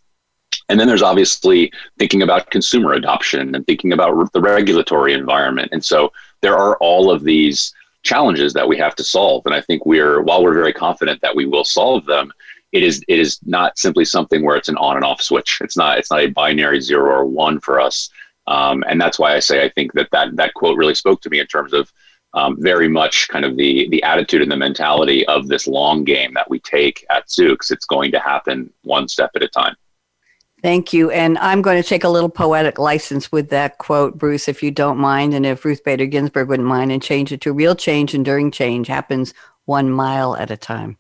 And 0.69 0.79
then 0.79 0.87
there's 0.87 1.01
obviously 1.01 1.71
thinking 1.97 2.21
about 2.21 2.51
consumer 2.51 2.93
adoption 2.93 3.55
and 3.55 3.65
thinking 3.65 3.93
about 3.93 4.33
the 4.33 4.41
regulatory 4.41 5.13
environment. 5.13 5.69
And 5.71 5.83
so 5.83 6.11
there 6.41 6.57
are 6.57 6.75
all 6.77 7.09
of 7.09 7.23
these 7.23 7.73
challenges 8.03 8.53
that 8.53 8.67
we 8.67 8.77
have 8.77 8.95
to 8.95 9.03
solve. 9.03 9.43
And 9.45 9.55
I 9.55 9.61
think 9.61 9.85
we're, 9.85 10.21
while 10.21 10.43
we're 10.43 10.53
very 10.53 10.73
confident 10.73 11.21
that 11.21 11.35
we 11.35 11.45
will 11.45 11.63
solve 11.63 12.05
them, 12.05 12.33
it 12.73 12.83
is 12.83 13.01
it 13.07 13.19
is 13.19 13.39
not 13.45 13.77
simply 13.77 14.05
something 14.05 14.43
where 14.43 14.57
it's 14.57 14.69
an 14.69 14.77
on 14.77 14.97
and 14.97 15.05
off 15.05 15.21
switch. 15.21 15.59
It's 15.61 15.77
not 15.77 15.97
it's 15.97 16.11
not 16.11 16.21
a 16.21 16.27
binary 16.27 16.81
zero 16.81 17.11
or 17.11 17.25
one 17.25 17.59
for 17.59 17.79
us, 17.79 18.09
um, 18.47 18.83
and 18.87 18.99
that's 18.99 19.17
why 19.17 19.35
I 19.35 19.39
say 19.39 19.63
I 19.63 19.69
think 19.69 19.93
that 19.93 20.09
that 20.11 20.35
that 20.35 20.53
quote 20.53 20.77
really 20.77 20.95
spoke 20.95 21.21
to 21.21 21.29
me 21.29 21.39
in 21.39 21.47
terms 21.47 21.73
of 21.73 21.91
um, 22.33 22.57
very 22.59 22.89
much 22.89 23.29
kind 23.29 23.45
of 23.45 23.55
the 23.55 23.87
the 23.89 24.03
attitude 24.03 24.41
and 24.41 24.51
the 24.51 24.57
mentality 24.57 25.25
of 25.27 25.47
this 25.47 25.65
long 25.65 26.03
game 26.03 26.33
that 26.33 26.49
we 26.49 26.59
take 26.59 27.05
at 27.09 27.27
Zoox. 27.27 27.71
It's 27.71 27.85
going 27.85 28.11
to 28.11 28.19
happen 28.19 28.71
one 28.83 29.07
step 29.07 29.31
at 29.35 29.43
a 29.43 29.47
time. 29.47 29.75
Thank 30.63 30.91
you. 30.91 31.11
And 31.11 31.37
I'm 31.37 31.61
going 31.61 31.81
to 31.81 31.87
take 31.87 32.03
a 32.03 32.09
little 32.09 32.29
poetic 32.29 32.79
license 32.79 33.31
with 33.31 33.49
that 33.49 33.77
quote, 33.77 34.17
Bruce, 34.17 34.47
if 34.47 34.63
you 34.63 34.71
don't 34.71 34.97
mind, 34.97 35.33
and 35.33 35.45
if 35.45 35.63
Ruth 35.63 35.83
Bader 35.83 36.07
Ginsburg 36.07 36.49
wouldn't 36.49 36.67
mind, 36.67 36.91
and 36.91 37.01
change 37.01 37.31
it 37.31 37.41
to 37.41 37.53
real 37.53 37.75
change, 37.75 38.15
enduring 38.15 38.51
change 38.51 38.87
happens 38.87 39.33
one 39.65 39.91
mile 39.91 40.35
at 40.35 40.49
a 40.49 40.57
time 40.57 40.97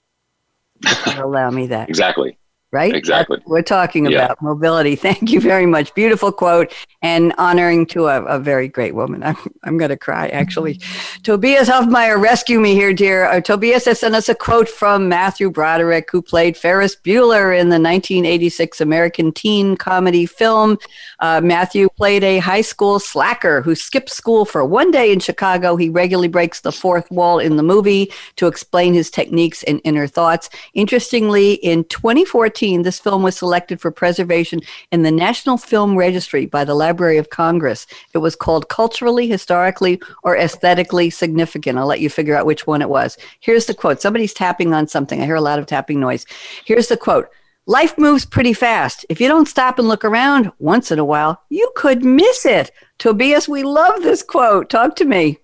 allow 1.15 1.49
me 1.49 1.67
that. 1.67 1.89
Exactly 1.89 2.37
right? 2.71 2.93
Exactly. 2.93 3.41
We're 3.45 3.61
talking 3.61 4.05
yeah. 4.05 4.25
about 4.25 4.41
mobility. 4.41 4.95
Thank 5.07 5.31
you 5.31 5.39
very 5.39 5.65
much. 5.65 5.93
Beautiful 5.93 6.31
quote 6.31 6.73
and 7.01 7.33
honoring 7.37 7.85
to 7.87 8.07
a, 8.07 8.23
a 8.23 8.39
very 8.39 8.67
great 8.67 8.93
woman. 8.93 9.23
I'm, 9.23 9.37
I'm 9.63 9.77
going 9.77 9.89
to 9.89 9.97
cry 9.97 10.27
actually. 10.29 10.81
Tobias 11.23 11.69
Hoffmeyer, 11.69 12.21
rescue 12.21 12.59
me 12.59 12.73
here, 12.73 12.93
dear. 12.93 13.25
Uh, 13.25 13.39
Tobias 13.39 13.85
has 13.85 13.99
sent 13.99 14.15
us 14.15 14.27
a 14.27 14.35
quote 14.35 14.67
from 14.67 15.07
Matthew 15.07 15.49
Broderick, 15.49 16.09
who 16.11 16.21
played 16.21 16.57
Ferris 16.57 16.95
Bueller 16.95 17.53
in 17.53 17.69
the 17.69 17.79
1986 17.79 18.81
American 18.81 19.31
teen 19.31 19.77
comedy 19.77 20.25
film. 20.25 20.77
Uh, 21.19 21.39
Matthew 21.41 21.87
played 21.95 22.23
a 22.23 22.39
high 22.39 22.61
school 22.61 22.99
slacker 22.99 23.61
who 23.61 23.75
skipped 23.75 24.09
school 24.09 24.43
for 24.43 24.65
one 24.65 24.91
day 24.91 25.11
in 25.11 25.19
Chicago. 25.19 25.75
He 25.75 25.89
regularly 25.89 26.27
breaks 26.27 26.61
the 26.61 26.71
fourth 26.71 27.09
wall 27.11 27.39
in 27.39 27.55
the 27.55 27.63
movie 27.63 28.11
to 28.35 28.47
explain 28.47 28.93
his 28.93 29.09
techniques 29.09 29.63
and 29.63 29.79
inner 29.83 30.07
thoughts. 30.07 30.49
Interestingly, 30.73 31.53
in 31.53 31.85
2014, 31.85 32.56
this 32.57 32.99
film 32.99 33.21
was 33.21 33.37
selected 33.37 33.79
for 33.79 33.91
preservation 33.91 34.61
in 34.91 35.03
the 35.03 35.11
National 35.11 35.57
Film 35.57 35.95
Registry 35.95 36.47
by 36.47 36.65
the 36.65 36.73
Library 36.73 37.19
of 37.19 37.29
Congress. 37.29 37.85
It 38.15 38.17
was 38.17 38.35
called 38.35 38.67
Culturally, 38.67 39.27
Historically, 39.27 40.01
or 40.23 40.35
Aesthetically 40.35 41.11
Significant. 41.11 41.77
I'll 41.77 41.85
let 41.85 41.99
you 41.99 42.09
figure 42.09 42.35
out 42.35 42.47
which 42.47 42.65
one 42.65 42.81
it 42.81 42.89
was. 42.89 43.15
Here's 43.41 43.67
the 43.67 43.75
quote 43.75 44.01
somebody's 44.01 44.33
tapping 44.33 44.73
on 44.73 44.87
something. 44.87 45.21
I 45.21 45.25
hear 45.25 45.35
a 45.35 45.41
lot 45.41 45.59
of 45.59 45.67
tapping 45.67 45.99
noise. 45.99 46.25
Here's 46.65 46.87
the 46.87 46.97
quote. 46.97 47.29
Life 47.67 47.95
moves 47.95 48.25
pretty 48.25 48.53
fast. 48.53 49.05
If 49.07 49.21
you 49.21 49.27
don't 49.27 49.47
stop 49.47 49.77
and 49.77 49.87
look 49.87 50.03
around 50.03 50.51
once 50.57 50.89
in 50.89 50.97
a 50.97 51.05
while, 51.05 51.43
you 51.49 51.71
could 51.75 52.03
miss 52.03 52.43
it. 52.43 52.71
Tobias, 52.97 53.47
we 53.47 53.61
love 53.61 54.01
this 54.01 54.23
quote. 54.23 54.71
Talk 54.71 54.95
to 54.95 55.05
me. 55.05 55.37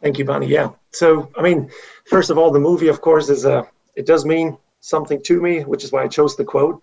Thank 0.00 0.18
you, 0.18 0.24
Bonnie. 0.24 0.46
Yeah. 0.46 0.70
So, 0.92 1.32
I 1.36 1.42
mean, 1.42 1.70
first 2.04 2.30
of 2.30 2.38
all, 2.38 2.52
the 2.52 2.60
movie, 2.60 2.88
of 2.88 3.00
course, 3.00 3.30
is 3.30 3.44
a. 3.44 3.66
It 3.96 4.06
does 4.06 4.24
mean 4.24 4.56
something 4.84 5.22
to 5.22 5.40
me, 5.40 5.62
which 5.62 5.82
is 5.82 5.92
why 5.92 6.02
I 6.02 6.08
chose 6.08 6.36
the 6.36 6.44
quote. 6.44 6.82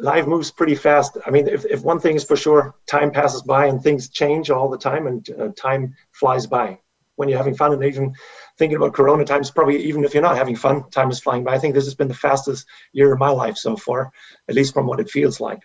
Life 0.00 0.26
moves 0.26 0.50
pretty 0.50 0.74
fast. 0.74 1.18
I 1.26 1.30
mean, 1.30 1.46
if, 1.46 1.64
if 1.66 1.82
one 1.82 2.00
thing 2.00 2.16
is 2.16 2.24
for 2.24 2.34
sure, 2.34 2.74
time 2.86 3.10
passes 3.10 3.42
by 3.42 3.66
and 3.66 3.80
things 3.80 4.08
change 4.08 4.50
all 4.50 4.68
the 4.70 4.78
time, 4.78 5.06
and 5.06 5.28
uh, 5.38 5.48
time 5.56 5.94
flies 6.12 6.46
by. 6.46 6.78
When 7.16 7.28
you're 7.28 7.38
having 7.38 7.54
fun, 7.54 7.72
and 7.72 7.84
even 7.84 8.12
thinking 8.58 8.76
about 8.76 8.94
Corona 8.94 9.24
times, 9.24 9.50
probably 9.50 9.84
even 9.84 10.02
if 10.02 10.14
you're 10.14 10.22
not 10.22 10.36
having 10.36 10.56
fun, 10.56 10.90
time 10.90 11.10
is 11.10 11.20
flying 11.20 11.44
by. 11.44 11.54
I 11.54 11.58
think 11.58 11.74
this 11.74 11.84
has 11.84 11.94
been 11.94 12.08
the 12.08 12.14
fastest 12.14 12.66
year 12.92 13.12
of 13.12 13.20
my 13.20 13.28
life 13.28 13.56
so 13.56 13.76
far, 13.76 14.10
at 14.48 14.56
least 14.56 14.74
from 14.74 14.86
what 14.86 14.98
it 14.98 15.10
feels 15.10 15.38
like. 15.40 15.60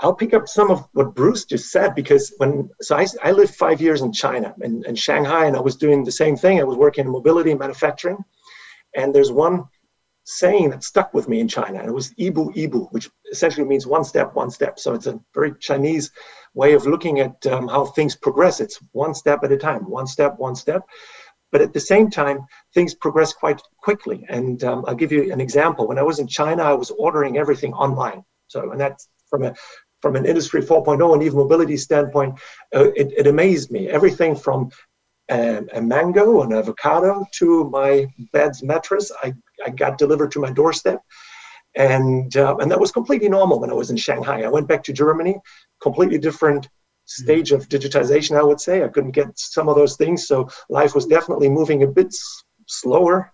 I'll 0.00 0.14
pick 0.14 0.32
up 0.34 0.48
some 0.48 0.70
of 0.70 0.88
what 0.92 1.14
Bruce 1.14 1.44
just 1.44 1.70
said 1.70 1.94
because 1.94 2.32
when 2.38 2.70
so 2.80 2.96
I, 2.96 3.06
I 3.22 3.32
lived 3.32 3.54
five 3.54 3.80
years 3.80 4.00
in 4.02 4.12
China 4.12 4.54
and 4.60 4.98
Shanghai 4.98 5.46
and 5.46 5.56
I 5.56 5.60
was 5.60 5.76
doing 5.76 6.02
the 6.02 6.18
same 6.22 6.36
thing. 6.36 6.58
I 6.58 6.64
was 6.64 6.76
working 6.76 7.04
in 7.04 7.12
mobility 7.12 7.50
and 7.50 7.60
manufacturing, 7.60 8.18
and 8.96 9.14
there's 9.14 9.30
one 9.30 9.64
saying 10.28 10.68
that 10.68 10.84
stuck 10.84 11.14
with 11.14 11.26
me 11.26 11.40
in 11.40 11.48
China. 11.48 11.78
And 11.78 11.88
it 11.88 11.92
was 11.92 12.12
Ibu 12.14 12.54
Ibu, 12.54 12.92
which 12.92 13.08
essentially 13.32 13.66
means 13.66 13.86
one 13.86 14.04
step, 14.04 14.34
one 14.34 14.50
step. 14.50 14.78
So 14.78 14.92
it's 14.92 15.06
a 15.06 15.18
very 15.34 15.54
Chinese 15.58 16.10
way 16.52 16.74
of 16.74 16.86
looking 16.86 17.20
at 17.20 17.46
um, 17.46 17.66
how 17.66 17.86
things 17.86 18.14
progress. 18.14 18.60
It's 18.60 18.78
one 18.92 19.14
step 19.14 19.42
at 19.42 19.52
a 19.52 19.56
time, 19.56 19.88
one 19.88 20.06
step, 20.06 20.38
one 20.38 20.54
step. 20.54 20.82
But 21.50 21.62
at 21.62 21.72
the 21.72 21.80
same 21.80 22.10
time, 22.10 22.40
things 22.74 22.94
progress 22.94 23.32
quite 23.32 23.62
quickly. 23.78 24.26
And 24.28 24.62
um, 24.64 24.84
I'll 24.86 24.94
give 24.94 25.12
you 25.12 25.32
an 25.32 25.40
example. 25.40 25.88
When 25.88 25.98
I 25.98 26.02
was 26.02 26.18
in 26.18 26.26
China, 26.26 26.62
I 26.62 26.74
was 26.74 26.90
ordering 26.90 27.38
everything 27.38 27.72
online. 27.72 28.22
So, 28.48 28.70
and 28.70 28.78
that's 28.78 29.08
from 29.30 29.44
a 29.44 29.54
from 30.02 30.14
an 30.14 30.26
industry 30.26 30.60
4.0 30.62 31.12
and 31.12 31.22
even 31.24 31.38
mobility 31.38 31.76
standpoint, 31.76 32.38
uh, 32.72 32.90
it, 32.94 33.12
it 33.16 33.26
amazed 33.26 33.72
me. 33.72 33.88
Everything 33.88 34.36
from 34.36 34.70
um, 35.28 35.68
a 35.72 35.80
mango, 35.80 36.42
an 36.42 36.52
avocado 36.52 37.26
to 37.32 37.68
my 37.70 38.06
bed's 38.32 38.62
mattress. 38.62 39.10
I, 39.24 39.34
I 39.64 39.70
got 39.70 39.98
delivered 39.98 40.32
to 40.32 40.40
my 40.40 40.50
doorstep. 40.50 41.00
And, 41.76 42.34
uh, 42.36 42.56
and 42.56 42.70
that 42.70 42.80
was 42.80 42.90
completely 42.90 43.28
normal 43.28 43.60
when 43.60 43.70
I 43.70 43.74
was 43.74 43.90
in 43.90 43.96
Shanghai. 43.96 44.42
I 44.42 44.48
went 44.48 44.68
back 44.68 44.82
to 44.84 44.92
Germany, 44.92 45.38
completely 45.80 46.18
different 46.18 46.68
stage 47.04 47.52
of 47.52 47.68
digitization, 47.68 48.36
I 48.36 48.42
would 48.42 48.60
say. 48.60 48.82
I 48.82 48.88
couldn't 48.88 49.12
get 49.12 49.28
some 49.38 49.68
of 49.68 49.76
those 49.76 49.96
things. 49.96 50.26
So 50.26 50.48
life 50.68 50.94
was 50.94 51.06
definitely 51.06 51.48
moving 51.48 51.82
a 51.82 51.86
bit 51.86 52.06
s- 52.08 52.42
slower 52.66 53.32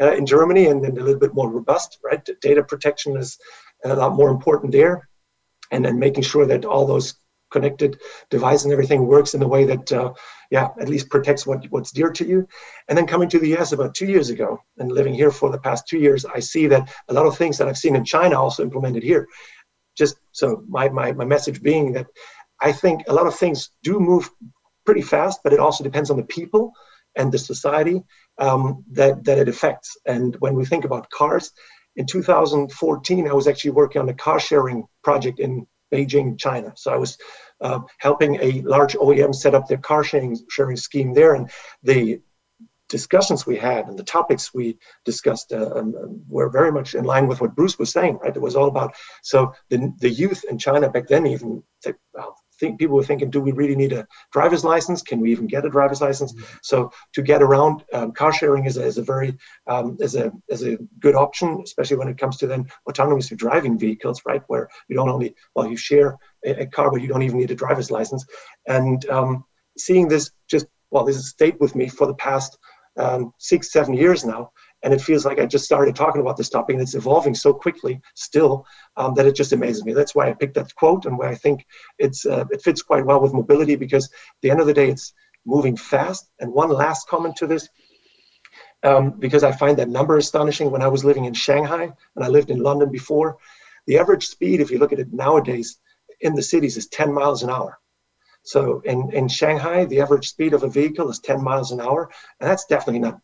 uh, 0.00 0.14
in 0.14 0.26
Germany 0.26 0.66
and 0.66 0.82
then 0.82 0.92
a 0.92 1.02
little 1.02 1.20
bit 1.20 1.34
more 1.34 1.50
robust, 1.50 1.98
right? 2.04 2.26
Data 2.40 2.62
protection 2.62 3.16
is 3.16 3.38
a 3.84 3.94
lot 3.94 4.14
more 4.14 4.30
important 4.30 4.72
there. 4.72 5.08
And 5.70 5.84
then 5.84 5.98
making 5.98 6.24
sure 6.24 6.46
that 6.46 6.64
all 6.64 6.86
those 6.86 7.14
connected 7.54 8.00
device 8.30 8.64
and 8.64 8.72
everything 8.72 9.06
works 9.06 9.34
in 9.34 9.42
a 9.42 9.48
way 9.54 9.64
that, 9.72 9.86
uh, 10.00 10.12
yeah, 10.50 10.68
at 10.82 10.88
least 10.88 11.08
protects 11.14 11.46
what, 11.46 11.60
what's 11.70 11.92
dear 11.98 12.10
to 12.18 12.24
you. 12.30 12.46
And 12.88 12.94
then 12.96 13.06
coming 13.06 13.28
to 13.30 13.38
the 13.38 13.54
US 13.56 13.72
about 13.72 13.94
two 13.94 14.06
years 14.14 14.28
ago 14.34 14.48
and 14.78 14.90
living 14.98 15.14
here 15.14 15.30
for 15.30 15.50
the 15.50 15.64
past 15.66 15.86
two 15.86 16.00
years, 16.06 16.24
I 16.24 16.40
see 16.40 16.66
that 16.72 16.84
a 17.08 17.14
lot 17.14 17.26
of 17.26 17.36
things 17.36 17.56
that 17.56 17.68
I've 17.68 17.84
seen 17.84 17.96
in 17.96 18.04
China 18.04 18.40
also 18.40 18.62
implemented 18.62 19.02
here. 19.02 19.26
Just 19.96 20.16
so 20.32 20.46
my, 20.76 20.88
my, 20.88 21.12
my 21.12 21.26
message 21.34 21.62
being 21.62 21.92
that 21.92 22.06
I 22.60 22.72
think 22.72 22.96
a 23.06 23.14
lot 23.18 23.26
of 23.26 23.34
things 23.36 23.70
do 23.82 24.00
move 24.00 24.28
pretty 24.84 25.02
fast, 25.02 25.40
but 25.44 25.52
it 25.52 25.60
also 25.60 25.84
depends 25.84 26.10
on 26.10 26.16
the 26.16 26.30
people 26.38 26.72
and 27.16 27.30
the 27.30 27.38
society 27.38 28.02
um, 28.38 28.84
that, 28.90 29.24
that 29.24 29.38
it 29.38 29.48
affects. 29.48 29.96
And 30.06 30.34
when 30.40 30.54
we 30.54 30.64
think 30.64 30.84
about 30.84 31.10
cars, 31.10 31.52
in 31.96 32.06
2014, 32.06 33.28
I 33.28 33.32
was 33.32 33.46
actually 33.46 33.70
working 33.70 34.02
on 34.02 34.08
a 34.08 34.14
car 34.14 34.40
sharing 34.40 34.84
project 35.04 35.38
in 35.38 35.66
Beijing, 35.92 36.38
China. 36.38 36.72
So 36.76 36.92
I 36.92 36.96
was 36.96 37.18
uh, 37.64 37.80
helping 37.98 38.36
a 38.40 38.60
large 38.62 38.94
OEM 38.94 39.34
set 39.34 39.54
up 39.54 39.66
their 39.66 39.78
car 39.78 40.04
sharing, 40.04 40.38
sharing 40.50 40.76
scheme 40.76 41.14
there. 41.14 41.34
And 41.34 41.50
the 41.82 42.20
discussions 42.88 43.46
we 43.46 43.56
had 43.56 43.88
and 43.88 43.98
the 43.98 44.04
topics 44.04 44.52
we 44.52 44.78
discussed 45.04 45.52
uh, 45.52 45.70
um, 45.74 45.94
um, 46.00 46.22
were 46.28 46.50
very 46.50 46.70
much 46.70 46.94
in 46.94 47.04
line 47.04 47.26
with 47.26 47.40
what 47.40 47.56
Bruce 47.56 47.78
was 47.78 47.90
saying, 47.90 48.18
right? 48.22 48.36
It 48.36 48.42
was 48.42 48.54
all 48.54 48.68
about, 48.68 48.94
so 49.22 49.54
the, 49.70 49.92
the 49.98 50.10
youth 50.10 50.44
in 50.48 50.58
China 50.58 50.90
back 50.90 51.08
then 51.08 51.26
even, 51.26 51.62
well, 52.12 52.36
think 52.58 52.78
people 52.78 52.96
were 52.96 53.04
thinking, 53.04 53.30
do 53.30 53.40
we 53.40 53.52
really 53.52 53.76
need 53.76 53.92
a 53.92 54.06
driver's 54.32 54.64
license? 54.64 55.02
Can 55.02 55.20
we 55.20 55.30
even 55.32 55.46
get 55.46 55.64
a 55.64 55.70
driver's 55.70 56.00
license? 56.00 56.32
Mm-hmm. 56.32 56.56
So 56.62 56.90
to 57.14 57.22
get 57.22 57.42
around, 57.42 57.84
um, 57.92 58.12
car 58.12 58.32
sharing 58.32 58.66
is 58.66 58.76
a, 58.76 58.84
is 58.84 58.98
a 58.98 59.02
very 59.02 59.36
um, 59.66 59.96
is 60.00 60.14
a 60.14 60.32
is 60.48 60.62
a 60.64 60.76
good 61.00 61.14
option, 61.14 61.60
especially 61.64 61.96
when 61.96 62.08
it 62.08 62.18
comes 62.18 62.36
to 62.38 62.46
then 62.46 62.66
autonomous 62.88 63.28
driving 63.28 63.78
vehicles, 63.78 64.22
right? 64.26 64.42
Where 64.48 64.68
you 64.88 64.96
don't 64.96 65.08
only 65.08 65.34
well 65.54 65.68
you 65.68 65.76
share 65.76 66.16
a, 66.44 66.62
a 66.62 66.66
car, 66.66 66.90
but 66.90 67.02
you 67.02 67.08
don't 67.08 67.22
even 67.22 67.38
need 67.38 67.50
a 67.50 67.54
driver's 67.54 67.90
license. 67.90 68.24
And 68.66 69.08
um, 69.10 69.44
seeing 69.76 70.08
this 70.08 70.30
just 70.48 70.66
well, 70.90 71.04
this 71.04 71.16
has 71.16 71.28
stayed 71.28 71.58
with 71.60 71.74
me 71.74 71.88
for 71.88 72.06
the 72.06 72.14
past 72.14 72.58
um, 72.96 73.32
six 73.38 73.72
seven 73.72 73.94
years 73.94 74.24
now 74.24 74.50
and 74.84 74.92
it 74.92 75.00
feels 75.00 75.24
like 75.24 75.40
I 75.40 75.46
just 75.46 75.64
started 75.64 75.96
talking 75.96 76.20
about 76.20 76.36
this 76.36 76.50
topic 76.50 76.74
and 76.74 76.82
it's 76.82 76.94
evolving 76.94 77.34
so 77.34 77.54
quickly 77.54 78.00
still 78.14 78.66
um, 78.98 79.14
that 79.14 79.24
it 79.24 79.34
just 79.34 79.54
amazes 79.54 79.82
me. 79.84 79.94
That's 79.94 80.14
why 80.14 80.28
I 80.28 80.34
picked 80.34 80.54
that 80.54 80.74
quote 80.74 81.06
and 81.06 81.18
why 81.18 81.30
I 81.30 81.34
think 81.34 81.66
it's 81.98 82.26
uh, 82.26 82.44
it 82.50 82.62
fits 82.62 82.82
quite 82.82 83.06
well 83.06 83.20
with 83.20 83.32
mobility 83.32 83.76
because 83.76 84.04
at 84.04 84.42
the 84.42 84.50
end 84.50 84.60
of 84.60 84.66
the 84.66 84.74
day 84.74 84.90
it's 84.90 85.14
moving 85.46 85.74
fast. 85.74 86.30
And 86.38 86.52
one 86.52 86.68
last 86.68 87.08
comment 87.08 87.34
to 87.36 87.46
this, 87.46 87.68
um, 88.82 89.12
because 89.18 89.42
I 89.42 89.52
find 89.52 89.78
that 89.78 89.88
number 89.88 90.18
astonishing. 90.18 90.70
When 90.70 90.82
I 90.82 90.88
was 90.88 91.04
living 91.04 91.24
in 91.24 91.32
Shanghai 91.32 91.90
and 92.14 92.24
I 92.24 92.28
lived 92.28 92.50
in 92.50 92.58
London 92.58 92.92
before, 92.92 93.38
the 93.86 93.98
average 93.98 94.26
speed, 94.26 94.60
if 94.60 94.70
you 94.70 94.78
look 94.78 94.92
at 94.92 95.00
it 95.00 95.12
nowadays 95.14 95.78
in 96.20 96.34
the 96.34 96.42
cities, 96.42 96.76
is 96.76 96.88
10 96.88 97.12
miles 97.12 97.42
an 97.42 97.48
hour. 97.48 97.78
So 98.42 98.80
in, 98.84 99.10
in 99.14 99.28
Shanghai, 99.28 99.86
the 99.86 100.02
average 100.02 100.28
speed 100.28 100.52
of 100.52 100.62
a 100.62 100.68
vehicle 100.68 101.08
is 101.08 101.20
10 101.20 101.42
miles 101.42 101.72
an 101.72 101.80
hour, 101.80 102.10
and 102.38 102.50
that's 102.50 102.66
definitely 102.66 103.00
not 103.00 103.18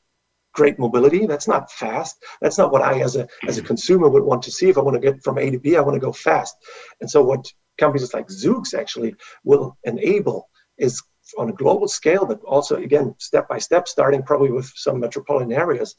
great 0.52 0.78
mobility. 0.78 1.26
That's 1.26 1.48
not 1.48 1.70
fast. 1.70 2.22
That's 2.40 2.58
not 2.58 2.72
what 2.72 2.82
I, 2.82 3.00
as 3.00 3.16
a 3.16 3.28
as 3.46 3.58
a 3.58 3.62
consumer, 3.62 4.08
would 4.08 4.24
want 4.24 4.42
to 4.44 4.50
see. 4.50 4.68
If 4.68 4.78
I 4.78 4.82
want 4.82 4.94
to 4.94 5.00
get 5.00 5.22
from 5.22 5.38
A 5.38 5.50
to 5.50 5.58
B, 5.58 5.76
I 5.76 5.80
want 5.80 5.94
to 5.94 6.06
go 6.06 6.12
fast. 6.12 6.56
And 7.00 7.10
so, 7.10 7.22
what 7.22 7.52
companies 7.78 8.14
like 8.14 8.28
Zoox 8.28 8.74
actually 8.74 9.14
will 9.44 9.76
enable 9.84 10.48
is 10.78 11.02
on 11.38 11.48
a 11.48 11.52
global 11.52 11.88
scale, 11.88 12.26
but 12.26 12.40
also 12.42 12.76
again 12.76 13.14
step 13.18 13.48
by 13.48 13.58
step, 13.58 13.86
starting 13.88 14.22
probably 14.22 14.50
with 14.50 14.70
some 14.74 15.00
metropolitan 15.00 15.52
areas, 15.52 15.94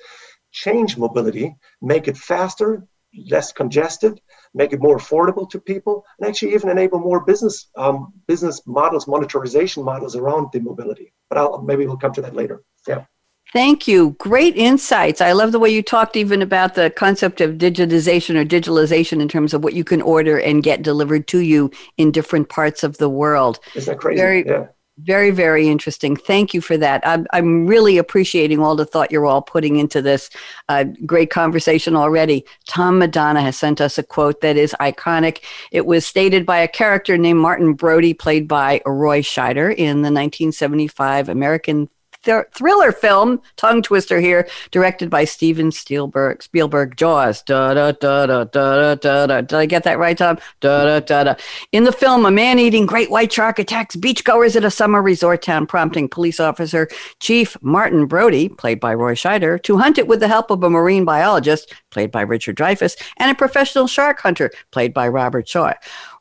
change 0.52 0.98
mobility, 0.98 1.56
make 1.82 2.08
it 2.08 2.18
faster, 2.18 2.86
less 3.30 3.52
congested, 3.52 4.22
make 4.54 4.74
it 4.74 4.82
more 4.82 4.98
affordable 4.98 5.50
to 5.50 5.60
people, 5.60 6.06
and 6.20 6.28
actually 6.28 6.54
even 6.54 6.70
enable 6.70 7.00
more 7.00 7.24
business 7.24 7.70
um, 7.78 8.14
business 8.28 8.62
models, 8.66 9.08
monetization 9.08 9.84
models 9.84 10.16
around 10.16 10.48
the 10.52 10.60
mobility. 10.60 11.14
But 11.30 11.38
I'll, 11.38 11.62
maybe 11.62 11.86
we'll 11.86 11.98
come 11.98 12.14
to 12.14 12.22
that 12.22 12.36
later. 12.36 12.64
Yeah. 12.88 13.06
Thank 13.54 13.86
you. 13.86 14.12
Great 14.12 14.56
insights. 14.56 15.20
I 15.20 15.34
love 15.34 15.52
the 15.52 15.60
way 15.60 15.70
you 15.70 15.84
talked 15.84 16.16
even 16.16 16.42
about 16.42 16.76
the 16.76 16.90
concept 16.90 17.42
of 17.42 17.58
digitization 17.58 18.36
or 18.36 18.46
digitalization 18.46 19.22
in 19.22 19.28
terms 19.28 19.54
of 19.54 19.62
what 19.62 19.74
you 19.74 19.84
can 19.84 20.02
order 20.02 20.40
and 20.40 20.64
get 20.64 20.84
delivered 20.84 21.28
to 21.28 21.40
you 21.40 21.70
in 21.98 22.12
different 22.12 22.48
parts 22.48 22.82
of 22.82 22.98
the 22.98 23.10
world. 23.10 23.60
Isn't 23.76 23.94
that 23.94 24.00
crazy? 24.00 24.22
Very, 24.22 24.48
yeah. 24.48 24.68
very, 25.00 25.32
very 25.32 25.68
interesting. 25.68 26.16
Thank 26.16 26.54
you 26.54 26.62
for 26.62 26.78
that. 26.78 27.06
I'm, 27.06 27.28
I'm 27.34 27.68
really 27.68 27.98
appreciating 27.98 28.62
all 28.62 28.78
the 28.78 28.86
thought 28.86 29.12
you're 29.12 29.26
all 29.26 29.42
putting 29.42 29.76
into 29.76 30.02
this 30.02 30.30
uh, 30.70 30.86
great 31.06 31.30
conversation 31.30 31.94
already. 31.94 32.46
Tom 32.70 33.00
Madonna 33.00 33.42
has 33.42 33.58
sent 33.58 33.82
us 33.82 33.98
a 33.98 34.04
quote 34.04 34.40
that 34.40 34.56
is 34.56 34.74
iconic. 34.80 35.40
It 35.74 35.86
was 35.86 36.06
stated 36.08 36.46
by 36.46 36.60
a 36.60 36.70
character 36.70 37.18
named 37.18 37.42
Martin 37.42 37.74
Brody, 37.74 38.14
played 38.14 38.48
by 38.48 38.82
Roy 38.86 39.24
Scheider 39.24 39.72
in 39.72 40.04
the 40.04 40.14
1975 40.14 41.28
American 41.28 41.90
th- 42.24 42.46
thriller 42.54 42.92
film, 42.92 43.42
tongue 43.56 43.82
twister 43.82 44.20
here, 44.20 44.48
directed 44.72 45.10
by 45.10 45.26
Steven 45.26 45.72
Spielberg. 45.72 46.44
Spielberg, 46.44 46.96
Jaws. 46.98 47.42
Da 47.44 47.74
da 47.74 47.92
da 47.92 48.26
da 48.26 48.44
da 48.44 48.96
da 48.96 49.28
da. 49.28 49.42
Did 49.42 49.54
I 49.54 49.66
get 49.66 49.84
that 49.84 50.00
right, 50.00 50.18
Tom? 50.18 50.38
Da 50.60 50.86
da 50.86 51.00
da 51.00 51.24
da. 51.24 51.36
In 51.72 51.84
the 51.84 51.92
film, 51.92 52.26
a 52.26 52.32
man-eating 52.32 52.86
great 52.86 53.12
white 53.12 53.32
shark 53.32 53.60
attacks 53.60 53.96
beachgoers 53.96 54.56
at 54.56 54.64
a 54.64 54.72
summer 54.72 55.02
resort 55.02 55.42
town, 55.42 55.66
prompting 55.66 56.08
police 56.10 56.40
officer 56.40 56.88
Chief 57.20 57.58
Martin 57.62 58.06
Brody, 58.06 58.50
played 58.50 58.80
by 58.80 58.94
Roy 58.94 59.16
Scheider, 59.16 59.62
to 59.64 59.78
hunt 59.78 59.98
it 59.98 60.08
with 60.08 60.20
the 60.20 60.28
help 60.28 60.52
of 60.52 60.64
a 60.64 60.70
marine 60.70 61.06
biologist, 61.06 61.74
played 61.90 62.12
by 62.12 62.22
Richard 62.22 62.58
Dreyfuss, 62.58 62.96
and 63.18 63.32
a 63.32 63.36
professional 63.36 63.88
shark 63.88 64.20
hunter, 64.20 64.52
played 64.72 64.94
by 64.94 65.08
Robert 65.08 65.48
Shaw. 65.48 65.74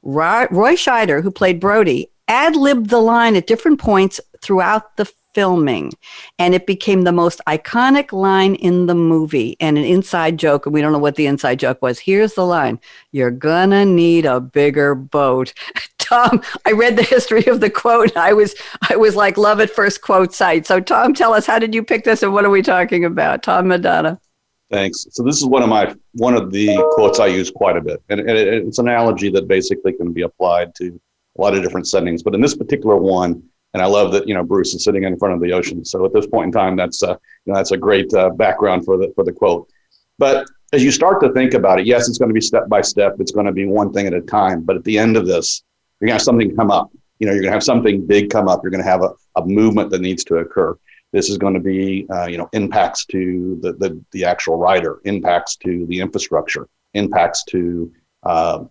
Roy 0.02 0.74
Scheider, 0.76 1.22
who 1.22 1.30
played 1.30 1.60
Brody, 1.60 2.10
ad 2.28 2.56
libbed 2.56 2.90
the 2.90 3.00
line 3.00 3.36
at 3.36 3.46
different 3.46 3.80
points 3.80 4.20
throughout 4.40 4.96
the 4.96 5.10
filming. 5.34 5.92
And 6.38 6.54
it 6.54 6.66
became 6.66 7.02
the 7.02 7.12
most 7.12 7.40
iconic 7.46 8.12
line 8.12 8.54
in 8.56 8.86
the 8.86 8.94
movie 8.94 9.56
and 9.60 9.78
an 9.78 9.84
inside 9.84 10.38
joke. 10.38 10.66
And 10.66 10.74
we 10.74 10.80
don't 10.80 10.92
know 10.92 10.98
what 10.98 11.16
the 11.16 11.26
inside 11.26 11.58
joke 11.58 11.80
was. 11.82 11.98
Here's 11.98 12.34
the 12.34 12.46
line 12.46 12.80
You're 13.12 13.30
gonna 13.30 13.84
need 13.84 14.26
a 14.26 14.40
bigger 14.40 14.94
boat. 14.94 15.52
Tom, 15.98 16.42
I 16.66 16.72
read 16.72 16.96
the 16.96 17.04
history 17.04 17.46
of 17.46 17.60
the 17.60 17.70
quote. 17.70 18.16
I 18.16 18.32
was 18.32 18.54
I 18.90 18.96
was 18.96 19.14
like 19.14 19.38
love 19.38 19.60
at 19.60 19.70
first 19.70 20.02
quote 20.02 20.34
sight. 20.34 20.66
So 20.66 20.80
Tom, 20.80 21.14
tell 21.14 21.32
us 21.34 21.46
how 21.46 21.58
did 21.58 21.74
you 21.74 21.84
pick 21.84 22.04
this 22.04 22.22
and 22.22 22.32
what 22.32 22.44
are 22.44 22.50
we 22.50 22.62
talking 22.62 23.04
about? 23.04 23.42
Tom 23.42 23.68
Madonna. 23.68 24.20
Thanks. 24.70 25.06
So 25.10 25.24
this 25.24 25.36
is 25.36 25.46
one 25.46 25.62
of 25.62 25.68
my 25.68 25.94
one 26.12 26.34
of 26.34 26.52
the 26.52 26.76
quotes 26.92 27.18
I 27.18 27.26
use 27.26 27.50
quite 27.50 27.76
a 27.76 27.80
bit, 27.80 28.02
and, 28.08 28.20
and 28.20 28.30
it, 28.30 28.48
it's 28.48 28.78
an 28.78 28.88
analogy 28.88 29.28
that 29.30 29.48
basically 29.48 29.92
can 29.92 30.12
be 30.12 30.22
applied 30.22 30.74
to 30.76 31.00
a 31.36 31.40
lot 31.40 31.54
of 31.54 31.62
different 31.62 31.88
settings. 31.88 32.22
But 32.22 32.34
in 32.34 32.40
this 32.40 32.56
particular 32.56 32.96
one, 32.96 33.42
and 33.74 33.82
I 33.82 33.86
love 33.86 34.12
that 34.12 34.26
you 34.26 34.34
know 34.34 34.42
Bruce 34.42 34.74
is 34.74 34.84
sitting 34.84 35.04
in 35.04 35.18
front 35.18 35.34
of 35.34 35.40
the 35.40 35.52
ocean. 35.52 35.84
So 35.84 36.04
at 36.04 36.12
this 36.12 36.26
point 36.26 36.46
in 36.46 36.52
time, 36.52 36.76
that's 36.76 37.02
uh, 37.02 37.16
you 37.44 37.52
know 37.52 37.54
that's 37.54 37.72
a 37.72 37.76
great 37.76 38.12
uh, 38.14 38.30
background 38.30 38.84
for 38.84 38.96
the 38.96 39.12
for 39.14 39.24
the 39.24 39.32
quote. 39.32 39.68
But 40.18 40.46
as 40.72 40.84
you 40.84 40.90
start 40.90 41.20
to 41.22 41.32
think 41.32 41.54
about 41.54 41.80
it, 41.80 41.86
yes, 41.86 42.08
it's 42.08 42.18
going 42.18 42.28
to 42.28 42.34
be 42.34 42.40
step 42.40 42.68
by 42.68 42.80
step. 42.80 43.16
It's 43.18 43.32
going 43.32 43.46
to 43.46 43.52
be 43.52 43.66
one 43.66 43.92
thing 43.92 44.06
at 44.06 44.14
a 44.14 44.20
time. 44.20 44.62
But 44.62 44.76
at 44.76 44.84
the 44.84 44.98
end 44.98 45.16
of 45.16 45.26
this, 45.26 45.62
you're 46.00 46.06
going 46.06 46.12
to 46.12 46.20
have 46.20 46.22
something 46.22 46.54
come 46.54 46.70
up. 46.70 46.90
You 47.18 47.26
know, 47.26 47.32
you're 47.32 47.42
going 47.42 47.50
to 47.50 47.56
have 47.56 47.64
something 47.64 48.06
big 48.06 48.30
come 48.30 48.48
up. 48.48 48.60
You're 48.62 48.70
going 48.70 48.82
to 48.82 48.88
have 48.88 49.02
a, 49.02 49.10
a 49.36 49.44
movement 49.44 49.90
that 49.90 50.00
needs 50.00 50.24
to 50.24 50.36
occur. 50.36 50.78
This 51.12 51.28
is 51.28 51.38
going 51.38 51.54
to 51.54 51.60
be, 51.60 52.06
uh, 52.12 52.26
you 52.26 52.38
know, 52.38 52.48
impacts 52.52 53.04
to 53.06 53.58
the, 53.62 53.72
the, 53.72 54.00
the 54.12 54.24
actual 54.24 54.56
rider, 54.56 55.00
impacts 55.04 55.56
to 55.56 55.86
the 55.86 56.00
infrastructure, 56.00 56.68
impacts 56.94 57.44
to 57.46 57.92
uh, 58.22 58.64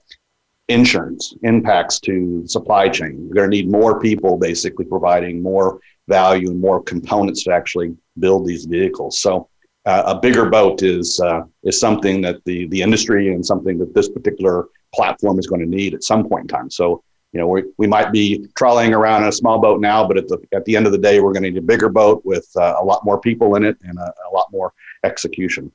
insurance 0.69 1.33
impacts 1.43 1.99
to 2.01 2.47
supply 2.47 2.87
chain. 2.87 3.27
We're 3.27 3.35
going 3.35 3.51
to 3.51 3.57
need 3.57 3.69
more 3.69 3.99
people 3.99 4.37
basically 4.37 4.85
providing 4.85 5.41
more 5.41 5.79
value 6.07 6.49
and 6.51 6.61
more 6.61 6.81
components 6.81 7.43
to 7.43 7.51
actually 7.51 7.95
build 8.19 8.47
these 8.47 8.65
vehicles. 8.65 9.19
So 9.19 9.49
uh, 9.85 10.03
a 10.05 10.19
bigger 10.19 10.49
boat 10.49 10.83
is 10.83 11.19
uh, 11.19 11.41
is 11.63 11.79
something 11.79 12.21
that 12.21 12.43
the 12.45 12.67
the 12.67 12.81
industry 12.81 13.33
and 13.33 13.45
something 13.45 13.77
that 13.79 13.93
this 13.93 14.09
particular 14.09 14.67
platform 14.93 15.39
is 15.39 15.47
going 15.47 15.61
to 15.61 15.67
need 15.67 15.93
at 15.93 16.03
some 16.03 16.27
point 16.27 16.43
in 16.43 16.47
time. 16.47 16.69
So 16.69 17.03
you 17.33 17.39
know 17.39 17.47
we, 17.47 17.63
we 17.77 17.87
might 17.87 18.11
be 18.11 18.47
trolleying 18.55 18.93
around 18.93 19.23
in 19.23 19.29
a 19.29 19.31
small 19.31 19.59
boat 19.59 19.81
now, 19.81 20.07
but 20.07 20.17
at 20.17 20.27
the 20.27 20.37
at 20.53 20.65
the 20.65 20.75
end 20.75 20.85
of 20.85 20.91
the 20.91 20.97
day, 20.97 21.19
we're 21.19 21.33
going 21.33 21.43
to 21.43 21.51
need 21.51 21.57
a 21.57 21.61
bigger 21.73 21.89
boat 21.89 22.21
with 22.25 22.47
uh, 22.57 22.75
a 22.79 22.83
lot 22.83 23.03
more 23.05 23.19
people 23.19 23.55
in 23.55 23.63
it 23.63 23.77
and 23.83 23.97
a, 23.97 24.13
a 24.29 24.31
lot 24.33 24.47
more 24.51 24.73
execution 25.03 25.71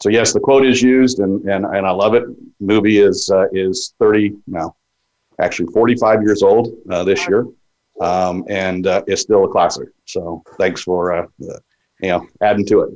so 0.00 0.10
yes, 0.10 0.32
the 0.32 0.40
quote 0.40 0.66
is 0.66 0.82
used, 0.82 1.20
and 1.20 1.42
and, 1.48 1.64
and 1.64 1.86
I 1.86 1.90
love 1.90 2.14
it. 2.14 2.24
movie 2.60 2.98
is 2.98 3.30
uh, 3.30 3.46
is 3.52 3.94
thirty 3.98 4.34
no, 4.46 4.76
actually 5.40 5.72
forty 5.72 5.96
five 5.96 6.22
years 6.22 6.42
old 6.42 6.74
uh, 6.90 7.04
this 7.04 7.26
year, 7.28 7.46
um, 8.00 8.44
and 8.48 8.86
uh, 8.86 9.02
is 9.06 9.20
still 9.20 9.44
a 9.44 9.48
classic. 9.48 9.88
So 10.04 10.42
thanks 10.58 10.82
for 10.82 11.12
uh, 11.12 11.26
you 11.38 12.08
know 12.08 12.26
adding 12.42 12.66
to 12.66 12.80
it. 12.82 12.90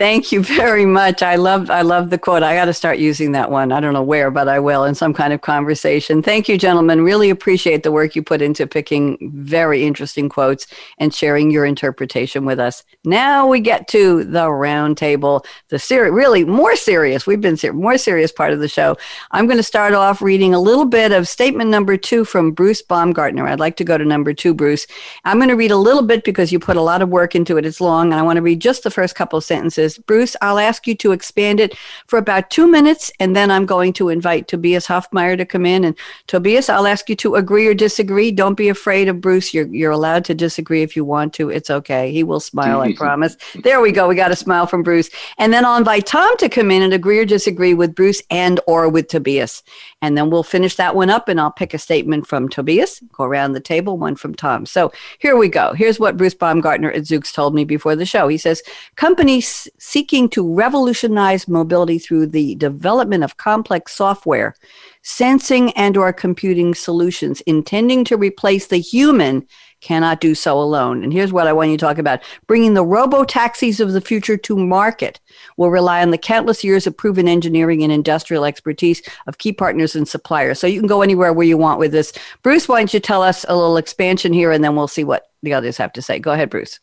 Thank 0.00 0.32
you 0.32 0.42
very 0.42 0.86
much. 0.86 1.22
I 1.22 1.36
love 1.36 1.68
I 1.68 1.82
love 1.82 2.08
the 2.08 2.16
quote. 2.16 2.42
I 2.42 2.54
got 2.54 2.64
to 2.64 2.72
start 2.72 2.98
using 2.98 3.32
that 3.32 3.50
one. 3.50 3.70
I 3.70 3.80
don't 3.80 3.92
know 3.92 4.02
where, 4.02 4.30
but 4.30 4.48
I 4.48 4.58
will 4.58 4.84
in 4.84 4.94
some 4.94 5.12
kind 5.12 5.30
of 5.30 5.42
conversation. 5.42 6.22
Thank 6.22 6.48
you, 6.48 6.56
gentlemen. 6.56 7.02
Really 7.02 7.28
appreciate 7.28 7.82
the 7.82 7.92
work 7.92 8.16
you 8.16 8.22
put 8.22 8.40
into 8.40 8.66
picking 8.66 9.18
very 9.34 9.84
interesting 9.84 10.30
quotes 10.30 10.66
and 10.96 11.14
sharing 11.14 11.50
your 11.50 11.66
interpretation 11.66 12.46
with 12.46 12.58
us. 12.58 12.82
Now 13.04 13.46
we 13.46 13.60
get 13.60 13.88
to 13.88 14.24
the 14.24 14.44
roundtable, 14.46 15.44
the 15.68 15.78
serious, 15.78 16.14
really 16.14 16.46
more 16.46 16.76
serious. 16.76 17.26
We've 17.26 17.38
been 17.38 17.58
ser- 17.58 17.74
more 17.74 17.98
serious 17.98 18.32
part 18.32 18.54
of 18.54 18.60
the 18.60 18.68
show. 18.68 18.96
I'm 19.32 19.44
going 19.44 19.58
to 19.58 19.62
start 19.62 19.92
off 19.92 20.22
reading 20.22 20.54
a 20.54 20.60
little 20.60 20.86
bit 20.86 21.12
of 21.12 21.28
statement 21.28 21.68
number 21.68 21.98
two 21.98 22.24
from 22.24 22.52
Bruce 22.52 22.80
Baumgartner. 22.80 23.46
I'd 23.46 23.60
like 23.60 23.76
to 23.76 23.84
go 23.84 23.98
to 23.98 24.04
number 24.06 24.32
two, 24.32 24.54
Bruce. 24.54 24.86
I'm 25.26 25.36
going 25.36 25.50
to 25.50 25.56
read 25.56 25.72
a 25.72 25.76
little 25.76 26.04
bit 26.04 26.24
because 26.24 26.52
you 26.52 26.58
put 26.58 26.78
a 26.78 26.82
lot 26.82 27.02
of 27.02 27.10
work 27.10 27.34
into 27.34 27.58
it. 27.58 27.66
It's 27.66 27.82
long, 27.82 28.12
and 28.12 28.18
I 28.18 28.22
want 28.22 28.38
to 28.38 28.42
read 28.42 28.62
just 28.62 28.82
the 28.82 28.90
first 28.90 29.14
couple 29.14 29.36
of 29.36 29.44
sentences 29.90 30.10
Bruce, 30.10 30.36
I'll 30.40 30.58
ask 30.58 30.86
you 30.86 30.94
to 30.96 31.12
expand 31.12 31.60
it 31.60 31.76
for 32.06 32.18
about 32.18 32.50
two 32.50 32.66
minutes, 32.66 33.10
and 33.20 33.34
then 33.34 33.50
I'm 33.50 33.66
going 33.66 33.92
to 33.94 34.08
invite 34.08 34.48
Tobias 34.48 34.86
Hoffmeyer 34.86 35.36
to 35.36 35.44
come 35.44 35.66
in. 35.66 35.84
And 35.84 35.96
Tobias, 36.26 36.68
I'll 36.68 36.86
ask 36.86 37.08
you 37.08 37.16
to 37.16 37.36
agree 37.36 37.66
or 37.66 37.74
disagree. 37.74 38.32
Don't 38.32 38.56
be 38.56 38.68
afraid 38.68 39.08
of 39.08 39.20
Bruce. 39.20 39.54
You're, 39.54 39.68
you're 39.68 39.92
allowed 39.92 40.24
to 40.26 40.34
disagree 40.34 40.82
if 40.82 40.96
you 40.96 41.04
want 41.04 41.32
to. 41.34 41.50
It's 41.50 41.70
okay. 41.70 42.12
He 42.12 42.22
will 42.22 42.40
smile, 42.40 42.80
I 42.80 42.92
promise. 42.96 43.36
There 43.62 43.80
we 43.80 43.92
go. 43.92 44.08
We 44.08 44.14
got 44.14 44.32
a 44.32 44.36
smile 44.36 44.66
from 44.66 44.82
Bruce. 44.82 45.10
And 45.38 45.52
then 45.52 45.64
I'll 45.64 45.78
invite 45.78 46.06
Tom 46.06 46.36
to 46.38 46.48
come 46.48 46.70
in 46.70 46.82
and 46.82 46.92
agree 46.92 47.18
or 47.18 47.24
disagree 47.24 47.74
with 47.74 47.94
Bruce 47.94 48.22
and 48.30 48.60
or 48.66 48.88
with 48.88 49.08
Tobias. 49.08 49.62
And 50.02 50.16
then 50.16 50.30
we'll 50.30 50.42
finish 50.42 50.76
that 50.76 50.96
one 50.96 51.10
up, 51.10 51.28
and 51.28 51.38
I'll 51.38 51.50
pick 51.50 51.74
a 51.74 51.78
statement 51.78 52.26
from 52.26 52.48
Tobias, 52.48 53.00
go 53.12 53.24
around 53.24 53.52
the 53.52 53.60
table, 53.60 53.98
one 53.98 54.16
from 54.16 54.34
Tom. 54.34 54.64
So 54.64 54.92
here 55.18 55.36
we 55.36 55.48
go. 55.48 55.74
Here's 55.74 56.00
what 56.00 56.16
Bruce 56.16 56.34
Baumgartner 56.34 56.90
at 56.90 57.02
Zoox 57.02 57.32
told 57.32 57.54
me 57.54 57.64
before 57.64 57.94
the 57.94 58.06
show. 58.06 58.26
He 58.28 58.38
says, 58.38 58.62
companies 58.96 59.68
seeking 59.78 60.30
to 60.30 60.54
revolutionize 60.54 61.46
mobility 61.46 61.98
through 61.98 62.28
the 62.28 62.54
development 62.54 63.24
of 63.24 63.36
complex 63.36 63.92
software, 63.92 64.54
sensing 65.02 65.72
and 65.72 65.96
or 65.96 66.12
computing 66.12 66.74
solutions 66.74 67.40
intending 67.42 68.04
to 68.04 68.16
replace 68.16 68.68
the 68.68 68.78
human 68.78 69.46
cannot 69.80 70.20
do 70.20 70.34
so 70.34 70.60
alone. 70.60 71.02
And 71.02 71.12
here's 71.12 71.32
what 71.32 71.46
I 71.46 71.52
want 71.52 71.70
you 71.70 71.76
to 71.76 71.84
talk 71.84 71.98
about. 71.98 72.20
Bringing 72.46 72.74
the 72.74 72.84
robo 72.84 73.24
taxis 73.24 73.80
of 73.80 73.92
the 73.92 74.00
future 74.00 74.36
to 74.36 74.56
market 74.56 75.20
will 75.56 75.70
rely 75.70 76.02
on 76.02 76.10
the 76.10 76.18
countless 76.18 76.62
years 76.62 76.86
of 76.86 76.96
proven 76.96 77.28
engineering 77.28 77.82
and 77.82 77.92
industrial 77.92 78.44
expertise 78.44 79.02
of 79.26 79.38
key 79.38 79.52
partners 79.52 79.96
and 79.96 80.06
suppliers. 80.06 80.58
So 80.58 80.66
you 80.66 80.80
can 80.80 80.88
go 80.88 81.02
anywhere 81.02 81.32
where 81.32 81.46
you 81.46 81.56
want 81.56 81.78
with 81.78 81.92
this. 81.92 82.12
Bruce, 82.42 82.68
why 82.68 82.80
don't 82.80 82.94
you 82.94 83.00
tell 83.00 83.22
us 83.22 83.44
a 83.48 83.56
little 83.56 83.76
expansion 83.76 84.32
here 84.32 84.52
and 84.52 84.62
then 84.62 84.76
we'll 84.76 84.88
see 84.88 85.04
what 85.04 85.30
the 85.42 85.54
others 85.54 85.76
have 85.76 85.92
to 85.94 86.02
say. 86.02 86.18
Go 86.18 86.32
ahead, 86.32 86.50
Bruce. 86.50 86.78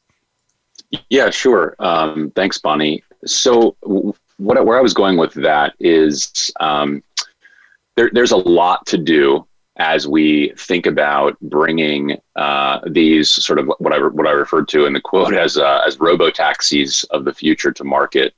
Yeah, 1.09 1.29
sure. 1.29 1.75
Um, 1.79 2.31
thanks, 2.35 2.57
Bonnie. 2.57 3.03
So, 3.25 3.75
what 4.37 4.63
where 4.65 4.77
I 4.77 4.81
was 4.81 4.93
going 4.93 5.17
with 5.17 5.33
that 5.33 5.73
is 5.79 6.51
um, 6.59 7.03
there, 7.95 8.11
there's 8.13 8.31
a 8.31 8.37
lot 8.37 8.85
to 8.87 8.97
do 8.97 9.46
as 9.77 10.07
we 10.07 10.53
think 10.57 10.85
about 10.85 11.39
bringing 11.41 12.17
uh, 12.35 12.79
these 12.87 13.29
sort 13.29 13.59
of 13.59 13.71
what 13.79 13.93
I 13.93 13.99
what 13.99 14.27
I 14.27 14.31
referred 14.31 14.67
to 14.69 14.85
in 14.85 14.93
the 14.93 15.01
quote 15.01 15.33
as 15.33 15.57
uh, 15.57 15.81
as 15.85 15.99
robo 15.99 16.29
taxis 16.29 17.03
of 17.05 17.25
the 17.25 17.33
future 17.33 17.71
to 17.71 17.83
market. 17.83 18.33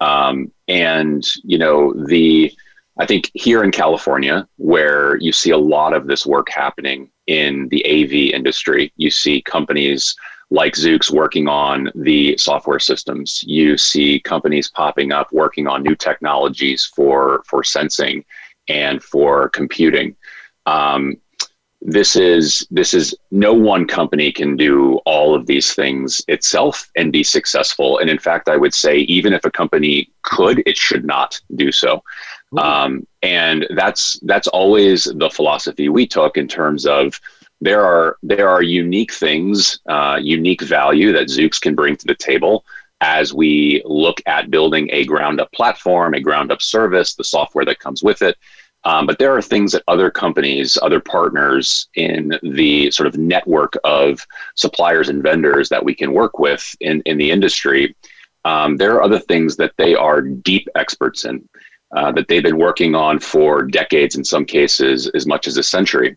Um, 0.00 0.52
and 0.68 1.26
you 1.42 1.58
know 1.58 1.92
the 1.92 2.52
I 2.98 3.06
think 3.06 3.30
here 3.34 3.62
in 3.62 3.72
California, 3.72 4.48
where 4.56 5.16
you 5.16 5.32
see 5.32 5.50
a 5.50 5.58
lot 5.58 5.92
of 5.92 6.06
this 6.06 6.24
work 6.24 6.48
happening 6.48 7.10
in 7.26 7.68
the 7.68 7.84
AV 7.84 8.34
industry, 8.34 8.92
you 8.96 9.10
see 9.10 9.42
companies 9.42 10.14
like 10.50 10.74
Zoox 10.74 11.10
working 11.10 11.48
on 11.48 11.90
the 11.94 12.38
software 12.38 12.78
systems. 12.78 13.42
You 13.42 13.76
see 13.76 14.20
companies 14.20 14.70
popping 14.70 15.12
up 15.12 15.32
working 15.32 15.66
on 15.66 15.82
new 15.82 15.96
technologies 15.96 16.84
for 16.84 17.42
for 17.46 17.64
sensing 17.64 18.24
and 18.68 19.02
for 19.02 19.48
computing. 19.50 20.16
Um, 20.66 21.16
this 21.82 22.16
is 22.16 22.66
this 22.70 22.94
is 22.94 23.14
no 23.30 23.52
one 23.52 23.86
company 23.86 24.32
can 24.32 24.56
do 24.56 24.96
all 25.04 25.34
of 25.34 25.46
these 25.46 25.74
things 25.74 26.20
itself 26.26 26.90
and 26.96 27.12
be 27.12 27.22
successful. 27.22 27.98
And 27.98 28.10
in 28.10 28.18
fact, 28.18 28.48
I 28.48 28.56
would 28.56 28.74
say 28.74 28.98
even 28.98 29.32
if 29.32 29.44
a 29.44 29.50
company 29.50 30.10
could, 30.22 30.62
it 30.66 30.76
should 30.76 31.04
not 31.04 31.40
do 31.54 31.70
so. 31.70 32.02
Um, 32.58 33.06
and 33.22 33.66
that's 33.74 34.18
that's 34.22 34.48
always 34.48 35.04
the 35.04 35.30
philosophy 35.30 35.88
we 35.88 36.06
took 36.06 36.36
in 36.36 36.48
terms 36.48 36.86
of 36.86 37.20
there 37.60 37.84
are 37.84 38.16
there 38.22 38.48
are 38.48 38.62
unique 38.62 39.12
things, 39.12 39.80
uh, 39.88 40.18
unique 40.20 40.62
value 40.62 41.12
that 41.12 41.28
Zoox 41.28 41.60
can 41.60 41.74
bring 41.74 41.96
to 41.96 42.06
the 42.06 42.14
table 42.14 42.64
as 43.00 43.34
we 43.34 43.82
look 43.84 44.20
at 44.26 44.50
building 44.50 44.88
a 44.90 45.04
ground 45.04 45.40
up 45.40 45.52
platform, 45.52 46.14
a 46.14 46.20
ground 46.20 46.50
up 46.50 46.62
service, 46.62 47.14
the 47.14 47.24
software 47.24 47.64
that 47.64 47.78
comes 47.78 48.02
with 48.02 48.22
it. 48.22 48.36
Um, 48.86 49.04
but 49.04 49.18
there 49.18 49.34
are 49.36 49.42
things 49.42 49.72
that 49.72 49.82
other 49.88 50.10
companies, 50.10 50.78
other 50.80 51.00
partners 51.00 51.88
in 51.96 52.38
the 52.42 52.90
sort 52.92 53.08
of 53.08 53.18
network 53.18 53.72
of 53.82 54.24
suppliers 54.54 55.08
and 55.08 55.22
vendors 55.22 55.68
that 55.70 55.84
we 55.84 55.94
can 55.94 56.12
work 56.12 56.38
with 56.38 56.64
in, 56.80 57.02
in 57.04 57.18
the 57.18 57.30
industry, 57.30 57.96
um, 58.44 58.76
there 58.76 58.94
are 58.94 59.02
other 59.02 59.18
things 59.18 59.56
that 59.56 59.72
they 59.76 59.96
are 59.96 60.20
deep 60.22 60.68
experts 60.76 61.24
in, 61.24 61.48
uh, 61.96 62.12
that 62.12 62.28
they've 62.28 62.44
been 62.44 62.58
working 62.58 62.94
on 62.94 63.18
for 63.18 63.62
decades, 63.62 64.14
in 64.14 64.24
some 64.24 64.44
cases, 64.44 65.08
as 65.08 65.26
much 65.26 65.48
as 65.48 65.56
a 65.56 65.64
century 65.64 66.16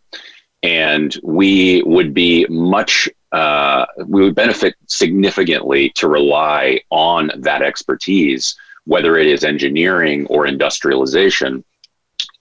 and 0.64 1.18
we 1.24 1.82
would 1.84 2.14
be 2.14 2.46
much 2.50 3.10
uh, 3.32 3.86
we 4.08 4.24
would 4.24 4.36
benefit 4.36 4.76
significantly 4.88 5.92
to 5.92 6.08
rely 6.08 6.82
on 6.90 7.32
that 7.38 7.62
expertise, 7.62 8.56
whether 8.86 9.18
it 9.18 9.28
is 9.28 9.44
engineering 9.44 10.26
or 10.28 10.48
industrialization. 10.48 11.64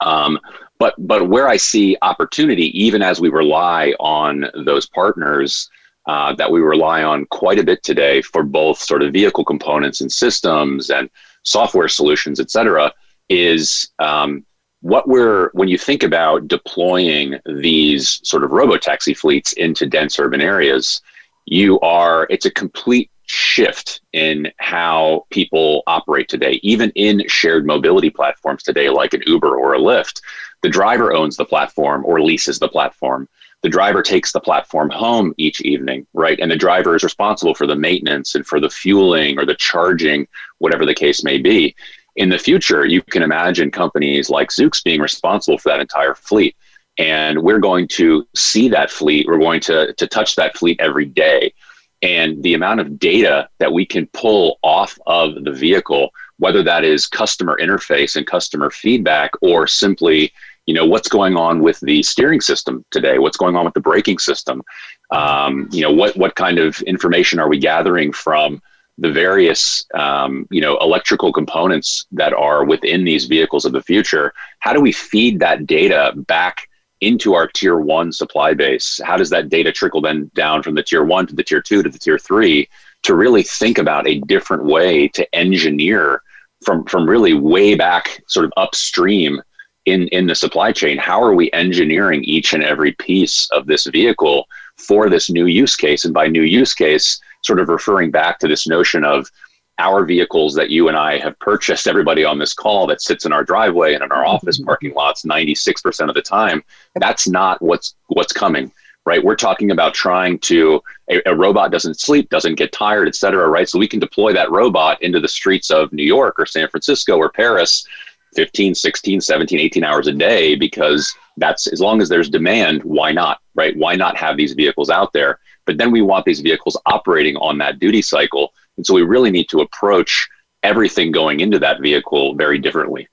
Um, 0.00 0.38
but 0.78 0.94
but 0.98 1.28
where 1.28 1.48
I 1.48 1.56
see 1.56 1.96
opportunity, 2.02 2.78
even 2.80 3.02
as 3.02 3.20
we 3.20 3.28
rely 3.28 3.94
on 3.98 4.46
those 4.64 4.86
partners 4.86 5.68
uh, 6.06 6.34
that 6.34 6.50
we 6.50 6.60
rely 6.60 7.02
on 7.02 7.26
quite 7.26 7.58
a 7.58 7.64
bit 7.64 7.82
today 7.82 8.22
for 8.22 8.42
both 8.42 8.78
sort 8.78 9.02
of 9.02 9.12
vehicle 9.12 9.44
components 9.44 10.00
and 10.00 10.10
systems 10.10 10.90
and 10.90 11.10
software 11.42 11.88
solutions, 11.88 12.40
et 12.40 12.50
cetera, 12.50 12.92
is 13.28 13.90
um, 13.98 14.44
what 14.80 15.08
we're 15.08 15.50
when 15.52 15.68
you 15.68 15.76
think 15.76 16.02
about 16.02 16.46
deploying 16.48 17.38
these 17.46 18.20
sort 18.26 18.44
of 18.44 18.52
robo 18.52 18.76
taxi 18.76 19.14
fleets 19.14 19.52
into 19.54 19.86
dense 19.86 20.18
urban 20.18 20.40
areas 20.40 21.02
you 21.46 21.80
are 21.80 22.26
it's 22.30 22.46
a 22.46 22.50
complete 22.50 23.10
shift 23.28 24.00
in 24.12 24.50
how 24.58 25.26
people 25.30 25.82
operate 25.86 26.28
today 26.28 26.58
even 26.62 26.90
in 26.90 27.22
shared 27.28 27.66
mobility 27.66 28.10
platforms 28.10 28.62
today 28.62 28.88
like 28.88 29.14
an 29.14 29.22
uber 29.26 29.56
or 29.56 29.74
a 29.74 29.78
lyft 29.78 30.20
the 30.62 30.68
driver 30.68 31.12
owns 31.12 31.36
the 31.36 31.44
platform 31.44 32.04
or 32.04 32.20
leases 32.20 32.58
the 32.58 32.68
platform 32.68 33.28
the 33.62 33.68
driver 33.68 34.02
takes 34.02 34.32
the 34.32 34.40
platform 34.40 34.88
home 34.88 35.34
each 35.36 35.60
evening 35.60 36.06
right 36.14 36.40
and 36.40 36.50
the 36.50 36.56
driver 36.56 36.96
is 36.96 37.02
responsible 37.04 37.54
for 37.54 37.66
the 37.66 37.76
maintenance 37.76 38.34
and 38.34 38.46
for 38.46 38.60
the 38.60 38.70
fueling 38.70 39.38
or 39.38 39.44
the 39.44 39.56
charging 39.56 40.26
whatever 40.58 40.86
the 40.86 40.94
case 40.94 41.22
may 41.22 41.38
be 41.38 41.74
in 42.18 42.28
the 42.28 42.38
future, 42.38 42.84
you 42.84 43.00
can 43.00 43.22
imagine 43.22 43.70
companies 43.70 44.28
like 44.28 44.50
Zoox 44.50 44.82
being 44.82 45.00
responsible 45.00 45.56
for 45.56 45.68
that 45.68 45.80
entire 45.80 46.16
fleet. 46.16 46.56
And 46.98 47.40
we're 47.40 47.60
going 47.60 47.86
to 47.92 48.26
see 48.34 48.68
that 48.70 48.90
fleet. 48.90 49.28
We're 49.28 49.38
going 49.38 49.60
to, 49.60 49.94
to 49.94 50.06
touch 50.08 50.34
that 50.34 50.56
fleet 50.56 50.80
every 50.80 51.04
day. 51.04 51.54
And 52.02 52.42
the 52.42 52.54
amount 52.54 52.80
of 52.80 52.98
data 52.98 53.48
that 53.58 53.72
we 53.72 53.84
can 53.84 54.06
pull 54.12 54.58
off 54.62 54.98
of 55.06 55.44
the 55.44 55.52
vehicle, 55.52 56.10
whether 56.38 56.62
that 56.62 56.84
is 56.84 57.06
customer 57.06 57.58
interface 57.60 58.14
and 58.14 58.26
customer 58.26 58.70
feedback, 58.70 59.32
or 59.40 59.66
simply, 59.66 60.32
you 60.66 60.74
know, 60.74 60.86
what's 60.86 61.08
going 61.08 61.36
on 61.36 61.60
with 61.60 61.80
the 61.80 62.02
steering 62.02 62.40
system 62.40 62.84
today, 62.90 63.18
what's 63.18 63.36
going 63.36 63.56
on 63.56 63.64
with 63.64 63.74
the 63.74 63.80
braking 63.80 64.18
system, 64.18 64.62
um, 65.10 65.68
you 65.72 65.82
know, 65.82 65.92
what 65.92 66.16
what 66.16 66.34
kind 66.36 66.58
of 66.58 66.80
information 66.82 67.38
are 67.38 67.48
we 67.48 67.58
gathering 67.58 68.12
from 68.12 68.62
the 68.98 69.10
various 69.10 69.84
um, 69.94 70.46
you 70.50 70.60
know 70.60 70.76
electrical 70.78 71.32
components 71.32 72.06
that 72.12 72.32
are 72.32 72.64
within 72.64 73.04
these 73.04 73.24
vehicles 73.24 73.64
of 73.64 73.72
the 73.72 73.82
future? 73.82 74.32
How 74.60 74.72
do 74.72 74.80
we 74.80 74.92
feed 74.92 75.40
that 75.40 75.66
data 75.66 76.12
back 76.16 76.67
into 77.00 77.34
our 77.34 77.48
tier 77.48 77.78
one 77.78 78.12
supply 78.12 78.54
base? 78.54 79.00
How 79.04 79.16
does 79.16 79.30
that 79.30 79.48
data 79.48 79.72
trickle 79.72 80.00
then 80.00 80.30
down 80.34 80.62
from 80.62 80.74
the 80.74 80.82
tier 80.82 81.04
one 81.04 81.26
to 81.26 81.34
the 81.34 81.44
tier 81.44 81.62
two 81.62 81.82
to 81.82 81.88
the 81.88 81.98
tier 81.98 82.18
three 82.18 82.68
to 83.04 83.14
really 83.14 83.42
think 83.42 83.78
about 83.78 84.08
a 84.08 84.20
different 84.20 84.64
way 84.64 85.08
to 85.08 85.34
engineer 85.34 86.22
from 86.64 86.84
from 86.86 87.08
really 87.08 87.34
way 87.34 87.74
back 87.74 88.22
sort 88.26 88.44
of 88.44 88.52
upstream 88.56 89.40
in 89.86 90.08
in 90.08 90.26
the 90.26 90.34
supply 90.34 90.72
chain? 90.72 90.98
How 90.98 91.22
are 91.22 91.34
we 91.34 91.50
engineering 91.52 92.24
each 92.24 92.52
and 92.52 92.62
every 92.62 92.92
piece 92.92 93.48
of 93.50 93.66
this 93.66 93.86
vehicle 93.86 94.46
for 94.76 95.08
this 95.08 95.30
new 95.30 95.46
use 95.46 95.76
case? 95.76 96.04
And 96.04 96.14
by 96.14 96.26
new 96.26 96.42
use 96.42 96.74
case 96.74 97.20
sort 97.44 97.60
of 97.60 97.68
referring 97.68 98.10
back 98.10 98.38
to 98.40 98.48
this 98.48 98.66
notion 98.66 99.04
of 99.04 99.30
our 99.78 100.04
vehicles 100.04 100.54
that 100.54 100.70
you 100.70 100.88
and 100.88 100.96
I 100.96 101.18
have 101.18 101.38
purchased, 101.38 101.86
everybody 101.86 102.24
on 102.24 102.38
this 102.38 102.54
call 102.54 102.86
that 102.88 103.00
sits 103.00 103.26
in 103.26 103.32
our 103.32 103.44
driveway 103.44 103.94
and 103.94 104.02
in 104.02 104.12
our 104.12 104.26
office 104.26 104.58
mm-hmm. 104.58 104.66
parking 104.66 104.94
lots 104.94 105.24
96% 105.24 106.08
of 106.08 106.14
the 106.14 106.22
time, 106.22 106.62
that's 106.96 107.28
not 107.28 107.62
what's 107.62 107.94
what's 108.08 108.32
coming. 108.32 108.72
right? 109.06 109.24
We're 109.24 109.36
talking 109.36 109.70
about 109.70 109.94
trying 109.94 110.38
to 110.40 110.82
a, 111.08 111.22
a, 111.26 111.34
robot 111.34 111.70
doesn't 111.70 111.98
sleep, 111.98 112.28
doesn't 112.28 112.56
get 112.56 112.72
tired, 112.72 113.08
et 113.08 113.14
cetera, 113.14 113.48
right? 113.48 113.68
So 113.68 113.78
we 113.78 113.88
can 113.88 114.00
deploy 114.00 114.34
that 114.34 114.50
robot 114.50 115.00
into 115.02 115.18
the 115.20 115.28
streets 115.28 115.70
of 115.70 115.92
New 115.92 116.04
York 116.04 116.34
or 116.38 116.44
San 116.44 116.68
Francisco 116.68 117.16
or 117.16 117.30
Paris 117.30 117.86
15, 118.34 118.74
16, 118.74 119.20
17, 119.20 119.58
18 119.58 119.84
hours 119.84 120.06
a 120.06 120.12
day 120.12 120.54
because 120.54 121.14
that's 121.38 121.66
as 121.68 121.80
long 121.80 122.02
as 122.02 122.08
there's 122.08 122.28
demand, 122.28 122.82
why 122.84 123.12
not, 123.12 123.40
right? 123.54 123.76
Why 123.76 123.94
not 123.94 124.16
have 124.16 124.36
these 124.36 124.52
vehicles 124.52 124.90
out 124.90 125.12
there? 125.12 125.38
But 125.64 125.78
then 125.78 125.90
we 125.90 126.02
want 126.02 126.24
these 126.24 126.40
vehicles 126.40 126.80
operating 126.86 127.36
on 127.36 127.58
that 127.58 127.78
duty 127.78 128.02
cycle. 128.02 128.52
And 128.78 128.86
so 128.86 128.94
we 128.94 129.02
really 129.02 129.30
need 129.30 129.48
to 129.50 129.60
approach 129.60 130.28
everything 130.62 131.12
going 131.12 131.40
into 131.40 131.58
that 131.58 131.82
vehicle 131.82 132.34
very 132.34 132.58
differently. 132.58 133.08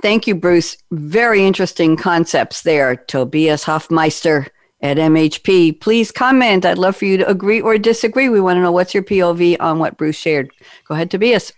Thank 0.00 0.26
you, 0.26 0.34
Bruce. 0.34 0.78
Very 0.92 1.44
interesting 1.44 1.96
concepts 1.96 2.62
there. 2.62 2.96
Tobias 2.96 3.64
Hoffmeister 3.64 4.46
at 4.80 4.96
MHP. 4.96 5.80
Please 5.80 6.12
comment. 6.12 6.64
I'd 6.64 6.78
love 6.78 6.96
for 6.96 7.04
you 7.04 7.16
to 7.16 7.28
agree 7.28 7.60
or 7.60 7.76
disagree. 7.78 8.28
We 8.28 8.40
want 8.40 8.58
to 8.58 8.62
know 8.62 8.72
what's 8.72 8.94
your 8.94 9.02
POV 9.02 9.56
on 9.60 9.80
what 9.80 9.96
Bruce 9.96 10.16
shared. 10.16 10.50
Go 10.86 10.94
ahead, 10.94 11.10
Tobias. 11.10 11.52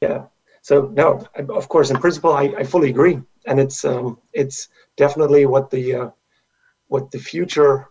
Yeah. 0.00 0.26
So 0.62 0.92
no, 0.94 1.26
of 1.48 1.68
course, 1.68 1.90
in 1.90 1.98
principle, 1.98 2.32
I, 2.32 2.52
I 2.58 2.64
fully 2.64 2.90
agree, 2.90 3.20
and 3.46 3.58
it's 3.58 3.84
um, 3.84 4.18
it's 4.34 4.68
definitely 4.96 5.46
what 5.46 5.70
the 5.70 5.94
uh, 5.94 6.10
what 6.88 7.10
the 7.10 7.18
future 7.18 7.88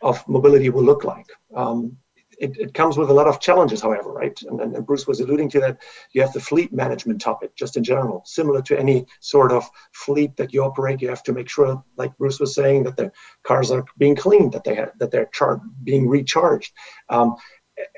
of 0.00 0.26
mobility 0.28 0.70
will 0.70 0.84
look 0.84 1.04
like. 1.04 1.26
Um, 1.54 1.96
it, 2.38 2.56
it, 2.58 2.74
comes 2.74 2.96
with 2.96 3.10
a 3.10 3.12
lot 3.12 3.26
of 3.26 3.40
challenges, 3.40 3.80
however, 3.80 4.10
right? 4.12 4.38
And, 4.42 4.60
and, 4.60 4.86
Bruce 4.86 5.06
was 5.06 5.20
alluding 5.20 5.48
to 5.50 5.60
that. 5.60 5.78
You 6.12 6.22
have 6.22 6.32
the 6.32 6.40
fleet 6.40 6.72
management 6.72 7.20
topic, 7.20 7.54
just 7.56 7.76
in 7.76 7.84
general, 7.84 8.22
similar 8.24 8.62
to 8.62 8.78
any 8.78 9.06
sort 9.20 9.52
of 9.52 9.68
fleet 9.92 10.36
that 10.36 10.52
you 10.52 10.62
operate. 10.62 11.00
You 11.00 11.08
have 11.08 11.22
to 11.24 11.32
make 11.32 11.48
sure, 11.48 11.82
like 11.96 12.16
Bruce 12.18 12.40
was 12.40 12.54
saying, 12.54 12.84
that 12.84 12.96
the 12.96 13.12
cars 13.44 13.70
are 13.70 13.84
being 13.98 14.16
cleaned, 14.16 14.52
that 14.52 14.64
they 14.64 14.74
have, 14.74 14.92
that 14.98 15.10
they're 15.10 15.30
char- 15.32 15.60
being 15.82 16.08
recharged. 16.08 16.72
Um, 17.08 17.36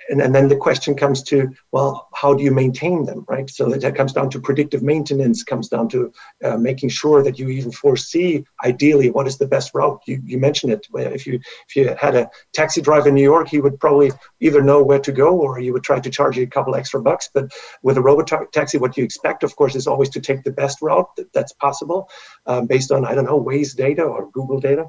and, 0.09 0.23
and 0.23 0.35
then 0.35 0.49
the 0.49 0.57
question 0.57 0.95
comes 0.95 1.23
to 1.23 1.51
well 1.73 2.09
how 2.15 2.35
do 2.35 2.43
you 2.43 2.51
maintain 2.51 3.05
them 3.05 3.25
right? 3.29 3.49
So 3.51 3.69
that 3.69 3.95
comes 3.95 4.13
down 4.13 4.31
to 4.31 4.41
predictive 4.41 4.83
maintenance 4.83 5.43
comes 5.43 5.69
down 5.69 5.89
to 5.91 6.13
uh, 6.45 6.57
making 6.57 6.89
sure 6.89 7.23
that 7.23 7.39
you 7.39 7.49
even 7.49 7.73
foresee 7.73 8.45
ideally 8.65 9.11
what 9.11 9.27
is 9.27 9.39
the 9.39 9.47
best 9.47 9.75
route. 9.75 10.01
You, 10.07 10.21
you 10.25 10.39
mentioned 10.39 10.73
it. 10.73 10.87
If 10.95 11.27
you 11.27 11.41
if 11.69 11.77
you 11.77 11.95
had 11.99 12.15
a 12.15 12.31
taxi 12.55 12.81
driver 12.81 13.09
in 13.09 13.15
new 13.15 13.23
york 13.23 13.49
he 13.49 13.61
would 13.61 13.79
probably 13.81 14.13
either 14.41 14.63
know 14.63 14.83
where 14.83 15.01
to 15.01 15.13
go 15.13 15.39
or 15.39 15.59
he 15.59 15.71
would 15.71 15.85
try 15.85 16.01
to 16.01 16.11
charge 16.11 16.37
you 16.37 16.45
a 16.45 16.47
couple 16.47 16.75
extra 16.75 17.01
bucks. 17.01 17.29
But 17.33 17.53
with 17.83 17.97
a 17.97 18.03
robot 18.03 18.53
taxi 18.53 18.79
what 18.79 18.97
you 18.97 19.05
expect 19.05 19.43
of 19.43 19.55
course 19.57 19.75
is 19.75 19.87
always 19.87 20.11
to 20.11 20.21
take 20.21 20.43
the 20.45 20.53
best 20.53 20.81
route. 20.83 21.09
That, 21.17 21.33
that's 21.33 21.53
possible 21.55 22.09
um, 22.47 22.67
based 22.67 22.93
on 22.93 23.05
i 23.05 23.15
don't 23.15 23.25
know 23.25 23.43
waze 23.43 23.75
data 23.77 24.03
or 24.03 24.31
google 24.31 24.61
data 24.61 24.87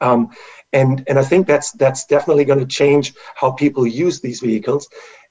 um, 0.00 0.30
and, 0.72 1.04
and 1.06 1.18
I 1.18 1.24
think 1.24 1.46
that's, 1.46 1.72
that's 1.72 2.06
definitely 2.06 2.44
going 2.44 2.60
to 2.60 2.66
change 2.66 3.14
how 3.34 3.52
people 3.52 3.86
use 3.86 4.20
these 4.20 4.40
vehicles. 4.40 4.88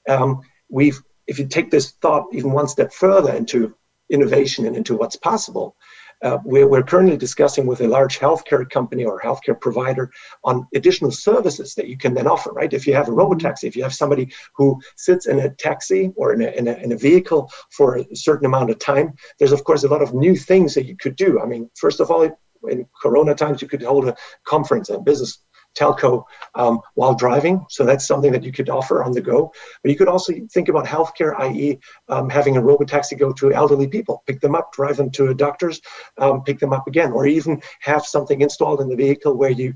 Um, 0.08 0.40
we've, 0.68 1.00
if 1.26 1.38
you 1.38 1.46
take 1.46 1.70
this 1.70 1.92
thought 2.02 2.26
even 2.32 2.52
one 2.52 2.68
step 2.68 2.92
further 2.92 3.32
into 3.32 3.74
innovation 4.10 4.66
and 4.66 4.76
into 4.76 4.96
what's 4.96 5.16
possible, 5.16 5.76
uh, 6.22 6.38
we're, 6.44 6.66
we're, 6.66 6.82
currently 6.82 7.16
discussing 7.16 7.66
with 7.66 7.80
a 7.82 7.88
large 7.88 8.18
healthcare 8.18 8.68
company 8.70 9.04
or 9.04 9.20
healthcare 9.20 9.60
provider 9.60 10.10
on 10.44 10.66
additional 10.74 11.10
services 11.10 11.74
that 11.74 11.88
you 11.88 11.98
can 11.98 12.14
then 12.14 12.26
offer, 12.26 12.50
right? 12.52 12.72
If 12.72 12.86
you 12.86 12.94
have 12.94 13.08
a 13.08 13.12
robo 13.12 13.34
taxi, 13.34 13.66
if 13.66 13.76
you 13.76 13.82
have 13.82 13.94
somebody 13.94 14.32
who 14.54 14.80
sits 14.96 15.26
in 15.26 15.40
a 15.40 15.50
taxi 15.50 16.12
or 16.16 16.32
in 16.32 16.40
a, 16.42 16.50
in 16.52 16.68
a, 16.68 16.72
in 16.74 16.92
a 16.92 16.96
vehicle 16.96 17.50
for 17.70 17.98
a 17.98 18.16
certain 18.16 18.46
amount 18.46 18.70
of 18.70 18.78
time, 18.78 19.14
there's 19.38 19.52
of 19.52 19.64
course 19.64 19.84
a 19.84 19.88
lot 19.88 20.02
of 20.02 20.14
new 20.14 20.36
things 20.36 20.74
that 20.74 20.86
you 20.86 20.96
could 20.96 21.16
do. 21.16 21.40
I 21.40 21.46
mean, 21.46 21.68
first 21.74 22.00
of 22.00 22.10
all, 22.10 22.30
in 22.68 22.86
Corona 23.00 23.34
times, 23.34 23.62
you 23.62 23.68
could 23.68 23.82
hold 23.82 24.08
a 24.08 24.16
conference, 24.44 24.90
a 24.90 24.98
business 24.98 25.40
telco 25.74 26.24
um, 26.54 26.80
while 26.94 27.14
driving. 27.14 27.64
So 27.68 27.84
that's 27.84 28.06
something 28.06 28.32
that 28.32 28.44
you 28.44 28.52
could 28.52 28.68
offer 28.68 29.02
on 29.02 29.12
the 29.12 29.20
go. 29.20 29.52
But 29.82 29.90
you 29.90 29.96
could 29.96 30.08
also 30.08 30.32
think 30.52 30.68
about 30.68 30.86
healthcare, 30.86 31.38
i.e., 31.40 31.78
um, 32.08 32.30
having 32.30 32.56
a 32.56 32.62
robotaxi 32.62 33.18
go 33.18 33.32
to 33.32 33.52
elderly 33.52 33.88
people, 33.88 34.22
pick 34.26 34.40
them 34.40 34.54
up, 34.54 34.72
drive 34.72 34.96
them 34.96 35.10
to 35.10 35.28
a 35.28 35.34
doctor's, 35.34 35.80
um, 36.18 36.42
pick 36.42 36.58
them 36.58 36.72
up 36.72 36.86
again, 36.86 37.12
or 37.12 37.26
even 37.26 37.60
have 37.80 38.04
something 38.04 38.40
installed 38.40 38.80
in 38.80 38.88
the 38.88 38.96
vehicle 38.96 39.34
where 39.34 39.50
you, 39.50 39.74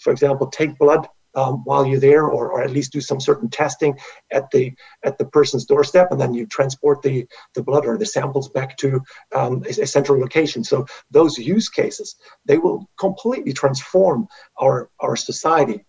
for 0.00 0.12
example, 0.12 0.48
take 0.48 0.76
blood 0.78 1.08
um, 1.38 1.62
while 1.64 1.86
you're 1.86 2.00
there, 2.00 2.24
or, 2.24 2.50
or 2.50 2.62
at 2.62 2.70
least 2.70 2.92
do 2.92 3.00
some 3.00 3.20
certain 3.20 3.48
testing 3.48 3.96
at 4.32 4.50
the 4.50 4.72
at 5.04 5.18
the 5.18 5.26
person's 5.26 5.64
doorstep, 5.64 6.08
and 6.10 6.20
then 6.20 6.34
you 6.34 6.46
transport 6.46 7.02
the 7.02 7.26
the 7.54 7.62
blood 7.62 7.86
or 7.86 7.96
the 7.96 8.06
samples 8.06 8.48
back 8.48 8.76
to 8.78 9.00
um, 9.34 9.62
a, 9.66 9.82
a, 9.82 9.86
central 9.86 10.18
location. 10.18 10.64
So 10.64 10.86
those 11.10 11.38
use 11.38 11.68
cases 11.68 12.16
they 12.44 12.58
will 12.58 12.88
completely 12.98 13.52
transform 13.52 14.26
our 14.60 14.90
our 15.00 15.16
society. 15.16 15.84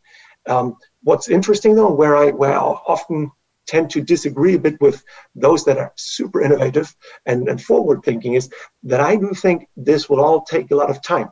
Um, 0.47 0.75
what's 1.03 1.29
interesting 1.29 1.75
though, 1.75 1.93
where 1.93 2.15
I 2.15 2.31
where 2.31 2.53
I 2.53 2.57
often 2.57 3.31
tend 3.65 3.89
to 3.91 4.01
disagree 4.01 4.55
a 4.55 4.59
bit 4.59 4.81
with 4.81 5.03
those 5.35 5.63
that 5.63 5.77
are 5.77 5.93
super 5.95 6.41
innovative 6.41 6.95
and, 7.27 7.47
and 7.47 7.61
forward 7.61 8.01
thinking 8.03 8.33
is 8.33 8.49
that 8.83 8.99
I 8.99 9.15
do 9.15 9.31
think 9.33 9.67
this 9.77 10.09
will 10.09 10.21
all 10.21 10.41
take 10.41 10.71
a 10.71 10.75
lot 10.75 10.89
of 10.89 11.03
time. 11.03 11.29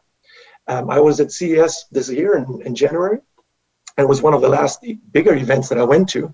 Um, 0.68 0.90
I 0.92 1.00
was 1.00 1.20
at 1.20 1.32
CES 1.32 1.86
this 1.92 2.12
year 2.12 2.38
in, 2.38 2.62
in 2.64 2.76
January, 2.76 3.20
and 3.98 4.06
it 4.06 4.10
was 4.10 4.22
one 4.22 4.34
of 4.34 4.42
the 4.42 4.50
last 4.50 4.86
bigger 5.12 5.36
events 5.36 5.70
that 5.70 5.80
I 5.80 5.84
went 5.84 6.10
to. 6.10 6.34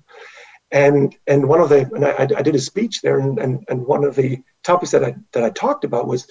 And 0.72 1.16
and 1.28 1.48
one 1.48 1.62
of 1.62 1.70
the 1.70 1.82
and 1.94 2.06
I, 2.06 2.28
I 2.38 2.42
did 2.42 2.56
a 2.56 2.60
speech 2.60 3.02
there, 3.02 3.20
and, 3.20 3.38
and 3.40 3.64
and 3.70 3.86
one 3.86 4.04
of 4.04 4.16
the 4.16 4.42
topics 4.64 4.92
that 4.92 5.04
I 5.04 5.16
that 5.34 5.44
I 5.44 5.52
talked 5.52 5.84
about 5.84 6.08
was 6.08 6.28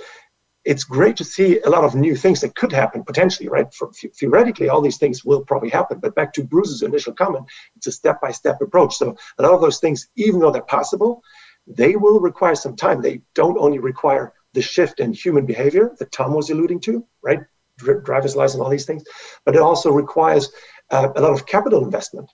it's 0.64 0.84
great 0.84 1.16
to 1.16 1.24
see 1.24 1.60
a 1.60 1.70
lot 1.70 1.84
of 1.84 1.94
new 1.94 2.14
things 2.14 2.40
that 2.40 2.54
could 2.54 2.72
happen 2.72 3.02
potentially, 3.02 3.48
right? 3.48 3.72
For, 3.74 3.90
theoretically, 3.92 4.68
all 4.68 4.80
these 4.80 4.98
things 4.98 5.24
will 5.24 5.44
probably 5.44 5.70
happen. 5.70 5.98
But 5.98 6.14
back 6.14 6.32
to 6.34 6.44
Bruce's 6.44 6.82
initial 6.82 7.12
comment, 7.12 7.46
it's 7.76 7.88
a 7.88 7.92
step 7.92 8.20
by 8.20 8.30
step 8.30 8.60
approach. 8.60 8.94
So 8.94 9.16
a 9.38 9.42
lot 9.42 9.54
of 9.54 9.60
those 9.60 9.80
things, 9.80 10.08
even 10.16 10.38
though 10.38 10.52
they're 10.52 10.62
possible, 10.62 11.22
they 11.66 11.96
will 11.96 12.20
require 12.20 12.54
some 12.54 12.76
time. 12.76 13.00
They 13.00 13.22
don't 13.34 13.58
only 13.58 13.78
require 13.78 14.34
the 14.54 14.62
shift 14.62 15.00
in 15.00 15.12
human 15.12 15.46
behavior 15.46 15.94
that 15.98 16.12
Tom 16.12 16.34
was 16.34 16.50
alluding 16.50 16.80
to, 16.80 17.06
right? 17.22 17.40
Driver's 17.82 18.36
license, 18.36 18.60
all 18.60 18.70
these 18.70 18.86
things, 18.86 19.04
but 19.44 19.54
it 19.54 19.60
also 19.60 19.90
requires 19.90 20.50
uh, 20.90 21.08
a 21.16 21.20
lot 21.20 21.32
of 21.32 21.46
capital 21.46 21.84
investment. 21.84 22.30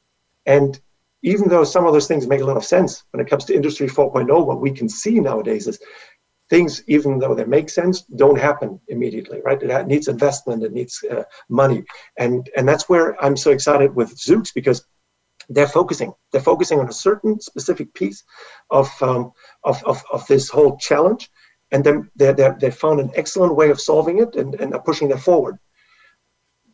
And 0.47 0.81
even 1.23 1.49
though 1.49 1.65
some 1.65 1.87
of 1.87 1.93
those 1.93 2.07
things 2.07 2.27
make 2.27 2.41
a 2.41 2.45
lot 2.45 2.57
of 2.57 2.65
sense 2.65 3.05
when 3.11 3.25
it 3.25 3.29
comes 3.29 3.45
to 3.47 3.55
Industry 3.55 3.89
4.0, 3.89 4.47
what 4.47 4.61
we 4.61 4.71
can 4.71 4.89
see 4.89 5.19
nowadays 5.21 5.67
is 5.67 5.79
things, 6.49 6.83
even 6.87 7.19
though 7.19 7.35
they 7.35 7.45
make 7.45 7.69
sense, 7.69 8.03
don't 8.03 8.39
happen 8.39 8.81
immediately, 8.89 9.41
right? 9.45 9.63
It 9.63 9.87
needs 9.87 10.09
investment, 10.09 10.63
it 10.63 10.73
needs 10.73 11.05
uh, 11.11 11.25
money. 11.49 11.85
And, 12.19 12.49
and 12.57 12.67
that's 12.67 12.89
where 12.89 13.23
I'm 13.23 13.37
so 13.37 13.51
excited 13.51 13.95
with 13.95 14.17
Zoox 14.17 14.55
because 14.55 14.85
they're 15.49 15.69
focusing. 15.69 16.13
They're 16.33 16.41
focusing 16.41 16.79
on 16.79 16.89
a 16.89 16.93
certain 16.93 17.41
specific 17.41 17.93
piece 17.95 18.25
of, 18.71 18.91
um, 19.03 19.33
of, 19.65 19.83
of, 19.85 20.03
of, 20.13 20.27
this 20.27 20.49
whole 20.49 20.77
challenge. 20.77 21.31
And 21.71 21.85
then 21.85 22.11
they 22.17 22.33
they 22.33 22.71
found 22.71 23.01
an 23.01 23.11
excellent 23.15 23.55
way 23.55 23.71
of 23.71 23.81
solving 23.81 24.21
it 24.21 24.37
and, 24.37 24.55
and 24.55 24.75
are 24.75 24.83
pushing 24.83 25.09
that 25.09 25.21
forward 25.21 25.59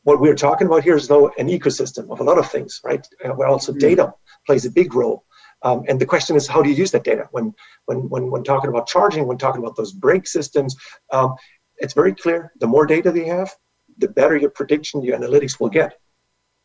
what 0.05 0.21
we're 0.21 0.35
talking 0.35 0.67
about 0.67 0.85
here 0.85 0.97
is 0.97 1.09
though 1.09 1.33
an 1.39 1.49
ecosystem 1.49 2.11
of 2.11 2.21
a 2.21 2.25
lot 2.25 2.39
of 2.39 2.51
things, 2.51 2.81
right? 2.85 3.07
Uh, 3.25 3.31
where 3.31 3.49
also 3.49 3.73
mm-hmm. 3.73 3.81
data 3.81 4.15
plays 4.47 4.65
a 4.65 4.71
big 4.71 4.95
role. 4.95 5.25
Um, 5.63 5.83
and 5.89 5.99
the 5.99 6.07
question 6.07 6.37
is, 6.37 6.47
how 6.47 6.63
do 6.63 6.69
you 6.69 6.77
use 6.77 6.91
that 6.91 7.05
data? 7.05 7.27
When, 7.33 7.55
when, 7.87 8.09
when, 8.11 8.31
when 8.31 8.45
talking 8.45 8.69
about 8.69 8.87
charging, 8.87 9.27
when 9.27 9.39
talking 9.39 9.63
about 9.63 9.77
those 9.77 9.93
brake 9.93 10.27
systems, 10.27 10.77
um, 11.11 11.35
it's 11.79 11.95
very 11.95 12.15
clear. 12.15 12.53
The 12.61 12.67
more 12.67 12.85
data 12.85 13.11
they 13.11 13.25
have, 13.25 13.51
the 13.97 14.09
better 14.09 14.37
your 14.37 14.51
prediction, 14.51 15.03
your 15.03 15.19
analytics 15.19 15.59
will 15.59 15.71
get. 15.71 15.95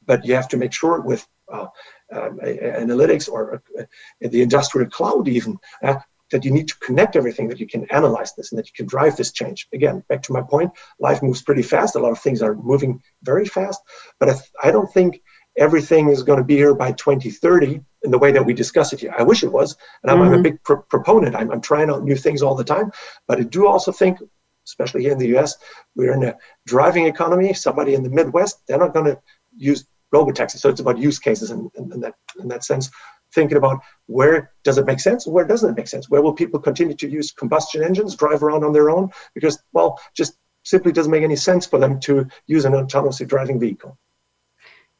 But 0.06 0.26
you 0.26 0.36
have 0.36 0.50
to 0.50 0.58
make 0.58 0.74
sure 0.74 1.00
with 1.00 1.26
uh, 1.52 1.68
um, 2.12 2.40
analytics 2.44 3.30
or 3.30 3.64
uh, 3.80 3.84
the 4.20 4.42
industrial 4.42 4.90
cloud, 4.90 5.30
even 5.30 5.58
uh, 5.82 5.96
that 6.32 6.46
you 6.46 6.52
need 6.52 6.68
to 6.68 6.78
connect 6.80 7.16
everything, 7.16 7.48
that 7.48 7.60
you 7.60 7.68
can 7.68 7.86
analyze 7.92 8.34
this, 8.34 8.52
and 8.52 8.60
that 8.60 8.68
you 8.68 8.74
can 8.76 8.86
drive 8.86 9.16
this 9.16 9.32
change. 9.32 9.68
Again, 9.74 10.04
back 10.10 10.22
to 10.24 10.34
my 10.34 10.42
point, 10.42 10.72
life 11.00 11.22
moves 11.22 11.42
pretty 11.42 11.64
fast. 11.64 11.96
A 11.96 12.00
lot 12.00 12.12
of 12.12 12.20
things 12.20 12.42
are 12.42 12.56
moving 12.56 13.02
very 13.24 13.46
fast, 13.46 13.82
but 14.20 14.30
I, 14.30 14.36
I 14.64 14.72
don't 14.72 14.92
think 14.92 15.22
everything 15.58 16.10
is 16.10 16.24
going 16.24 16.40
to 16.40 16.46
be 16.46 16.56
here 16.56 16.74
by 16.74 16.92
2030 16.94 17.82
in 18.04 18.12
the 18.12 18.18
way 18.18 18.32
that 18.32 18.46
we 18.46 18.54
discuss 18.54 18.94
it 18.94 19.02
here. 19.02 19.14
I 19.18 19.24
wish 19.24 19.44
it 19.44 19.52
was, 19.52 19.76
and 20.04 20.12
I'm, 20.12 20.18
mm-hmm. 20.18 20.28
I'm 20.28 20.34
a 20.34 20.36
mm-hmm. 20.36 20.44
big 20.44 20.64
pro- 20.64 20.82
proponent. 20.84 21.36
I'm, 21.36 21.52
I'm 21.52 21.62
trying 21.62 21.90
out 21.90 22.04
new 22.04 22.16
things 22.16 22.42
all 22.42 22.56
the 22.56 22.64
time, 22.64 22.92
but 23.28 23.40
I 23.40 23.44
do 23.44 23.68
also 23.68 23.92
think, 23.92 24.20
especially 24.66 25.04
here 25.04 25.12
in 25.12 25.18
the 25.18 25.38
US, 25.38 25.58
we're 25.96 26.14
in 26.14 26.24
a 26.24 26.38
driving 26.66 27.06
economy. 27.06 27.54
Somebody 27.54 27.96
in 27.96 28.04
the 28.04 28.10
Midwest, 28.10 28.62
they're 28.68 28.78
not 28.78 28.94
going 28.94 29.08
to 29.08 29.20
use 29.58 29.86
robotaxi. 30.14 30.58
So 30.58 30.70
it's 30.70 30.80
about 30.80 30.98
use 30.98 31.20
cases 31.20 31.52
in, 31.52 31.70
in, 31.76 31.92
in, 31.94 32.00
that, 32.02 32.16
in 32.40 32.48
that 32.48 32.64
sense 32.64 32.90
thinking 33.34 33.58
about 33.58 33.80
where 34.08 34.52
does 34.64 34.78
it 34.78 34.86
make 34.86 35.00
sense 35.00 35.28
where 35.28 35.46
doesn't 35.46 35.70
it 35.72 35.78
make 35.78 35.88
sense? 35.88 36.10
Where 36.10 36.22
will 36.22 36.34
people 36.34 36.60
continue 36.60 36.96
to 36.96 37.10
use 37.10 37.32
combustion 37.32 37.84
engines, 37.84 38.16
drive 38.16 38.44
around 38.44 38.64
on 38.64 38.74
their 38.74 38.90
own? 38.90 39.10
Because, 39.34 39.62
well, 39.74 40.00
just 40.16 40.38
simply 40.64 40.92
doesn't 40.92 41.12
make 41.12 41.24
any 41.24 41.36
sense 41.36 41.66
for 41.66 41.80
them 41.80 42.00
to 42.02 42.28
use 42.48 42.66
an 42.66 42.74
autonomously 42.74 43.28
driving 43.28 43.60
vehicle. 43.60 43.98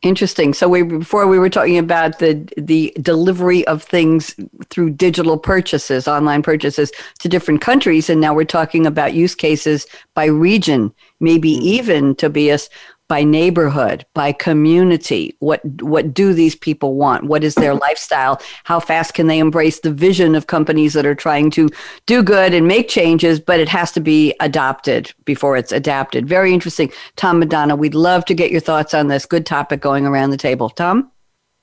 Interesting. 0.02 0.54
So 0.54 0.70
we 0.70 0.82
before 0.84 1.28
we 1.28 1.38
were 1.38 1.50
talking 1.50 1.78
about 1.78 2.20
the 2.20 2.48
the 2.56 2.94
delivery 3.02 3.68
of 3.68 3.84
things 3.84 4.34
through 4.70 4.92
digital 4.92 5.38
purchases, 5.38 6.08
online 6.08 6.42
purchases 6.42 6.94
to 7.20 7.28
different 7.28 7.60
countries, 7.60 8.10
and 8.10 8.22
now 8.22 8.34
we're 8.34 8.46
talking 8.46 8.86
about 8.86 9.14
use 9.14 9.36
cases 9.36 9.88
by 10.14 10.24
region, 10.24 10.94
maybe 11.20 11.54
mm-hmm. 11.54 11.64
even 11.64 12.16
Tobias 12.16 12.70
by 13.10 13.24
neighborhood, 13.24 14.06
by 14.14 14.32
community. 14.32 15.36
What 15.40 15.66
what 15.82 16.14
do 16.14 16.32
these 16.32 16.56
people 16.56 16.96
want? 16.96 17.26
What 17.26 17.44
is 17.44 17.56
their 17.56 17.74
lifestyle? 17.74 18.40
How 18.64 18.80
fast 18.80 19.16
can 19.16 19.28
they 19.28 19.40
embrace 19.40 19.80
the 19.80 19.92
vision 19.92 20.36
of 20.36 20.48
companies 20.48 20.94
that 20.94 21.08
are 21.08 21.16
trying 21.16 21.50
to 21.52 21.70
do 22.06 22.24
good 22.24 22.54
and 22.54 22.68
make 22.68 22.88
changes, 22.88 23.40
but 23.40 23.60
it 23.60 23.68
has 23.68 23.92
to 23.94 24.00
be 24.00 24.34
adopted 24.40 25.12
before 25.26 25.58
it's 25.58 25.72
adapted. 25.72 26.28
Very 26.28 26.54
interesting. 26.54 26.92
Tom 27.16 27.40
Madonna, 27.40 27.76
we'd 27.76 27.96
love 27.96 28.24
to 28.26 28.36
get 28.36 28.52
your 28.52 28.62
thoughts 28.62 28.94
on 28.94 29.08
this. 29.08 29.26
Good 29.26 29.46
topic 29.46 29.82
going 29.82 30.06
around 30.06 30.30
the 30.30 30.38
table. 30.38 30.70
Tom? 30.70 31.12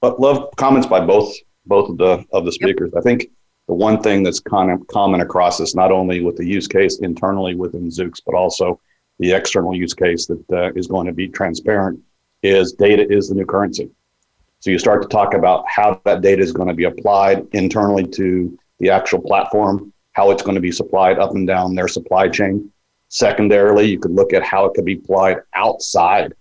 But 0.01 0.21
love 0.21 0.51
comments 0.57 0.89
by 0.89 1.01
both 1.01 1.33
both 1.65 1.91
of 1.91 1.99
the 1.99 2.25
of 2.33 2.45
the 2.45 2.53
speakers. 2.53 2.91
Yep. 2.93 3.01
I 3.01 3.03
think 3.03 3.31
the 3.69 3.75
one 3.75 4.03
thing 4.03 4.25
that's 4.25 4.41
kind 4.41 4.71
of 4.71 4.85
common 4.89 5.21
across 5.21 5.59
this, 5.59 5.75
not 5.75 5.93
only 5.93 6.21
with 6.21 6.37
the 6.37 6.47
use 6.47 6.67
case 6.67 6.99
internally 7.01 7.55
within 7.55 7.89
Zoox, 7.89 8.21
but 8.25 8.35
also 8.35 8.81
the 9.19 9.33
external 9.33 9.75
use 9.75 9.95
case 9.95 10.27
that 10.27 10.45
uh, 10.53 10.73
is 10.75 10.87
going 10.87 11.07
to 11.07 11.13
be 11.13 11.29
transparent, 11.29 12.01
is 12.43 12.73
data 12.73 13.07
is 13.11 13.29
the 13.29 13.35
new 13.35 13.47
currency. 13.47 13.91
So 14.61 14.71
you 14.71 14.79
start 14.79 15.03
to 15.03 15.09
talk 15.09 15.35
about 15.35 15.65
how 15.69 16.01
that 16.05 16.23
data 16.23 16.43
is 16.43 16.53
going 16.53 16.69
to 16.69 16.75
be 16.75 16.85
applied 16.85 17.47
internally 17.53 18.07
to 18.09 18.59
the 18.79 18.91
actual 18.91 19.21
platform, 19.21 19.93
how 20.13 20.31
it's 20.31 20.43
going 20.43 20.55
to 20.55 20.61
be 20.61 20.73
supplied 20.73 21.19
up 21.19 21.35
and 21.35 21.47
down 21.47 21.75
their 21.75 21.89
supply 21.89 22.29
chain. 22.29 22.71
Secondarily, 23.09 23.87
you 23.87 23.99
could 23.99 24.11
look 24.11 24.33
at 24.33 24.43
how 24.43 24.65
it 24.65 24.75
could 24.75 24.85
be 24.85 24.95
applied 24.95 25.39
outside. 25.55 26.35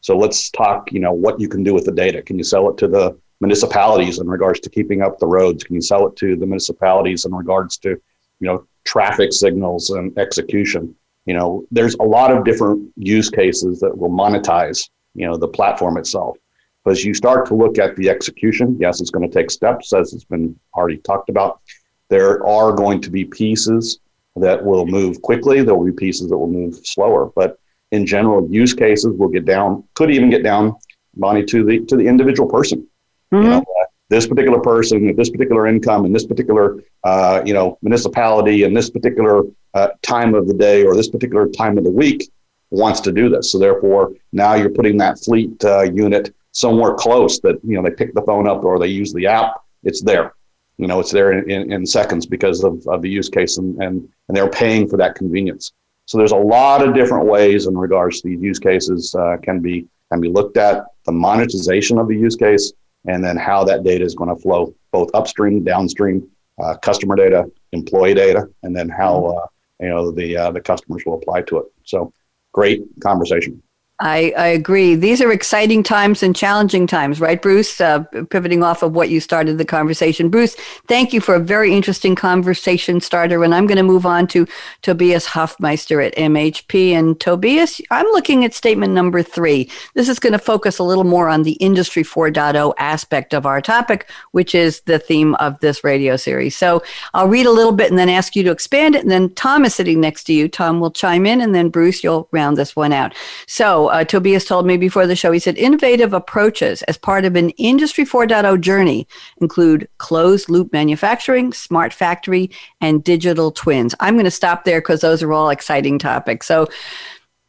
So 0.00 0.16
let's 0.16 0.50
talk, 0.50 0.92
you 0.92 1.00
know, 1.00 1.12
what 1.12 1.40
you 1.40 1.48
can 1.48 1.62
do 1.62 1.74
with 1.74 1.84
the 1.84 1.92
data. 1.92 2.22
Can 2.22 2.38
you 2.38 2.44
sell 2.44 2.70
it 2.70 2.76
to 2.78 2.88
the 2.88 3.18
municipalities 3.40 4.20
in 4.20 4.28
regards 4.28 4.60
to 4.60 4.70
keeping 4.70 5.02
up 5.02 5.18
the 5.18 5.26
roads? 5.26 5.64
Can 5.64 5.74
you 5.74 5.82
sell 5.82 6.06
it 6.06 6.16
to 6.16 6.36
the 6.36 6.46
municipalities 6.46 7.24
in 7.24 7.34
regards 7.34 7.76
to, 7.78 7.90
you 7.90 8.46
know, 8.46 8.66
traffic 8.84 9.32
signals 9.32 9.90
and 9.90 10.16
execution? 10.18 10.94
You 11.26 11.34
know, 11.34 11.64
there's 11.70 11.94
a 11.94 12.04
lot 12.04 12.32
of 12.32 12.44
different 12.44 12.92
use 12.96 13.30
cases 13.30 13.80
that 13.80 13.96
will 13.96 14.10
monetize, 14.10 14.88
you 15.14 15.26
know, 15.26 15.36
the 15.36 15.48
platform 15.48 15.96
itself. 15.96 16.36
But 16.84 16.92
as 16.92 17.04
you 17.04 17.14
start 17.14 17.46
to 17.46 17.54
look 17.54 17.78
at 17.78 17.94
the 17.96 18.08
execution, 18.08 18.76
yes, 18.80 19.00
it's 19.00 19.10
going 19.10 19.28
to 19.28 19.32
take 19.32 19.50
steps, 19.50 19.92
as 19.92 20.12
it's 20.12 20.24
been 20.24 20.58
already 20.74 20.98
talked 20.98 21.28
about. 21.28 21.60
There 22.08 22.44
are 22.46 22.72
going 22.72 23.00
to 23.02 23.10
be 23.10 23.24
pieces 23.24 24.00
that 24.36 24.62
will 24.64 24.86
move 24.86 25.22
quickly. 25.22 25.62
There 25.62 25.74
will 25.74 25.86
be 25.86 25.92
pieces 25.92 26.28
that 26.28 26.36
will 26.36 26.50
move 26.50 26.74
slower. 26.84 27.30
But 27.36 27.58
in 27.92 28.04
general, 28.04 28.48
use 28.50 28.74
cases 28.74 29.16
will 29.16 29.28
get 29.28 29.44
down, 29.44 29.84
could 29.94 30.10
even 30.10 30.28
get 30.30 30.42
down, 30.42 30.74
money 31.16 31.44
to 31.44 31.64
the 31.64 31.80
to 31.86 31.96
the 31.96 32.06
individual 32.06 32.48
person. 32.48 32.86
Mm-hmm. 33.32 33.44
You 33.44 33.50
know, 33.50 33.58
uh, 33.58 33.71
this 34.12 34.26
particular 34.26 34.60
person 34.60 35.08
at 35.08 35.16
this 35.16 35.30
particular 35.30 35.66
income 35.66 36.04
and 36.04 36.14
this 36.14 36.26
particular 36.26 36.82
uh, 37.02 37.42
you 37.46 37.54
know 37.54 37.78
municipality 37.80 38.64
and 38.64 38.76
this 38.76 38.90
particular 38.90 39.44
uh, 39.72 39.88
time 40.02 40.34
of 40.34 40.46
the 40.46 40.52
day 40.52 40.84
or 40.84 40.94
this 40.94 41.08
particular 41.08 41.48
time 41.48 41.78
of 41.78 41.84
the 41.84 41.90
week 41.90 42.30
wants 42.70 43.00
to 43.00 43.12
do 43.12 43.30
this. 43.30 43.52
So 43.52 43.58
therefore, 43.58 44.12
now 44.32 44.54
you're 44.54 44.70
putting 44.70 44.98
that 44.98 45.18
fleet 45.18 45.64
uh, 45.64 45.82
unit 45.82 46.34
somewhere 46.52 46.94
close 46.94 47.40
that 47.40 47.58
you 47.64 47.74
know 47.74 47.82
they 47.82 47.94
pick 47.94 48.12
the 48.14 48.22
phone 48.22 48.46
up 48.46 48.64
or 48.64 48.78
they 48.78 48.88
use 48.88 49.12
the 49.14 49.26
app. 49.26 49.62
It's 49.82 50.02
there. 50.02 50.34
You 50.76 50.88
know, 50.88 51.00
it's 51.00 51.10
there 51.10 51.32
in, 51.32 51.50
in, 51.50 51.72
in 51.72 51.86
seconds 51.86 52.26
because 52.26 52.64
of, 52.64 52.86
of 52.88 53.00
the 53.02 53.08
use 53.08 53.30
case 53.30 53.56
and, 53.56 53.82
and 53.82 54.06
and 54.28 54.36
they're 54.36 54.50
paying 54.50 54.88
for 54.88 54.98
that 54.98 55.14
convenience. 55.14 55.72
So 56.04 56.18
there's 56.18 56.32
a 56.32 56.36
lot 56.36 56.86
of 56.86 56.92
different 56.92 57.26
ways 57.26 57.66
in 57.66 57.78
regards 57.78 58.20
to 58.20 58.28
these 58.28 58.42
use 58.42 58.58
cases 58.58 59.14
uh, 59.14 59.38
can 59.42 59.60
be 59.60 59.86
can 60.10 60.20
be 60.20 60.28
looked 60.28 60.58
at. 60.58 60.84
The 61.06 61.12
monetization 61.12 61.98
of 61.98 62.08
the 62.08 62.16
use 62.16 62.36
case 62.36 62.72
and 63.06 63.24
then 63.24 63.36
how 63.36 63.64
that 63.64 63.82
data 63.82 64.04
is 64.04 64.14
going 64.14 64.34
to 64.34 64.40
flow 64.40 64.74
both 64.92 65.10
upstream, 65.14 65.64
downstream, 65.64 66.28
uh, 66.62 66.76
customer 66.76 67.16
data, 67.16 67.50
employee 67.72 68.14
data, 68.14 68.48
and 68.62 68.74
then 68.76 68.88
how 68.88 69.14
mm-hmm. 69.20 69.38
uh, 69.38 69.46
you 69.80 69.88
know 69.88 70.10
the 70.10 70.36
uh, 70.36 70.50
the 70.50 70.60
customers 70.60 71.02
will 71.04 71.14
apply 71.14 71.42
to 71.42 71.58
it. 71.58 71.66
So 71.84 72.12
great 72.52 72.84
conversation. 73.00 73.62
I, 74.00 74.32
I 74.36 74.46
agree. 74.48 74.96
These 74.96 75.20
are 75.20 75.30
exciting 75.30 75.84
times 75.84 76.24
and 76.24 76.34
challenging 76.34 76.88
times, 76.88 77.20
right, 77.20 77.40
Bruce? 77.40 77.80
Uh, 77.80 78.00
pivoting 78.30 78.64
off 78.64 78.82
of 78.82 78.94
what 78.94 79.10
you 79.10 79.20
started 79.20 79.58
the 79.58 79.64
conversation. 79.64 80.28
Bruce, 80.28 80.56
thank 80.88 81.12
you 81.12 81.20
for 81.20 81.36
a 81.36 81.40
very 81.40 81.72
interesting 81.72 82.16
conversation 82.16 83.00
starter. 83.00 83.44
And 83.44 83.54
I'm 83.54 83.66
going 83.66 83.76
to 83.76 83.84
move 83.84 84.04
on 84.04 84.26
to 84.28 84.48
Tobias 84.80 85.26
Hoffmeister 85.26 86.00
at 86.00 86.16
MHP. 86.16 86.90
And 86.90 87.20
Tobias, 87.20 87.80
I'm 87.92 88.06
looking 88.06 88.44
at 88.44 88.54
statement 88.54 88.92
number 88.92 89.22
three. 89.22 89.70
This 89.94 90.08
is 90.08 90.18
going 90.18 90.32
to 90.32 90.38
focus 90.38 90.80
a 90.80 90.84
little 90.84 91.04
more 91.04 91.28
on 91.28 91.44
the 91.44 91.52
Industry 91.52 92.02
4.0 92.02 92.74
aspect 92.78 93.32
of 93.32 93.46
our 93.46 93.60
topic, 93.60 94.10
which 94.32 94.52
is 94.52 94.80
the 94.80 94.98
theme 94.98 95.36
of 95.36 95.60
this 95.60 95.84
radio 95.84 96.16
series. 96.16 96.56
So 96.56 96.82
I'll 97.14 97.28
read 97.28 97.46
a 97.46 97.52
little 97.52 97.72
bit 97.72 97.90
and 97.90 97.98
then 97.98 98.08
ask 98.08 98.34
you 98.34 98.42
to 98.42 98.50
expand 98.50 98.96
it. 98.96 99.02
And 99.02 99.10
then 99.12 99.30
Tom 99.34 99.64
is 99.64 99.76
sitting 99.76 100.00
next 100.00 100.24
to 100.24 100.32
you. 100.32 100.48
Tom 100.48 100.80
will 100.80 100.90
chime 100.90 101.24
in, 101.24 101.40
and 101.40 101.54
then 101.54 101.68
Bruce, 101.68 102.02
you'll 102.02 102.28
round 102.32 102.56
this 102.56 102.74
one 102.74 102.92
out. 102.92 103.14
So, 103.46 103.81
uh, 103.88 104.04
Tobias 104.04 104.44
told 104.44 104.66
me 104.66 104.76
before 104.76 105.06
the 105.06 105.16
show, 105.16 105.32
he 105.32 105.38
said 105.38 105.56
innovative 105.56 106.12
approaches 106.12 106.82
as 106.82 106.96
part 106.96 107.24
of 107.24 107.36
an 107.36 107.50
Industry 107.50 108.04
4.0 108.04 108.60
journey 108.60 109.06
include 109.40 109.88
closed 109.98 110.48
loop 110.48 110.72
manufacturing, 110.72 111.52
smart 111.52 111.92
factory, 111.92 112.50
and 112.80 113.04
digital 113.04 113.50
twins. 113.50 113.94
I'm 114.00 114.14
going 114.14 114.24
to 114.24 114.30
stop 114.30 114.64
there 114.64 114.80
because 114.80 115.00
those 115.00 115.22
are 115.22 115.32
all 115.32 115.50
exciting 115.50 115.98
topics. 115.98 116.46
So, 116.46 116.68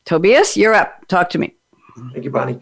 Tobias, 0.06 0.58
you're 0.58 0.74
up. 0.74 1.08
Talk 1.08 1.30
to 1.32 1.38
me. 1.40 1.56
Thank 2.12 2.26
you, 2.26 2.32
Bonnie. 2.32 2.60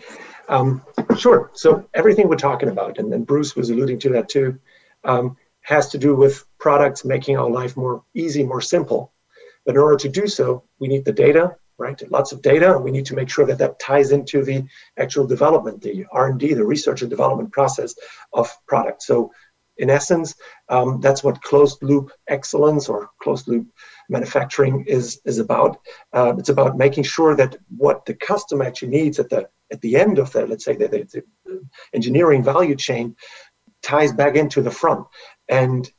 Um, 0.49 0.83
sure. 1.17 1.51
So, 1.53 1.87
everything 1.93 2.27
we're 2.27 2.35
talking 2.35 2.69
about, 2.69 2.97
and, 2.97 3.13
and 3.13 3.25
Bruce 3.25 3.55
was 3.55 3.69
alluding 3.69 3.99
to 3.99 4.09
that 4.09 4.29
too, 4.29 4.59
um, 5.03 5.37
has 5.61 5.89
to 5.89 5.97
do 5.97 6.15
with 6.15 6.45
products 6.59 7.05
making 7.05 7.37
our 7.37 7.49
life 7.49 7.77
more 7.77 8.03
easy, 8.13 8.43
more 8.43 8.61
simple. 8.61 9.13
But 9.65 9.75
in 9.75 9.81
order 9.81 9.97
to 9.97 10.09
do 10.09 10.27
so, 10.27 10.63
we 10.79 10.87
need 10.87 11.05
the 11.05 11.11
data, 11.11 11.55
right? 11.81 12.11
Lots 12.11 12.31
of 12.31 12.41
data, 12.41 12.75
and 12.75 12.83
we 12.83 12.91
need 12.91 13.07
to 13.07 13.15
make 13.15 13.29
sure 13.29 13.45
that 13.45 13.57
that 13.57 13.79
ties 13.79 14.11
into 14.11 14.43
the 14.43 14.63
actual 14.97 15.25
development, 15.27 15.81
the 15.81 16.05
R&D, 16.11 16.53
the 16.53 16.65
research 16.65 17.01
and 17.01 17.09
development 17.09 17.51
process 17.51 17.95
of 18.33 18.49
products. 18.67 19.07
So 19.07 19.31
in 19.77 19.89
essence, 19.89 20.35
um, 20.69 21.01
that's 21.01 21.23
what 21.23 21.41
closed 21.41 21.81
loop 21.81 22.11
excellence 22.27 22.87
or 22.87 23.09
closed 23.21 23.47
loop 23.47 23.67
manufacturing 24.09 24.85
is, 24.85 25.19
is 25.25 25.39
about. 25.39 25.79
Uh, 26.13 26.35
it's 26.37 26.49
about 26.49 26.77
making 26.77 27.03
sure 27.03 27.35
that 27.35 27.57
what 27.77 28.05
the 28.05 28.13
customer 28.13 28.63
actually 28.63 28.89
needs 28.89 29.19
at 29.19 29.29
the 29.29 29.49
at 29.71 29.81
the 29.81 29.95
end 29.95 30.19
of 30.19 30.31
the, 30.33 30.45
let's 30.45 30.65
say, 30.65 30.75
the, 30.75 30.87
the, 30.87 31.23
the 31.45 31.61
engineering 31.93 32.43
value 32.43 32.75
chain 32.75 33.15
ties 33.81 34.11
back 34.11 34.35
into 34.35 34.61
the 34.61 34.71
front. 34.71 35.07
And 35.47 35.89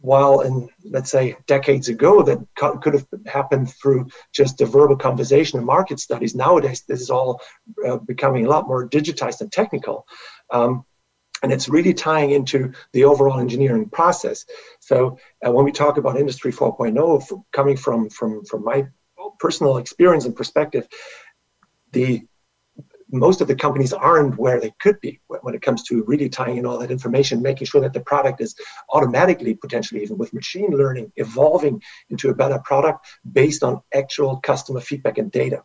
while 0.00 0.40
in 0.40 0.68
let's 0.84 1.10
say 1.10 1.36
decades 1.46 1.88
ago 1.88 2.22
that 2.22 2.38
could 2.56 2.94
have 2.94 3.06
happened 3.26 3.70
through 3.70 4.06
just 4.32 4.60
a 4.60 4.66
verbal 4.66 4.96
conversation 4.96 5.58
and 5.58 5.66
market 5.66 6.00
studies 6.00 6.34
nowadays 6.34 6.82
this 6.88 7.00
is 7.00 7.10
all 7.10 7.40
uh, 7.86 7.96
becoming 7.98 8.46
a 8.46 8.48
lot 8.48 8.66
more 8.66 8.88
digitized 8.88 9.40
and 9.40 9.52
technical. 9.52 10.06
Um, 10.50 10.84
and 11.42 11.52
it's 11.52 11.68
really 11.68 11.94
tying 11.94 12.30
into 12.32 12.72
the 12.92 13.04
overall 13.04 13.40
engineering 13.40 13.88
process. 13.88 14.44
So 14.80 15.18
uh, 15.46 15.50
when 15.50 15.64
we 15.64 15.72
talk 15.72 15.96
about 15.96 16.18
industry 16.18 16.52
4.0 16.52 17.42
coming 17.52 17.76
from 17.76 18.10
from 18.10 18.44
from 18.44 18.64
my 18.64 18.86
personal 19.38 19.78
experience 19.78 20.24
and 20.26 20.36
perspective 20.36 20.86
the 21.92 22.22
most 23.12 23.40
of 23.40 23.48
the 23.48 23.54
companies 23.54 23.92
aren't 23.92 24.38
where 24.38 24.60
they 24.60 24.72
could 24.80 25.00
be 25.00 25.20
when 25.26 25.54
it 25.54 25.62
comes 25.62 25.82
to 25.84 26.04
really 26.04 26.28
tying 26.28 26.56
in 26.56 26.66
all 26.66 26.78
that 26.78 26.90
information, 26.90 27.42
making 27.42 27.66
sure 27.66 27.80
that 27.80 27.92
the 27.92 28.00
product 28.00 28.40
is 28.40 28.54
automatically, 28.90 29.54
potentially 29.54 30.02
even 30.02 30.16
with 30.16 30.32
machine 30.32 30.70
learning, 30.70 31.12
evolving 31.16 31.82
into 32.10 32.30
a 32.30 32.34
better 32.34 32.58
product 32.60 33.06
based 33.32 33.62
on 33.62 33.80
actual 33.94 34.36
customer 34.38 34.80
feedback 34.80 35.18
and 35.18 35.30
data. 35.30 35.62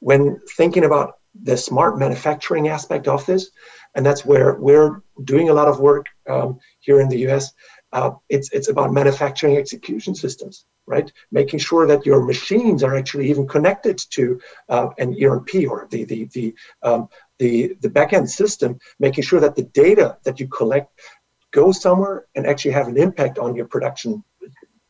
When 0.00 0.40
thinking 0.56 0.84
about 0.84 1.14
the 1.42 1.56
smart 1.56 1.98
manufacturing 1.98 2.68
aspect 2.68 3.08
of 3.08 3.24
this, 3.26 3.50
and 3.94 4.04
that's 4.04 4.24
where 4.24 4.54
we're 4.54 5.02
doing 5.24 5.48
a 5.48 5.54
lot 5.54 5.68
of 5.68 5.80
work 5.80 6.06
um, 6.28 6.58
here 6.80 7.00
in 7.00 7.08
the 7.08 7.28
US, 7.28 7.52
uh, 7.92 8.10
it's, 8.28 8.50
it's 8.52 8.68
about 8.68 8.92
manufacturing 8.92 9.56
execution 9.56 10.14
systems 10.14 10.66
right? 10.86 11.12
Making 11.30 11.58
sure 11.58 11.86
that 11.86 12.06
your 12.06 12.24
machines 12.24 12.82
are 12.82 12.96
actually 12.96 13.28
even 13.30 13.46
connected 13.46 13.98
to 14.10 14.40
uh, 14.68 14.88
an 14.98 15.16
ERP 15.22 15.68
or 15.68 15.88
the 15.90 16.04
the 16.04 16.24
the 16.26 16.54
um, 16.82 17.08
the 17.38 17.76
the 17.80 17.88
backend 17.88 18.28
system, 18.28 18.78
making 18.98 19.24
sure 19.24 19.40
that 19.40 19.56
the 19.56 19.64
data 19.64 20.16
that 20.24 20.40
you 20.40 20.48
collect 20.48 20.92
goes 21.50 21.80
somewhere 21.80 22.26
and 22.34 22.46
actually 22.46 22.72
have 22.72 22.88
an 22.88 22.96
impact 22.96 23.38
on 23.38 23.54
your 23.54 23.66
production 23.66 24.22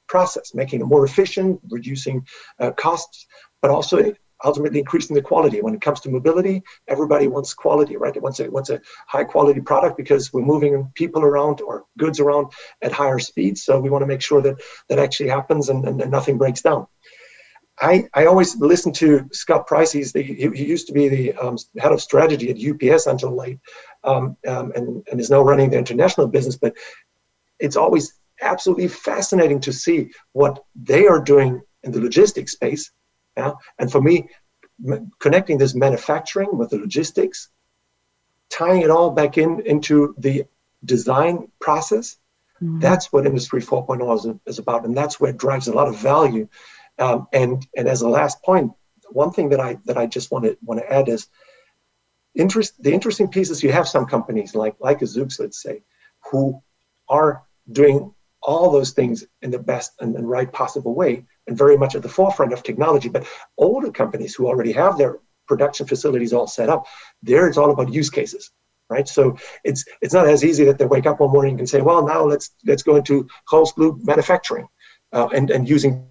process, 0.06 0.54
making 0.54 0.80
it 0.80 0.84
more 0.84 1.04
efficient, 1.04 1.60
reducing 1.70 2.26
uh, 2.60 2.70
costs, 2.72 3.26
but 3.60 3.70
also 3.70 4.12
ultimately 4.44 4.78
increasing 4.78 5.14
the 5.14 5.22
quality. 5.22 5.60
When 5.60 5.74
it 5.74 5.80
comes 5.80 6.00
to 6.00 6.10
mobility, 6.10 6.62
everybody 6.88 7.26
wants 7.28 7.54
quality, 7.54 7.96
right? 7.96 8.14
It 8.14 8.22
wants 8.22 8.40
a 8.40 8.50
wants 8.50 8.70
a 8.70 8.80
high 9.06 9.24
quality 9.24 9.60
product 9.60 9.96
because 9.96 10.32
we're 10.32 10.42
moving 10.42 10.90
people 10.94 11.22
around 11.22 11.60
or 11.60 11.84
goods 11.98 12.20
around 12.20 12.52
at 12.82 12.92
higher 12.92 13.18
speeds. 13.18 13.62
So 13.62 13.80
we 13.80 13.90
want 13.90 14.02
to 14.02 14.06
make 14.06 14.22
sure 14.22 14.42
that 14.42 14.60
that 14.88 14.98
actually 14.98 15.28
happens 15.28 15.68
and, 15.68 15.86
and, 15.86 16.00
and 16.00 16.10
nothing 16.10 16.38
breaks 16.38 16.62
down. 16.62 16.86
I, 17.78 18.04
I 18.14 18.24
always 18.24 18.56
listen 18.56 18.90
to 18.94 19.28
Scott 19.32 19.66
Price. 19.66 19.92
He's 19.92 20.12
the, 20.12 20.22
he, 20.22 20.48
he 20.48 20.64
used 20.64 20.86
to 20.86 20.94
be 20.94 21.08
the 21.08 21.34
um, 21.34 21.58
head 21.78 21.92
of 21.92 22.00
strategy 22.00 22.48
at 22.50 22.56
UPS 22.56 23.06
until 23.06 23.36
late, 23.36 23.58
um, 24.02 24.36
um, 24.48 24.72
and, 24.74 25.06
and 25.10 25.20
is 25.20 25.28
now 25.28 25.42
running 25.42 25.70
the 25.70 25.78
international 25.78 26.26
business. 26.26 26.56
But 26.56 26.74
it's 27.58 27.76
always 27.76 28.18
absolutely 28.40 28.88
fascinating 28.88 29.60
to 29.60 29.72
see 29.72 30.10
what 30.32 30.64
they 30.74 31.06
are 31.06 31.20
doing 31.20 31.60
in 31.82 31.92
the 31.92 32.00
logistics 32.00 32.52
space 32.52 32.90
yeah? 33.36 33.52
And 33.78 33.90
for 33.90 34.00
me, 34.00 34.28
connecting 35.18 35.58
this 35.58 35.74
manufacturing 35.74 36.56
with 36.56 36.70
the 36.70 36.78
logistics, 36.78 37.48
tying 38.50 38.82
it 38.82 38.90
all 38.90 39.10
back 39.10 39.38
in 39.38 39.60
into 39.60 40.14
the 40.18 40.44
design 40.84 41.48
process. 41.60 42.16
Mm-hmm. 42.62 42.80
That's 42.80 43.12
what 43.12 43.26
Industry 43.26 43.60
4.0 43.60 44.16
is, 44.16 44.40
is, 44.46 44.58
about, 44.58 44.84
and 44.84 44.96
that's 44.96 45.20
where 45.20 45.30
it 45.30 45.38
drives 45.38 45.68
a 45.68 45.74
lot 45.74 45.88
of 45.88 45.98
value. 45.98 46.48
Um, 46.98 47.26
and 47.32 47.66
and 47.76 47.88
as 47.88 48.02
a 48.02 48.08
last 48.08 48.42
point, 48.42 48.72
one 49.10 49.30
thing 49.30 49.50
that 49.50 49.60
I 49.60 49.78
that 49.84 49.98
I 49.98 50.06
just 50.06 50.30
want 50.30 50.44
to 50.46 50.56
want 50.62 50.80
to 50.80 50.92
add 50.92 51.08
is 51.08 51.28
interest. 52.34 52.82
The 52.82 52.92
interesting 52.92 53.28
piece 53.28 53.50
is 53.50 53.62
you 53.62 53.72
have 53.72 53.88
some 53.88 54.06
companies 54.06 54.54
like 54.54 54.76
like 54.80 55.02
a 55.02 55.04
Zoox, 55.04 55.38
let's 55.38 55.62
say, 55.62 55.82
who 56.30 56.62
are 57.08 57.42
doing 57.70 58.14
all 58.42 58.70
those 58.70 58.92
things 58.92 59.24
in 59.42 59.50
the 59.50 59.58
best 59.58 59.92
and, 60.00 60.14
and 60.16 60.28
right 60.28 60.50
possible 60.50 60.94
way 60.94 61.24
and 61.46 61.56
very 61.56 61.76
much 61.76 61.94
at 61.94 62.02
the 62.02 62.08
forefront 62.08 62.52
of 62.52 62.62
technology. 62.62 63.08
But 63.08 63.26
older 63.56 63.90
companies 63.90 64.34
who 64.34 64.46
already 64.46 64.72
have 64.72 64.98
their 64.98 65.18
production 65.46 65.86
facilities 65.86 66.32
all 66.32 66.46
set 66.46 66.68
up, 66.68 66.86
there 67.22 67.46
it's 67.46 67.56
all 67.56 67.70
about 67.70 67.92
use 67.92 68.10
cases, 68.10 68.50
right? 68.90 69.08
So 69.08 69.36
it's 69.64 69.84
it's 70.00 70.14
not 70.14 70.28
as 70.28 70.44
easy 70.44 70.64
that 70.64 70.78
they 70.78 70.86
wake 70.86 71.06
up 71.06 71.20
one 71.20 71.30
morning 71.30 71.58
and 71.58 71.68
say, 71.68 71.80
well, 71.80 72.06
now 72.06 72.24
let's 72.24 72.50
let's 72.66 72.82
go 72.82 72.96
into 72.96 73.28
closed 73.46 73.78
loop 73.78 73.98
manufacturing 74.02 74.68
uh, 75.12 75.28
and 75.34 75.50
and 75.50 75.68
using 75.68 76.06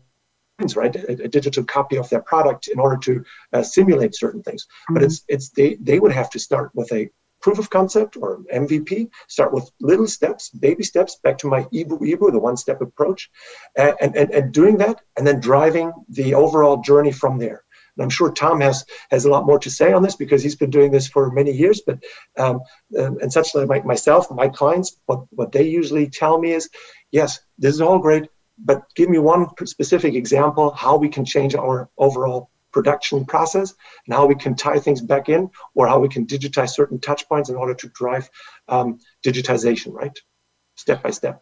right 0.75 0.95
a, 0.95 1.23
a, 1.23 1.27
digital 1.27 1.65
copy 1.65 1.97
of 1.97 2.09
their 2.09 2.21
product 2.21 2.69
in 2.69 2.79
order 2.79 2.95
to 2.95 3.23
uh, 3.51 3.61
simulate 3.61 4.15
certain 4.15 4.41
things 4.41 4.63
mm-hmm. 4.65 4.93
but 4.93 5.03
it's 5.03 5.23
it's 5.27 5.49
they 5.49 5.75
they 5.81 5.99
would 5.99 6.13
have 6.13 6.29
to 6.29 6.39
start 6.39 6.71
with 6.73 6.89
a 6.93 7.09
proof 7.45 7.59
of 7.59 7.69
concept 7.69 8.17
or 8.17 8.39
MVP, 8.51 9.07
start 9.27 9.53
with 9.53 9.69
little 9.79 10.07
steps, 10.07 10.49
baby 10.49 10.83
steps, 10.91 11.19
back 11.23 11.37
to 11.37 11.47
my 11.47 11.61
Ibu 11.65 11.99
Ibu, 12.11 12.31
the 12.31 12.39
one 12.39 12.57
step 12.57 12.81
approach, 12.81 13.29
and, 13.77 13.95
and, 14.01 14.31
and 14.31 14.51
doing 14.51 14.77
that, 14.77 15.01
and 15.15 15.27
then 15.27 15.39
driving 15.39 15.93
the 16.09 16.33
overall 16.33 16.77
journey 16.81 17.11
from 17.11 17.37
there. 17.37 17.61
And 17.95 18.03
I'm 18.03 18.09
sure 18.09 18.31
Tom 18.31 18.61
has 18.61 18.83
has 19.11 19.25
a 19.25 19.29
lot 19.29 19.45
more 19.45 19.59
to 19.59 19.69
say 19.69 19.93
on 19.93 20.01
this 20.01 20.15
because 20.15 20.41
he's 20.41 20.55
been 20.63 20.71
doing 20.77 20.91
this 20.91 21.07
for 21.07 21.31
many 21.39 21.51
years. 21.51 21.83
But 21.87 21.99
um, 22.43 22.61
and 23.21 23.31
such 23.31 23.53
like 23.53 23.85
myself, 23.85 24.31
my 24.31 24.49
clients, 24.49 24.89
what 25.05 25.21
what 25.29 25.51
they 25.51 25.65
usually 25.79 26.07
tell 26.09 26.35
me 26.43 26.49
is, 26.59 26.67
yes, 27.11 27.29
this 27.59 27.75
is 27.75 27.81
all 27.81 27.99
great, 27.99 28.25
but 28.57 28.79
give 28.95 29.09
me 29.09 29.19
one 29.19 29.43
specific 29.65 30.15
example 30.15 30.71
how 30.71 30.97
we 30.97 31.09
can 31.15 31.25
change 31.33 31.53
our 31.53 31.89
overall 32.05 32.49
production 32.75 33.23
process 33.23 33.73
and 34.05 34.13
how 34.13 34.25
we 34.25 34.35
can 34.35 34.53
tie 34.53 34.77
things 34.77 35.01
back 35.01 35.29
in 35.29 35.49
or 35.75 35.87
how 35.87 35.97
we 35.97 36.09
can 36.09 36.27
digitize 36.27 36.71
certain 36.71 36.99
touch 36.99 37.27
points 37.29 37.49
in 37.49 37.55
order 37.55 37.73
to 37.73 37.87
drive 37.89 38.29
um, 38.67 38.99
digitization, 39.25 39.93
right? 39.93 40.19
Step 40.75 41.01
by 41.01 41.09
step. 41.09 41.41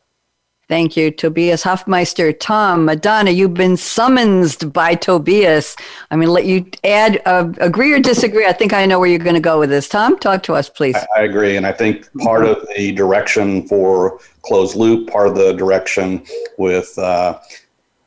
Thank 0.69 0.95
you, 0.95 1.09
Tobias 1.09 1.63
Hoffmeister. 1.63 2.31
Tom, 2.33 2.85
Madonna, 2.85 3.31
you've 3.31 3.55
been 3.55 3.75
summoned 3.75 4.71
by 4.71 4.93
Tobias. 4.93 5.75
I'm 6.11 6.19
going 6.19 6.27
to 6.27 6.31
let 6.31 6.45
you 6.45 6.69
add, 6.83 7.19
uh, 7.25 7.51
agree 7.57 7.91
or 7.91 7.99
disagree. 7.99 8.45
I 8.45 8.53
think 8.53 8.71
I 8.71 8.85
know 8.85 8.99
where 8.99 9.09
you're 9.09 9.17
going 9.17 9.33
to 9.33 9.41
go 9.41 9.59
with 9.59 9.71
this. 9.71 9.89
Tom, 9.89 10.19
talk 10.19 10.43
to 10.43 10.53
us, 10.53 10.69
please. 10.69 10.95
I, 10.95 11.07
I 11.17 11.21
agree. 11.23 11.57
And 11.57 11.65
I 11.65 11.71
think 11.71 12.07
part 12.19 12.45
of 12.45 12.65
the 12.77 12.91
direction 12.91 13.67
for 13.67 14.19
closed 14.43 14.75
loop, 14.75 15.09
part 15.09 15.27
of 15.27 15.35
the 15.35 15.53
direction 15.53 16.23
with 16.59 16.95
uh, 16.99 17.39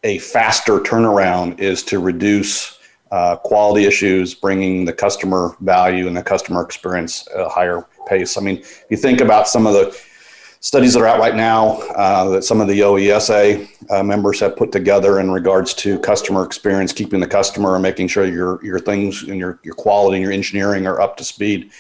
a 0.05 0.19
faster 0.19 0.79
turnaround 0.79 1.59
is 1.59 1.83
to 1.83 1.99
reduce 1.99 2.76
uh, 3.17 3.37
quality 3.37 3.87
issues, 3.87 4.35
bringing 4.35 4.85
the 4.85 4.93
customer 4.93 5.57
value 5.61 6.07
and 6.07 6.15
the 6.15 6.23
customer 6.23 6.63
experience 6.63 7.27
a 7.35 7.49
higher 7.49 7.87
pace. 8.07 8.37
I 8.37 8.43
mean, 8.43 8.59
if 8.59 8.85
you 8.91 8.99
think 8.99 9.23
about 9.23 9.49
some 9.49 9.67
of 9.67 9.73
the 9.73 9.99
studies 10.61 10.93
that 10.93 11.01
are 11.01 11.07
out 11.07 11.19
right 11.19 11.35
now 11.35 11.79
uh, 11.97 12.29
that 12.29 12.45
some 12.45 12.61
of 12.61 12.69
the 12.69 12.81
OESA 12.81 13.67
uh, 13.91 14.03
members 14.03 14.39
have 14.41 14.55
put 14.55 14.71
together 14.71 15.19
in 15.19 15.31
regards 15.31 15.73
to 15.75 15.99
customer 16.01 16.45
experience, 16.45 16.93
keeping 16.93 17.21
the 17.21 17.27
customer 17.27 17.75
and 17.75 17.83
making 17.83 18.09
sure 18.09 18.27
your 18.27 18.63
your 18.63 18.79
things 18.79 19.23
and 19.23 19.39
your 19.39 19.61
your 19.63 19.75
quality 19.75 20.17
and 20.17 20.23
your 20.23 20.33
engineering 20.33 20.87
are 20.87 21.01
up 21.01 21.17
to 21.17 21.25
speed. 21.25 21.71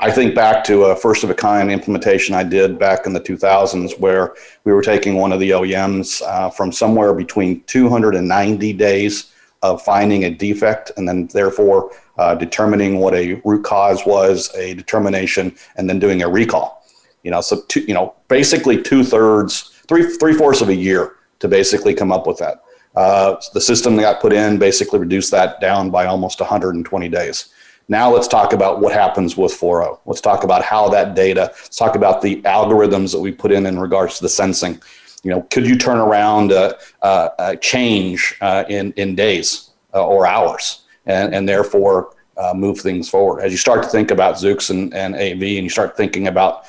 I 0.00 0.10
think 0.10 0.34
back 0.34 0.64
to 0.64 0.86
a 0.86 0.96
first 0.96 1.22
of 1.22 1.30
a 1.30 1.34
kind 1.34 1.70
implementation 1.70 2.34
I 2.34 2.42
did 2.42 2.80
back 2.80 3.06
in 3.06 3.12
the 3.12 3.20
2000s 3.20 4.00
where 4.00 4.34
we 4.64 4.72
were 4.72 4.82
taking 4.82 5.14
one 5.14 5.30
of 5.30 5.38
the 5.38 5.50
OEMs 5.50 6.20
uh, 6.22 6.50
from 6.50 6.72
somewhere 6.72 7.14
between 7.14 7.62
290 7.64 8.72
days 8.72 9.32
of 9.62 9.82
finding 9.82 10.24
a 10.24 10.30
defect 10.30 10.90
and 10.96 11.08
then 11.08 11.26
therefore 11.28 11.92
uh, 12.18 12.34
determining 12.34 12.98
what 12.98 13.14
a 13.14 13.34
root 13.44 13.64
cause 13.64 14.04
was, 14.06 14.54
a 14.54 14.74
determination, 14.74 15.54
and 15.76 15.88
then 15.88 15.98
doing 15.98 16.22
a 16.22 16.28
recall. 16.28 16.84
You 17.22 17.30
know, 17.30 17.40
so 17.40 17.62
two, 17.68 17.80
you 17.80 17.94
know, 17.94 18.14
basically 18.28 18.82
two 18.82 19.04
thirds, 19.04 19.82
three 19.88 20.16
three 20.16 20.32
fourths 20.32 20.60
of 20.60 20.68
a 20.68 20.74
year 20.74 21.16
to 21.40 21.48
basically 21.48 21.94
come 21.94 22.12
up 22.12 22.26
with 22.26 22.38
that. 22.38 22.62
Uh, 22.94 23.40
the 23.54 23.60
system 23.60 23.96
that 23.96 24.02
got 24.02 24.20
put 24.20 24.32
in 24.32 24.58
basically 24.58 24.98
reduced 24.98 25.30
that 25.30 25.60
down 25.60 25.90
by 25.90 26.06
almost 26.06 26.40
120 26.40 27.08
days. 27.08 27.50
Now 27.88 28.10
let's 28.10 28.28
talk 28.28 28.52
about 28.52 28.80
what 28.80 28.92
happens 28.92 29.36
with 29.36 29.52
4.0. 29.52 30.00
Let's 30.06 30.20
talk 30.20 30.44
about 30.44 30.62
how 30.62 30.88
that 30.90 31.14
data. 31.14 31.50
Let's 31.52 31.76
talk 31.76 31.96
about 31.96 32.22
the 32.22 32.40
algorithms 32.42 33.12
that 33.12 33.20
we 33.20 33.32
put 33.32 33.52
in 33.52 33.66
in 33.66 33.78
regards 33.78 34.16
to 34.16 34.22
the 34.22 34.28
sensing 34.28 34.80
you 35.22 35.30
know, 35.30 35.42
could 35.50 35.66
you 35.66 35.76
turn 35.76 35.98
around 35.98 36.52
a, 36.52 36.76
a, 37.02 37.30
a 37.38 37.56
change 37.56 38.36
uh, 38.40 38.64
in, 38.68 38.92
in 38.92 39.14
days 39.14 39.70
uh, 39.94 40.06
or 40.06 40.26
hours 40.26 40.82
and, 41.06 41.34
and 41.34 41.48
therefore 41.48 42.14
uh, 42.36 42.54
move 42.54 42.80
things 42.80 43.08
forward? 43.08 43.42
As 43.42 43.52
you 43.52 43.58
start 43.58 43.82
to 43.82 43.88
think 43.88 44.10
about 44.10 44.36
Zoox 44.36 44.70
and, 44.70 44.94
and 44.94 45.14
AV 45.14 45.42
and 45.42 45.64
you 45.64 45.68
start 45.68 45.96
thinking 45.96 46.28
about, 46.28 46.64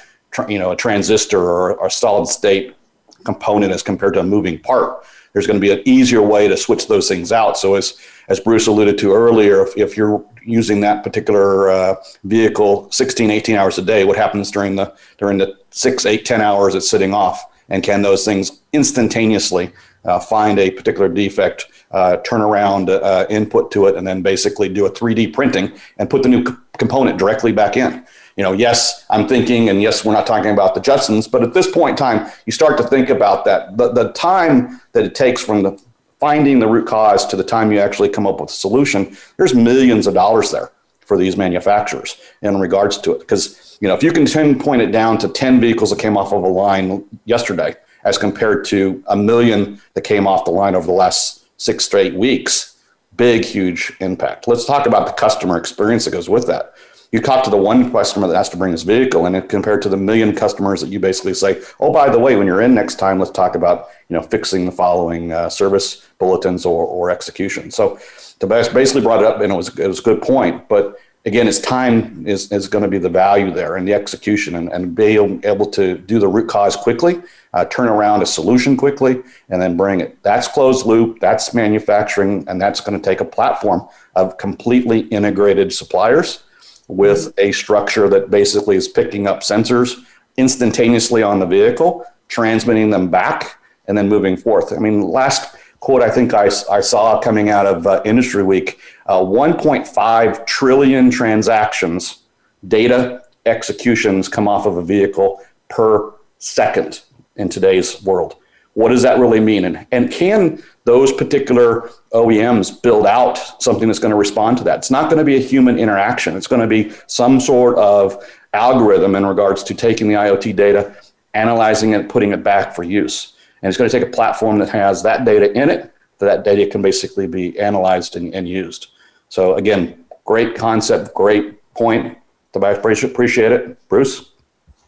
you 0.47 0.59
know, 0.59 0.71
a 0.71 0.75
transistor 0.75 1.39
or 1.39 1.85
a 1.85 1.89
solid 1.89 2.27
state 2.27 2.75
component 3.23 3.71
as 3.71 3.83
compared 3.83 4.13
to 4.15 4.19
a 4.19 4.23
moving 4.23 4.59
part, 4.59 5.05
there's 5.33 5.47
going 5.47 5.59
to 5.59 5.61
be 5.61 5.71
an 5.71 5.81
easier 5.85 6.21
way 6.21 6.47
to 6.47 6.57
switch 6.57 6.87
those 6.87 7.07
things 7.07 7.31
out. 7.31 7.57
So 7.57 7.75
as, 7.75 7.97
as 8.27 8.41
Bruce 8.41 8.67
alluded 8.67 8.97
to 8.97 9.13
earlier, 9.13 9.61
if, 9.61 9.77
if 9.77 9.95
you're 9.95 10.25
using 10.45 10.81
that 10.81 11.03
particular 11.03 11.69
uh, 11.69 11.95
vehicle 12.25 12.91
16, 12.91 13.31
18 13.31 13.55
hours 13.55 13.77
a 13.77 13.81
day, 13.81 14.03
what 14.03 14.17
happens 14.17 14.51
during 14.51 14.75
the, 14.75 14.93
during 15.17 15.37
the 15.37 15.57
six, 15.69 16.05
eight, 16.05 16.25
10 16.25 16.41
hours 16.41 16.75
it's 16.75 16.89
sitting 16.89 17.13
off? 17.13 17.45
And 17.71 17.81
can 17.81 18.03
those 18.03 18.23
things 18.23 18.61
instantaneously 18.73 19.71
uh, 20.05 20.19
find 20.19 20.59
a 20.59 20.69
particular 20.69 21.07
defect, 21.07 21.65
uh, 21.91 22.17
turn 22.17 22.41
around 22.41 22.89
uh, 22.89 23.25
input 23.29 23.71
to 23.71 23.87
it, 23.87 23.95
and 23.95 24.05
then 24.05 24.21
basically 24.21 24.69
do 24.69 24.85
a 24.85 24.91
3D 24.91 25.33
printing 25.33 25.71
and 25.97 26.09
put 26.09 26.21
the 26.21 26.29
new 26.29 26.45
c- 26.45 26.53
component 26.77 27.17
directly 27.17 27.51
back 27.51 27.77
in. 27.77 28.05
You 28.35 28.43
know, 28.43 28.53
yes, 28.53 29.05
I'm 29.09 29.27
thinking, 29.27 29.69
and 29.69 29.81
yes, 29.81 30.03
we're 30.03 30.13
not 30.13 30.27
talking 30.27 30.51
about 30.51 30.75
the 30.75 30.81
Jetsons, 30.81 31.29
but 31.29 31.43
at 31.43 31.53
this 31.53 31.69
point 31.69 31.91
in 31.91 31.95
time, 31.97 32.31
you 32.45 32.51
start 32.51 32.77
to 32.77 32.83
think 32.83 33.09
about 33.09 33.45
that. 33.45 33.77
The, 33.77 33.91
the 33.91 34.11
time 34.13 34.81
that 34.93 35.05
it 35.05 35.15
takes 35.15 35.43
from 35.43 35.63
the 35.63 35.81
finding 36.19 36.59
the 36.59 36.67
root 36.67 36.87
cause 36.87 37.25
to 37.27 37.35
the 37.35 37.43
time 37.43 37.71
you 37.71 37.79
actually 37.79 38.09
come 38.09 38.27
up 38.27 38.39
with 38.39 38.49
a 38.49 38.53
solution, 38.53 39.15
there's 39.37 39.55
millions 39.55 40.07
of 40.07 40.13
dollars 40.13 40.51
there 40.51 40.71
for 41.11 41.17
these 41.17 41.35
manufacturers 41.35 42.15
in 42.41 42.57
regards 42.57 42.97
to 42.97 43.11
it. 43.11 43.19
Because 43.19 43.77
you 43.81 43.89
know, 43.89 43.93
if 43.93 44.01
you 44.01 44.13
can 44.13 44.25
pinpoint 44.25 44.81
it 44.81 44.93
down 44.93 45.17
to 45.17 45.27
10 45.27 45.59
vehicles 45.59 45.89
that 45.89 45.99
came 45.99 46.15
off 46.15 46.31
of 46.31 46.41
a 46.41 46.47
line 46.47 47.03
yesterday, 47.25 47.75
as 48.05 48.17
compared 48.17 48.63
to 48.63 49.03
a 49.07 49.15
million 49.17 49.81
that 49.93 50.05
came 50.05 50.25
off 50.25 50.45
the 50.45 50.51
line 50.51 50.73
over 50.73 50.87
the 50.87 50.93
last 50.93 51.43
six 51.57 51.83
straight 51.83 52.13
weeks, 52.13 52.77
big, 53.17 53.43
huge 53.43 53.91
impact. 53.99 54.47
Let's 54.47 54.63
talk 54.63 54.87
about 54.87 55.05
the 55.05 55.11
customer 55.11 55.57
experience 55.57 56.05
that 56.05 56.11
goes 56.11 56.29
with 56.29 56.47
that. 56.47 56.75
You 57.11 57.19
talk 57.19 57.43
to 57.43 57.49
the 57.49 57.57
one 57.57 57.91
customer 57.91 58.25
that 58.29 58.37
has 58.37 58.47
to 58.49 58.57
bring 58.57 58.71
his 58.71 58.83
vehicle, 58.83 59.25
and 59.25 59.49
compared 59.49 59.81
to 59.81 59.89
the 59.89 59.97
million 59.97 60.33
customers 60.33 60.79
that 60.79 60.87
you 60.87 60.99
basically 60.99 61.33
say, 61.33 61.61
"Oh, 61.81 61.91
by 61.91 62.09
the 62.09 62.17
way, 62.17 62.37
when 62.37 62.47
you're 62.47 62.61
in 62.61 62.73
next 62.73 62.95
time, 62.95 63.19
let's 63.19 63.31
talk 63.31 63.55
about 63.55 63.89
you 64.07 64.15
know 64.15 64.21
fixing 64.21 64.65
the 64.65 64.71
following 64.71 65.33
uh, 65.33 65.49
service 65.49 66.07
bulletins 66.19 66.65
or, 66.65 66.85
or 66.85 67.09
execution." 67.09 67.69
So 67.69 67.99
Tobias 68.39 68.69
basically 68.69 69.01
brought 69.01 69.19
it 69.19 69.25
up, 69.25 69.41
and 69.41 69.51
it 69.51 69.55
was 69.55 69.77
it 69.77 69.87
was 69.87 69.99
a 69.99 70.03
good 70.03 70.21
point. 70.21 70.69
But 70.69 71.01
again, 71.25 71.49
it's 71.49 71.59
time 71.59 72.25
is, 72.25 72.49
is 72.49 72.69
going 72.69 72.83
to 72.83 72.89
be 72.89 72.97
the 72.97 73.09
value 73.09 73.51
there 73.51 73.75
and 73.75 73.85
the 73.85 73.93
execution, 73.93 74.55
and, 74.55 74.71
and 74.71 74.95
be 74.95 75.17
able 75.43 75.69
to 75.71 75.97
do 75.97 76.17
the 76.17 76.29
root 76.29 76.47
cause 76.47 76.77
quickly, 76.77 77.21
uh, 77.53 77.65
turn 77.65 77.89
around 77.89 78.21
a 78.21 78.25
solution 78.25 78.77
quickly, 78.77 79.21
and 79.49 79.61
then 79.61 79.75
bring 79.75 79.99
it. 79.99 80.17
That's 80.23 80.47
closed 80.47 80.85
loop. 80.85 81.19
That's 81.19 81.53
manufacturing, 81.53 82.45
and 82.47 82.61
that's 82.61 82.79
going 82.79 82.97
to 82.97 83.03
take 83.03 83.19
a 83.19 83.25
platform 83.25 83.85
of 84.15 84.37
completely 84.37 85.01
integrated 85.09 85.73
suppliers 85.73 86.43
with 86.91 87.33
a 87.37 87.51
structure 87.51 88.09
that 88.09 88.29
basically 88.29 88.75
is 88.75 88.87
picking 88.87 89.25
up 89.25 89.39
sensors 89.41 90.03
instantaneously 90.37 91.23
on 91.23 91.39
the 91.39 91.45
vehicle, 91.45 92.05
transmitting 92.27 92.89
them 92.89 93.09
back, 93.09 93.57
and 93.87 93.97
then 93.97 94.09
moving 94.09 94.37
forth. 94.37 94.73
I 94.73 94.77
mean, 94.77 95.01
last 95.01 95.55
quote 95.79 96.01
I 96.01 96.09
think 96.09 96.33
I, 96.33 96.49
I 96.69 96.81
saw 96.81 97.19
coming 97.19 97.49
out 97.49 97.65
of 97.65 97.87
uh, 97.87 98.01
Industry 98.05 98.43
Week 98.43 98.79
uh, 99.07 99.19
1.5 99.19 100.45
trillion 100.45 101.09
transactions, 101.09 102.23
data 102.67 103.23
executions 103.45 104.29
come 104.29 104.47
off 104.47 104.65
of 104.65 104.77
a 104.77 104.83
vehicle 104.83 105.41
per 105.69 106.13
second 106.37 107.01
in 107.35 107.49
today's 107.49 108.01
world. 108.03 108.35
What 108.73 108.89
does 108.89 109.01
that 109.01 109.19
really 109.19 109.39
mean? 109.39 109.65
And, 109.65 109.85
and 109.91 110.11
can 110.11 110.63
those 110.85 111.11
particular 111.11 111.89
OEMs 112.13 112.81
build 112.81 113.05
out 113.05 113.61
something 113.61 113.87
that's 113.87 113.99
going 113.99 114.11
to 114.11 114.17
respond 114.17 114.57
to 114.59 114.63
that? 114.63 114.79
It's 114.79 114.91
not 114.91 115.05
going 115.05 115.17
to 115.17 115.25
be 115.25 115.35
a 115.35 115.39
human 115.39 115.77
interaction. 115.77 116.37
It's 116.37 116.47
going 116.47 116.61
to 116.61 116.67
be 116.67 116.93
some 117.07 117.39
sort 117.39 117.77
of 117.77 118.23
algorithm 118.53 119.15
in 119.15 119.25
regards 119.25 119.63
to 119.63 119.73
taking 119.73 120.07
the 120.07 120.15
IoT 120.15 120.55
data, 120.55 120.95
analyzing 121.33 121.91
it, 121.91 122.07
putting 122.09 122.31
it 122.31 122.43
back 122.43 122.73
for 122.73 122.83
use. 122.83 123.33
And 123.61 123.69
it's 123.69 123.77
going 123.77 123.89
to 123.89 123.99
take 123.99 124.07
a 124.07 124.11
platform 124.11 124.57
that 124.59 124.69
has 124.69 125.03
that 125.03 125.25
data 125.25 125.51
in 125.53 125.69
it, 125.69 125.93
that 126.19 126.25
that 126.25 126.43
data 126.43 126.69
can 126.69 126.81
basically 126.81 127.27
be 127.27 127.59
analyzed 127.59 128.15
and, 128.15 128.33
and 128.33 128.47
used. 128.47 128.87
So 129.29 129.55
again, 129.55 130.05
great 130.25 130.55
concept, 130.55 131.13
great 131.13 131.61
point. 131.73 132.17
Tobias, 132.53 133.03
appreciate 133.03 133.51
it. 133.51 133.87
Bruce? 133.87 134.31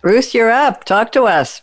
Bruce, 0.02 0.34
you're 0.34 0.52
up. 0.52 0.84
Talk 0.84 1.12
to 1.14 1.24
us. 1.24 1.62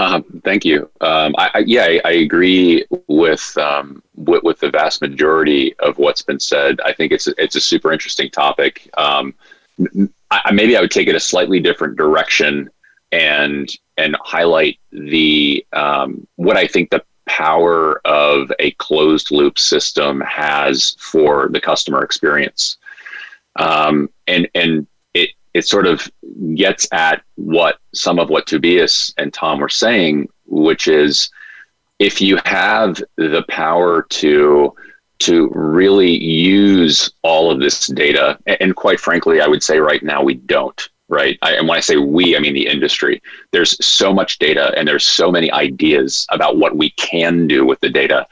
Uh, 0.00 0.20
thank 0.42 0.64
you. 0.64 0.90
Um, 1.00 1.34
I, 1.38 1.50
I, 1.54 1.58
yeah, 1.66 1.84
I, 1.84 2.00
I, 2.04 2.12
agree 2.12 2.84
with, 3.06 3.56
um, 3.58 4.02
with, 4.16 4.42
with 4.42 4.58
the 4.60 4.70
vast 4.70 5.00
majority 5.00 5.74
of 5.78 5.98
what's 5.98 6.22
been 6.22 6.40
said. 6.40 6.80
I 6.84 6.92
think 6.92 7.12
it's 7.12 7.28
it's 7.38 7.54
a 7.54 7.60
super 7.60 7.92
interesting 7.92 8.30
topic. 8.30 8.90
Um, 8.96 9.34
I, 10.30 10.52
maybe 10.52 10.76
I 10.76 10.80
would 10.80 10.90
take 10.90 11.08
it 11.08 11.14
a 11.14 11.20
slightly 11.20 11.60
different 11.60 11.96
direction 11.96 12.70
and 13.12 13.70
and 13.96 14.16
highlight 14.20 14.78
the 14.90 15.64
um, 15.72 16.26
what 16.36 16.56
I 16.56 16.66
think 16.66 16.90
the 16.90 17.04
power 17.26 18.00
of 18.04 18.52
a 18.58 18.72
closed 18.72 19.30
loop 19.30 19.58
system 19.58 20.20
has 20.22 20.96
for 20.98 21.48
the 21.48 21.60
customer 21.60 22.02
experience. 22.02 22.78
Um, 23.56 24.10
and 24.26 24.48
and 24.54 24.86
it 25.54 25.66
sort 25.66 25.86
of 25.86 26.10
gets 26.54 26.86
at 26.92 27.22
what 27.36 27.78
some 27.94 28.18
of 28.18 28.28
what 28.28 28.46
Tobias 28.46 29.14
and 29.16 29.32
Tom 29.32 29.60
were 29.60 29.68
saying, 29.68 30.28
which 30.46 30.88
is 30.88 31.30
if 31.98 32.20
you 32.20 32.38
have 32.44 33.02
the 33.16 33.44
power 33.48 34.02
to 34.02 34.74
to 35.20 35.48
really 35.54 36.10
use 36.10 37.08
all 37.22 37.50
of 37.50 37.60
this 37.60 37.86
data, 37.86 38.36
and 38.46 38.74
quite 38.74 38.98
frankly, 38.98 39.40
I 39.40 39.46
would 39.46 39.62
say 39.62 39.78
right 39.78 40.02
now 40.02 40.22
we 40.22 40.34
don't 40.34 40.88
right? 41.08 41.38
I, 41.42 41.52
and 41.52 41.68
when 41.68 41.76
I 41.76 41.80
say 41.80 41.96
we, 41.96 42.36
I 42.36 42.40
mean 42.40 42.54
the 42.54 42.66
industry. 42.66 43.22
There's 43.50 43.84
so 43.84 44.12
much 44.12 44.38
data 44.38 44.72
and 44.76 44.86
there's 44.88 45.06
so 45.06 45.30
many 45.30 45.50
ideas 45.52 46.26
about 46.30 46.56
what 46.56 46.76
we 46.76 46.90
can 46.90 47.46
do 47.46 47.64
with 47.64 47.80
the 47.80 47.90
data. 47.90 48.26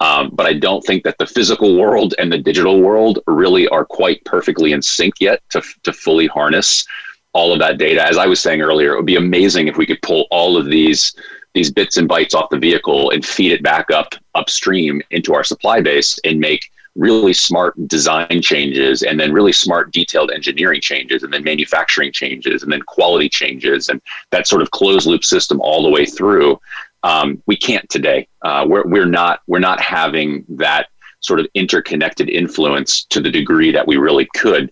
Um, 0.00 0.30
but 0.32 0.46
I 0.46 0.54
don't 0.54 0.82
think 0.82 1.02
that 1.04 1.18
the 1.18 1.26
physical 1.26 1.76
world 1.76 2.14
and 2.18 2.30
the 2.30 2.38
digital 2.38 2.80
world 2.80 3.18
really 3.26 3.66
are 3.68 3.84
quite 3.84 4.24
perfectly 4.24 4.72
in 4.72 4.80
sync 4.80 5.14
yet 5.20 5.42
to, 5.50 5.62
to 5.82 5.92
fully 5.92 6.28
harness 6.28 6.86
all 7.32 7.52
of 7.52 7.58
that 7.58 7.78
data. 7.78 8.06
As 8.06 8.16
I 8.16 8.26
was 8.26 8.40
saying 8.40 8.60
earlier, 8.60 8.92
it 8.92 8.96
would 8.96 9.06
be 9.06 9.16
amazing 9.16 9.68
if 9.68 9.76
we 9.76 9.86
could 9.86 10.00
pull 10.02 10.26
all 10.30 10.56
of 10.56 10.66
these 10.66 11.14
these 11.54 11.72
bits 11.72 11.96
and 11.96 12.08
bytes 12.08 12.34
off 12.34 12.50
the 12.50 12.58
vehicle 12.58 13.10
and 13.10 13.24
feed 13.24 13.52
it 13.52 13.62
back 13.62 13.90
up 13.90 14.14
upstream 14.34 15.02
into 15.10 15.34
our 15.34 15.42
supply 15.42 15.80
base 15.80 16.18
and 16.24 16.38
make 16.38 16.70
really 16.94 17.32
smart 17.32 17.74
design 17.88 18.42
changes 18.42 19.02
and 19.02 19.18
then 19.18 19.32
really 19.32 19.52
smart 19.52 19.92
detailed 19.92 20.30
engineering 20.30 20.80
changes 20.80 21.22
and 21.22 21.32
then 21.32 21.44
manufacturing 21.44 22.12
changes 22.12 22.62
and 22.62 22.72
then 22.72 22.82
quality 22.82 23.28
changes 23.28 23.88
and 23.88 24.02
that 24.30 24.46
sort 24.46 24.60
of 24.60 24.70
closed 24.72 25.06
loop 25.06 25.24
system 25.24 25.60
all 25.60 25.82
the 25.82 25.88
way 25.88 26.04
through 26.04 26.60
um, 27.02 27.42
we 27.46 27.56
can't 27.56 27.88
today 27.88 28.28
uh, 28.42 28.64
we're, 28.68 28.86
we're 28.86 29.06
not 29.06 29.40
we're 29.46 29.58
not 29.58 29.80
having 29.80 30.44
that 30.48 30.88
sort 31.20 31.40
of 31.40 31.46
interconnected 31.54 32.28
influence 32.28 33.04
to 33.04 33.20
the 33.20 33.30
degree 33.30 33.72
that 33.72 33.86
we 33.86 33.96
really 33.96 34.28
could 34.34 34.70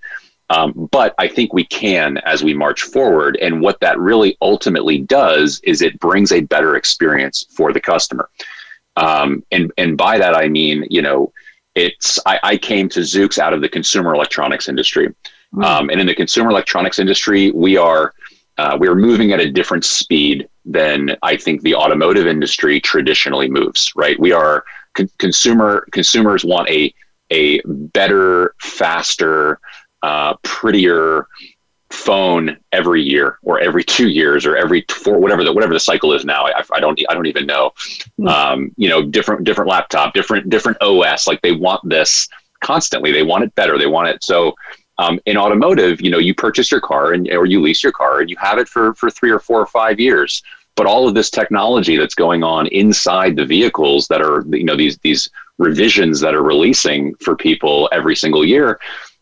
um, 0.50 0.88
but 0.92 1.14
I 1.18 1.28
think 1.28 1.52
we 1.52 1.64
can 1.64 2.18
as 2.18 2.44
we 2.44 2.54
march 2.54 2.82
forward. 2.82 3.36
And 3.40 3.60
what 3.60 3.80
that 3.80 3.98
really 3.98 4.36
ultimately 4.40 4.98
does 4.98 5.60
is 5.64 5.82
it 5.82 5.98
brings 5.98 6.32
a 6.32 6.40
better 6.40 6.76
experience 6.76 7.46
for 7.50 7.72
the 7.72 7.80
customer. 7.80 8.28
Um, 8.96 9.44
and 9.50 9.72
and 9.76 9.96
by 9.96 10.18
that 10.18 10.34
I 10.34 10.48
mean, 10.48 10.86
you 10.88 11.02
know, 11.02 11.32
it's 11.74 12.18
I, 12.24 12.38
I 12.42 12.56
came 12.56 12.88
to 12.90 13.00
Zoox 13.00 13.38
out 13.38 13.52
of 13.52 13.60
the 13.60 13.68
consumer 13.68 14.14
electronics 14.14 14.68
industry, 14.68 15.14
mm. 15.52 15.64
um, 15.64 15.90
and 15.90 16.00
in 16.00 16.06
the 16.06 16.14
consumer 16.14 16.50
electronics 16.50 16.98
industry, 16.98 17.50
we 17.50 17.76
are 17.76 18.14
uh, 18.56 18.76
we 18.80 18.88
are 18.88 18.94
moving 18.94 19.32
at 19.32 19.40
a 19.40 19.50
different 19.50 19.84
speed 19.84 20.48
than 20.66 21.16
I 21.22 21.36
think 21.36 21.62
the 21.62 21.74
automotive 21.74 22.26
industry 22.26 22.80
traditionally 22.80 23.48
moves. 23.48 23.92
Right, 23.96 24.18
we 24.18 24.32
are 24.32 24.64
con- 24.94 25.10
consumer 25.18 25.86
consumers 25.92 26.44
want 26.44 26.68
a 26.68 26.92
a 27.30 27.60
better, 27.64 28.54
faster, 28.60 29.58
uh, 30.02 30.34
prettier 30.42 31.26
phone 31.90 32.56
every 32.72 33.02
year 33.02 33.38
or 33.42 33.60
every 33.60 33.84
two 33.84 34.08
years 34.08 34.44
or 34.44 34.56
every 34.56 34.84
four 34.90 35.18
whatever 35.18 35.44
the 35.44 35.52
whatever 35.52 35.72
the 35.72 35.80
cycle 35.80 36.12
is 36.12 36.24
now 36.24 36.44
I, 36.44 36.62
I 36.72 36.80
don't 36.80 37.00
I 37.08 37.14
don't 37.14 37.26
even 37.26 37.46
know 37.46 37.70
hmm. 38.16 38.26
um, 38.26 38.72
you 38.76 38.88
know 38.88 39.02
different 39.02 39.44
different 39.44 39.70
laptop 39.70 40.12
different 40.12 40.50
different 40.50 40.78
OS 40.82 41.28
like 41.28 41.40
they 41.42 41.52
want 41.52 41.88
this 41.88 42.28
constantly 42.60 43.12
they 43.12 43.22
want 43.22 43.44
it 43.44 43.54
better 43.54 43.78
they 43.78 43.86
want 43.86 44.08
it 44.08 44.24
so 44.24 44.54
um, 44.98 45.20
in 45.26 45.36
automotive 45.36 46.00
you 46.00 46.10
know 46.10 46.18
you 46.18 46.34
purchase 46.34 46.70
your 46.70 46.80
car 46.80 47.12
and 47.12 47.30
or 47.32 47.46
you 47.46 47.60
lease 47.60 47.82
your 47.82 47.92
car 47.92 48.20
and 48.20 48.30
you 48.30 48.36
have 48.38 48.58
it 48.58 48.68
for 48.68 48.94
for 48.94 49.10
three 49.10 49.30
or 49.30 49.38
four 49.38 49.60
or 49.60 49.66
five 49.66 50.00
years 50.00 50.42
but 50.74 50.86
all 50.86 51.08
of 51.08 51.14
this 51.14 51.30
technology 51.30 51.96
that's 51.96 52.14
going 52.14 52.42
on 52.42 52.66
inside 52.68 53.34
the 53.34 53.44
vehicles 53.44 54.06
that 54.08 54.20
are 54.20 54.44
you 54.50 54.64
know 54.64 54.76
these 54.76 54.98
these 54.98 55.30
revisions 55.58 56.20
that 56.20 56.34
are 56.34 56.42
releasing 56.42 57.14
for 57.16 57.34
people 57.34 57.88
every 57.92 58.14
single 58.14 58.44
year 58.44 58.78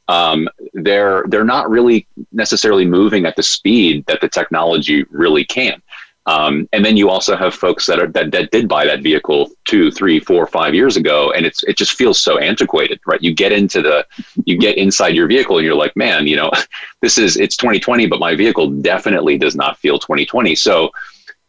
um, 0.09 0.49
they're 0.75 1.25
they're 1.29 1.45
not 1.45 1.70
really 1.70 2.07
necessarily 2.33 2.85
moving 2.85 3.25
at 3.25 3.37
the 3.37 3.43
speed 3.43 4.05
that 4.07 4.20
the 4.20 4.29
technology 4.29 5.05
really 5.11 5.45
can. 5.45 5.81
Um, 6.27 6.68
and 6.72 6.85
then 6.85 6.97
you 6.97 7.11
also 7.11 7.37
have 7.37 7.55
folks 7.55 7.85
that 7.87 7.99
are 7.99 8.07
that, 8.09 8.31
that 8.31 8.51
did 8.51 8.66
buy 8.66 8.87
that 8.87 9.03
vehicle 9.03 9.51
two, 9.64 9.91
three, 9.91 10.20
four, 10.20 10.47
five 10.47 10.75
years 10.75 10.97
ago, 10.97 11.33
and 11.33 11.45
it's 11.45 11.62
it 11.64 11.77
just 11.77 11.93
feels 11.93 12.18
so 12.18 12.39
antiquated, 12.39 12.99
right? 13.07 13.22
You 13.22 13.35
get 13.35 13.53
into 13.53 13.83
the 13.83 14.07
you 14.45 14.57
get 14.57 14.79
inside 14.79 15.14
your 15.14 15.27
vehicle, 15.27 15.59
and 15.59 15.66
you're 15.66 15.75
like, 15.75 15.95
man, 15.97 16.27
you 16.27 16.37
know, 16.37 16.51
this 17.03 17.18
is 17.18 17.37
it's 17.37 17.57
2020, 17.57 18.07
but 18.07 18.20
my 18.20 18.35
vehicle 18.35 18.70
definitely 18.70 19.37
does 19.37 19.55
not 19.55 19.79
feel 19.79 19.99
2020. 19.99 20.55
So 20.55 20.91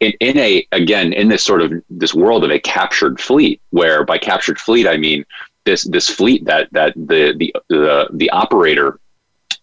in, 0.02 0.12
in 0.20 0.38
a 0.38 0.68
again 0.74 1.14
in 1.14 1.30
this 1.30 1.44
sort 1.44 1.62
of 1.62 1.72
this 1.90 2.14
world 2.14 2.44
of 2.44 2.52
a 2.52 2.60
captured 2.60 3.20
fleet, 3.20 3.62
where 3.70 4.04
by 4.04 4.18
captured 4.18 4.60
fleet 4.60 4.88
I 4.88 4.98
mean 4.98 5.26
this 5.64 5.84
this 5.84 6.10
fleet 6.10 6.44
that 6.46 6.68
that 6.74 6.94
the 6.96 7.34
the 7.38 7.56
the, 7.70 8.08
the 8.12 8.30
operator 8.32 9.00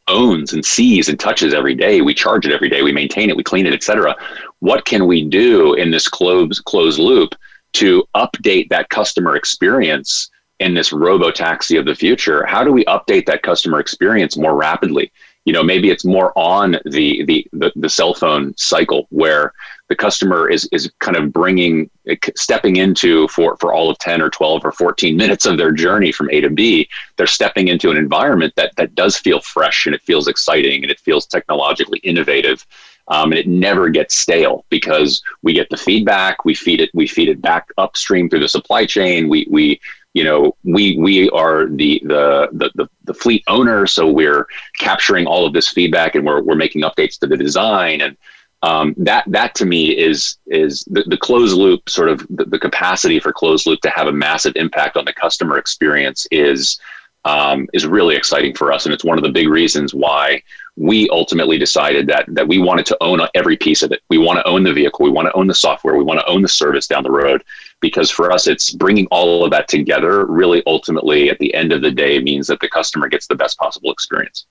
owns 0.08 0.52
and 0.52 0.64
sees 0.64 1.08
and 1.08 1.18
touches 1.20 1.54
every 1.54 1.74
day. 1.74 2.00
We 2.00 2.14
charge 2.14 2.44
it 2.46 2.52
every 2.52 2.68
day. 2.68 2.82
We 2.82 2.92
maintain 2.92 3.30
it. 3.30 3.36
We 3.36 3.44
clean 3.44 3.66
it, 3.66 3.72
etc. 3.72 4.16
What 4.62 4.84
can 4.84 5.08
we 5.08 5.24
do 5.24 5.74
in 5.74 5.90
this 5.90 6.06
closed 6.06 6.64
closed 6.66 7.00
loop 7.00 7.34
to 7.72 8.04
update 8.14 8.68
that 8.68 8.90
customer 8.90 9.34
experience 9.34 10.30
in 10.60 10.72
this 10.72 10.92
robo 10.92 11.32
taxi 11.32 11.76
of 11.76 11.84
the 11.84 11.96
future? 11.96 12.46
How 12.46 12.62
do 12.62 12.70
we 12.70 12.84
update 12.84 13.26
that 13.26 13.42
customer 13.42 13.80
experience 13.80 14.36
more 14.36 14.54
rapidly? 14.54 15.10
You 15.46 15.52
know, 15.52 15.64
maybe 15.64 15.90
it's 15.90 16.04
more 16.04 16.32
on 16.38 16.78
the 16.84 17.24
the 17.24 17.44
the, 17.52 17.72
the 17.74 17.88
cell 17.88 18.14
phone 18.14 18.54
cycle 18.56 19.08
where 19.10 19.52
the 19.88 19.96
customer 19.96 20.48
is 20.48 20.68
is 20.70 20.92
kind 21.00 21.16
of 21.16 21.32
bringing 21.32 21.90
stepping 22.36 22.76
into 22.76 23.26
for 23.28 23.56
for 23.56 23.74
all 23.74 23.90
of 23.90 23.98
10 23.98 24.22
or 24.22 24.30
12 24.30 24.64
or 24.64 24.70
14 24.70 25.16
minutes 25.16 25.44
of 25.44 25.58
their 25.58 25.72
journey 25.72 26.12
from 26.12 26.30
A 26.30 26.40
to 26.40 26.48
B 26.48 26.88
they're 27.16 27.26
stepping 27.26 27.66
into 27.66 27.90
an 27.90 27.96
environment 27.96 28.54
that 28.56 28.74
that 28.76 28.94
does 28.94 29.18
feel 29.18 29.40
fresh 29.40 29.86
and 29.86 29.94
it 29.94 30.02
feels 30.02 30.28
exciting 30.28 30.82
and 30.82 30.90
it 30.90 31.00
feels 31.00 31.26
technologically 31.26 31.98
innovative 31.98 32.64
um, 33.09 33.32
and 33.32 33.38
it 33.38 33.46
never 33.46 33.88
gets 33.88 34.14
stale 34.14 34.64
because 34.68 35.22
we 35.42 35.53
get 35.53 35.68
the 35.70 35.76
feedback 35.76 36.44
we 36.44 36.55
feed 36.55 36.80
it 36.80 36.90
we 36.94 37.07
feed 37.07 37.28
it 37.28 37.40
back 37.40 37.68
upstream 37.78 38.28
through 38.28 38.40
the 38.40 38.48
supply 38.48 38.86
chain. 38.86 39.28
We 39.28 39.46
we 39.50 39.80
you 40.14 40.24
know 40.24 40.57
we 40.64 40.96
we 40.98 41.30
are 41.30 41.66
the 41.66 42.00
the 42.05 42.48
the 42.53 42.70
the, 42.74 42.88
the 43.05 43.14
fleet 43.14 43.42
owner 43.48 43.86
so 43.86 44.11
we're 44.11 44.46
capturing 44.78 45.26
all 45.26 45.46
of 45.46 45.53
this 45.53 45.68
feedback 45.68 46.14
and 46.14 46.26
we're, 46.26 46.42
we're 46.42 46.55
making 46.55 46.82
updates 46.82 47.18
to 47.20 47.26
the 47.26 47.36
design. 47.36 48.00
And 48.00 48.16
um, 48.62 48.94
that 48.98 49.24
that 49.26 49.55
to 49.57 49.66
me 49.66 49.96
is 49.96 50.38
is 50.46 50.84
the, 50.84 51.03
the 51.09 51.16
closed 51.16 51.57
loop 51.57 51.88
sort 51.88 52.09
of 52.09 52.24
the, 52.30 52.44
the, 52.44 52.59
capacity 52.59 53.18
for 53.18 53.32
closed 53.32 53.66
loop 53.66 53.80
to 53.80 53.90
have 53.90 54.07
a 54.07 54.12
massive 54.12 54.53
impact 54.55 54.96
on 54.96 55.05
the 55.05 55.12
customer 55.12 55.59
experience 55.59 56.28
is 56.30 56.78
um, 57.24 57.68
is 57.72 57.86
really 57.86 58.16
exciting 58.16 58.54
for 58.54 58.72
us. 58.72 58.84
And 58.84 58.92
it's 58.92 59.04
one 59.04 59.18
of 59.18 59.24
the 59.24 59.30
big 59.30 59.48
reasons 59.48 59.94
why 59.94 60.42
we 60.76 61.08
ultimately 61.10 61.58
decided 61.58 62.06
that 62.06 62.24
that 62.28 62.48
we 62.48 62.58
wanted 62.58 62.86
to 62.86 62.96
own 63.00 63.20
every 63.34 63.56
piece 63.56 63.82
of 63.82 63.92
it. 63.92 64.02
We 64.08 64.18
want 64.18 64.38
to 64.38 64.46
own 64.46 64.62
the 64.62 64.72
vehicle. 64.72 65.04
We 65.04 65.10
want 65.10 65.26
to 65.26 65.34
own 65.34 65.46
the 65.46 65.54
software. 65.54 65.96
We 65.96 66.04
want 66.04 66.20
to 66.20 66.26
own 66.26 66.42
the 66.42 66.48
service 66.48 66.86
down 66.86 67.02
the 67.02 67.10
road 67.10 67.44
because 67.80 68.10
for 68.10 68.32
us 68.32 68.46
it's 68.46 68.70
bringing 68.70 69.06
all 69.10 69.44
of 69.44 69.50
that 69.50 69.68
together 69.68 70.24
really 70.26 70.62
ultimately 70.66 71.28
at 71.28 71.38
the 71.38 71.52
end 71.54 71.72
of 71.72 71.82
the 71.82 71.90
day 71.90 72.18
means 72.20 72.46
that 72.46 72.60
the 72.60 72.68
customer 72.68 73.08
gets 73.08 73.26
the 73.26 73.34
best 73.34 73.58
possible 73.58 73.92
experience 73.92 74.46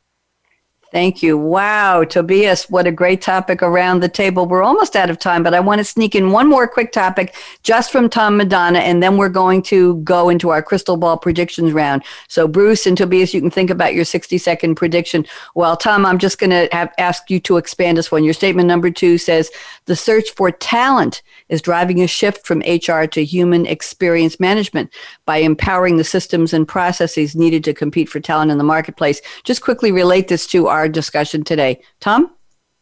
Thank 0.92 1.24
you. 1.24 1.38
Wow, 1.38 2.04
Tobias, 2.04 2.70
what 2.70 2.86
a 2.86 2.92
great 2.92 3.22
topic 3.22 3.64
around 3.64 4.02
the 4.02 4.10
table. 4.10 4.46
We're 4.46 4.62
almost 4.62 4.98
out 4.98 5.10
of 5.10 5.20
time, 5.20 5.42
but 5.42 5.54
I 5.54 5.62
want 5.62 5.80
to 5.80 5.86
sneak 5.86 6.16
in 6.16 6.32
one 6.32 6.50
more 6.50 6.68
quick 6.68 6.92
topic 6.92 7.34
just 7.64 7.94
from 7.94 8.10
Tom 8.10 8.36
Madonna, 8.36 8.80
and 8.80 9.02
then 9.02 9.16
we're 9.16 9.30
going 9.30 9.62
to 9.64 9.96
go 10.00 10.28
into 10.28 10.50
our 10.50 10.62
crystal 10.62 10.98
ball 10.98 11.18
predictions 11.18 11.72
round. 11.72 12.04
So, 12.28 12.46
Bruce 12.46 12.86
and 12.86 12.98
Tobias, 12.98 13.34
you 13.34 13.40
can 13.40 13.50
think 13.50 13.70
about 13.70 13.94
your 13.94 14.04
60 14.04 14.38
second 14.38 14.76
prediction. 14.76 15.26
Well, 15.56 15.78
Tom, 15.78 16.06
I'm 16.06 16.18
just 16.18 16.40
going 16.40 16.50
to 16.50 17.00
ask 17.00 17.30
you 17.30 17.40
to 17.40 17.56
expand 17.56 17.98
this 17.98 18.12
one. 18.12 18.26
Your 18.26 18.34
statement 18.34 18.68
number 18.68 18.92
two 18.92 19.18
says 19.18 19.50
the 19.86 19.96
search 19.96 20.32
for 20.32 20.52
talent 20.52 21.22
is 21.48 21.62
driving 21.62 22.02
a 22.02 22.08
shift 22.08 22.46
from 22.46 22.60
HR 22.68 23.06
to 23.06 23.24
human 23.24 23.66
experience 23.66 24.42
management 24.42 24.92
by 25.26 25.38
empowering 25.38 25.96
the 25.96 26.04
systems 26.04 26.54
and 26.54 26.68
processes 26.68 27.34
needed 27.34 27.64
to 27.64 27.74
compete 27.74 28.10
for 28.10 28.20
talent 28.20 28.52
in 28.52 28.58
the 28.58 28.64
marketplace. 28.66 29.22
Just 29.46 29.62
quickly 29.62 29.94
relate 29.94 30.28
this 30.28 30.46
to 30.48 30.68
our 30.68 30.81
discussion 30.88 31.44
today. 31.44 31.82
Tom? 32.00 32.32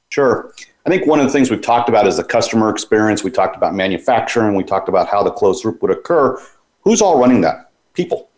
Sure. 0.09 0.53
I 0.85 0.89
think 0.89 1.05
one 1.05 1.19
of 1.19 1.25
the 1.25 1.31
things 1.31 1.51
we've 1.51 1.61
talked 1.61 1.87
about 1.87 2.07
is 2.07 2.17
the 2.17 2.23
customer 2.23 2.69
experience. 2.69 3.23
We 3.23 3.31
talked 3.31 3.55
about 3.55 3.75
manufacturing. 3.75 4.55
We 4.55 4.63
talked 4.63 4.89
about 4.89 5.07
how 5.07 5.21
the 5.21 5.31
closed 5.31 5.63
loop 5.63 5.81
would 5.81 5.91
occur. 5.91 6.41
Who's 6.81 7.01
all 7.01 7.19
running 7.19 7.41
that? 7.41 7.71
People. 7.93 8.29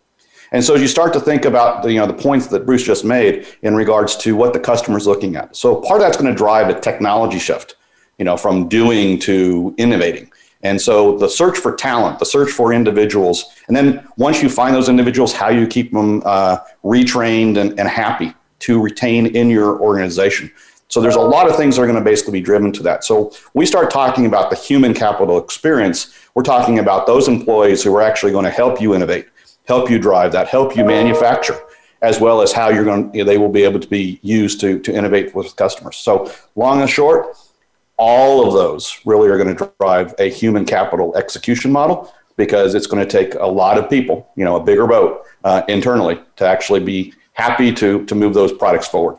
And 0.51 0.61
so 0.61 0.75
as 0.75 0.81
you 0.81 0.87
start 0.87 1.13
to 1.13 1.19
think 1.19 1.45
about 1.45 1.81
the, 1.81 1.93
you 1.93 1.99
know, 1.99 2.07
the 2.07 2.13
points 2.13 2.47
that 2.47 2.65
Bruce 2.65 2.83
just 2.83 3.05
made 3.05 3.47
in 3.61 3.73
regards 3.73 4.17
to 4.17 4.35
what 4.35 4.51
the 4.51 4.59
customer 4.59 4.97
is 4.97 5.07
looking 5.07 5.37
at. 5.37 5.55
So 5.55 5.79
part 5.79 6.01
of 6.01 6.05
that's 6.05 6.17
going 6.17 6.29
to 6.29 6.37
drive 6.37 6.67
a 6.67 6.77
technology 6.77 7.39
shift, 7.39 7.75
you 8.17 8.25
know, 8.25 8.35
from 8.35 8.67
doing 8.67 9.17
to 9.19 9.73
innovating. 9.77 10.29
And 10.63 10.79
so 10.79 11.17
the 11.17 11.29
search 11.29 11.57
for 11.57 11.73
talent, 11.73 12.19
the 12.19 12.25
search 12.25 12.51
for 12.51 12.73
individuals, 12.73 13.45
and 13.67 13.75
then 13.77 14.05
once 14.17 14.43
you 14.43 14.49
find 14.49 14.75
those 14.75 14.89
individuals, 14.89 15.33
how 15.33 15.49
you 15.49 15.65
keep 15.65 15.91
them 15.91 16.21
uh, 16.25 16.57
retrained 16.83 17.57
and, 17.57 17.79
and 17.79 17.87
happy 17.87 18.33
to 18.61 18.81
retain 18.81 19.27
in 19.35 19.49
your 19.49 19.79
organization. 19.79 20.51
So 20.87 20.99
there's 20.99 21.15
a 21.15 21.21
lot 21.21 21.49
of 21.49 21.55
things 21.55 21.75
that 21.75 21.83
are 21.83 21.85
going 21.85 21.97
to 21.97 22.03
basically 22.03 22.33
be 22.33 22.41
driven 22.41 22.71
to 22.73 22.83
that. 22.83 23.05
So 23.05 23.31
we 23.53 23.65
start 23.65 23.89
talking 23.89 24.25
about 24.25 24.49
the 24.49 24.57
human 24.57 24.93
capital 24.93 25.37
experience. 25.37 26.13
We're 26.35 26.43
talking 26.43 26.79
about 26.79 27.07
those 27.07 27.29
employees 27.29 27.81
who 27.81 27.95
are 27.95 28.01
actually 28.01 28.33
going 28.33 28.43
to 28.43 28.51
help 28.51 28.81
you 28.81 28.93
innovate, 28.93 29.27
help 29.67 29.89
you 29.89 29.99
drive 29.99 30.33
that, 30.33 30.49
help 30.49 30.75
you 30.75 30.83
manufacture, 30.83 31.57
as 32.01 32.19
well 32.19 32.41
as 32.41 32.51
how 32.51 32.67
you're 32.67 32.83
going. 32.83 33.09
Know, 33.13 33.23
they 33.23 33.37
will 33.37 33.49
be 33.49 33.63
able 33.63 33.79
to 33.79 33.87
be 33.87 34.19
used 34.21 34.59
to 34.61 34.79
to 34.79 34.93
innovate 34.93 35.33
with 35.33 35.55
customers. 35.55 35.95
So 35.95 36.29
long 36.55 36.81
and 36.81 36.89
short, 36.89 37.37
all 37.95 38.45
of 38.45 38.53
those 38.53 38.99
really 39.05 39.29
are 39.29 39.37
going 39.37 39.55
to 39.55 39.71
drive 39.79 40.13
a 40.19 40.29
human 40.29 40.65
capital 40.65 41.15
execution 41.15 41.71
model 41.71 42.13
because 42.35 42.75
it's 42.75 42.87
going 42.87 43.05
to 43.07 43.09
take 43.09 43.35
a 43.35 43.45
lot 43.45 43.77
of 43.77 43.89
people, 43.89 44.29
you 44.35 44.43
know, 44.43 44.57
a 44.57 44.63
bigger 44.63 44.87
boat 44.87 45.23
uh, 45.45 45.61
internally 45.69 46.19
to 46.35 46.45
actually 46.45 46.79
be 46.81 47.13
happy 47.41 47.73
to 47.73 48.05
to 48.05 48.15
move 48.15 48.33
those 48.33 48.53
products 48.53 48.87
forward. 48.87 49.17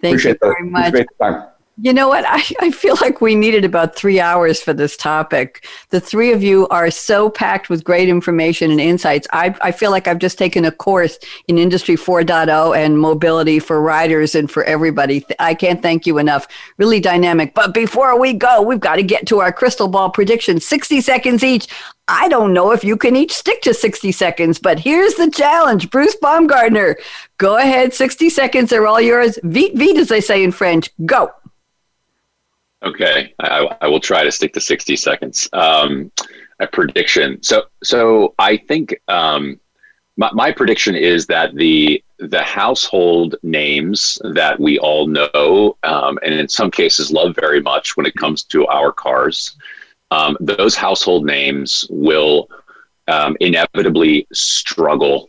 Thank 0.00 0.14
appreciate 0.14 0.38
you 0.42 0.48
very 0.48 0.64
the, 0.64 0.70
much. 0.70 0.88
Appreciate 0.88 1.08
the 1.18 1.24
time. 1.24 1.48
You 1.78 1.92
know 1.92 2.06
what? 2.06 2.24
I, 2.26 2.40
I 2.60 2.70
feel 2.70 2.96
like 3.00 3.20
we 3.20 3.34
needed 3.34 3.64
about 3.64 3.96
three 3.96 4.20
hours 4.20 4.62
for 4.62 4.72
this 4.72 4.96
topic. 4.96 5.66
The 5.90 5.98
three 5.98 6.32
of 6.32 6.40
you 6.40 6.68
are 6.68 6.88
so 6.90 7.28
packed 7.28 7.68
with 7.68 7.82
great 7.82 8.08
information 8.08 8.70
and 8.70 8.80
insights. 8.80 9.26
I, 9.32 9.56
I 9.60 9.72
feel 9.72 9.90
like 9.90 10.06
I've 10.06 10.20
just 10.20 10.38
taken 10.38 10.64
a 10.64 10.70
course 10.70 11.18
in 11.48 11.58
Industry 11.58 11.96
4.0 11.96 12.76
and 12.76 12.98
mobility 12.98 13.58
for 13.58 13.80
riders 13.80 14.36
and 14.36 14.48
for 14.48 14.62
everybody. 14.64 15.26
I 15.40 15.54
can't 15.54 15.82
thank 15.82 16.06
you 16.06 16.18
enough. 16.18 16.46
Really 16.76 17.00
dynamic. 17.00 17.54
But 17.54 17.74
before 17.74 18.20
we 18.20 18.34
go, 18.34 18.62
we've 18.62 18.78
got 18.78 18.96
to 18.96 19.02
get 19.02 19.26
to 19.28 19.40
our 19.40 19.52
crystal 19.52 19.88
ball 19.88 20.10
prediction 20.10 20.60
60 20.60 21.00
seconds 21.00 21.42
each. 21.42 21.66
I 22.06 22.28
don't 22.28 22.52
know 22.52 22.72
if 22.72 22.84
you 22.84 22.96
can 22.96 23.16
each 23.16 23.32
stick 23.32 23.62
to 23.62 23.72
60 23.72 24.12
seconds, 24.12 24.58
but 24.58 24.78
here's 24.78 25.14
the 25.14 25.30
challenge. 25.30 25.90
Bruce 25.90 26.16
Baumgartner, 26.16 26.96
go 27.38 27.56
ahead. 27.56 27.94
60 27.94 28.28
seconds 28.28 28.72
are 28.72 28.86
all 28.86 29.00
yours. 29.00 29.38
Vite, 29.42 29.76
vite, 29.76 29.96
as 29.96 30.08
they 30.08 30.20
say 30.20 30.44
in 30.44 30.52
French. 30.52 30.90
Go. 31.06 31.32
Okay, 32.82 33.32
I, 33.40 33.76
I 33.80 33.88
will 33.88 34.00
try 34.00 34.24
to 34.24 34.30
stick 34.30 34.52
to 34.52 34.60
60 34.60 34.96
seconds. 34.96 35.48
Um, 35.54 36.12
a 36.60 36.66
prediction. 36.66 37.42
So, 37.42 37.64
so 37.82 38.34
I 38.38 38.56
think 38.56 39.00
um, 39.08 39.58
my, 40.16 40.30
my 40.32 40.52
prediction 40.52 40.94
is 40.94 41.26
that 41.26 41.54
the 41.54 42.02
the 42.18 42.42
household 42.42 43.34
names 43.42 44.18
that 44.22 44.58
we 44.60 44.78
all 44.78 45.08
know, 45.08 45.76
um, 45.82 46.18
and 46.22 46.32
in 46.32 46.48
some 46.48 46.70
cases 46.70 47.10
love 47.10 47.34
very 47.34 47.60
much 47.60 47.96
when 47.96 48.06
it 48.06 48.14
comes 48.14 48.44
to 48.44 48.66
our 48.68 48.92
cars, 48.92 49.56
um, 50.14 50.36
those 50.40 50.76
household 50.76 51.26
names 51.26 51.86
will 51.90 52.48
um, 53.08 53.36
inevitably 53.40 54.26
struggle 54.32 55.28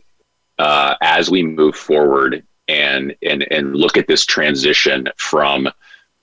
uh, 0.58 0.94
as 1.02 1.28
we 1.28 1.42
move 1.42 1.74
forward 1.74 2.44
and, 2.68 3.14
and, 3.22 3.46
and 3.50 3.74
look 3.74 3.96
at 3.96 4.06
this 4.06 4.24
transition 4.24 5.08
from 5.16 5.68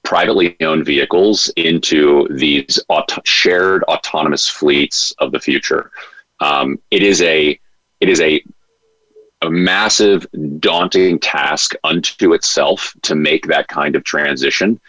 privately 0.03 0.55
owned 0.61 0.85
vehicles 0.85 1.51
into 1.57 2.27
these 2.31 2.79
auto- 2.87 3.21
shared 3.25 3.83
autonomous 3.83 4.47
fleets 4.47 5.11
of 5.19 5.31
the 5.33 5.39
future. 5.39 5.91
Um, 6.39 6.79
it 6.89 7.03
is 7.03 7.21
a 7.21 7.59
it 8.01 8.09
is 8.09 8.19
a 8.19 8.43
a 9.41 9.49
massive, 9.49 10.25
daunting 10.59 11.19
task 11.19 11.73
unto 11.83 12.33
itself 12.33 12.93
to 13.01 13.13
make 13.13 13.45
that 13.47 13.67
kind 13.67 13.95
of 13.95 14.03
transition 14.05 14.79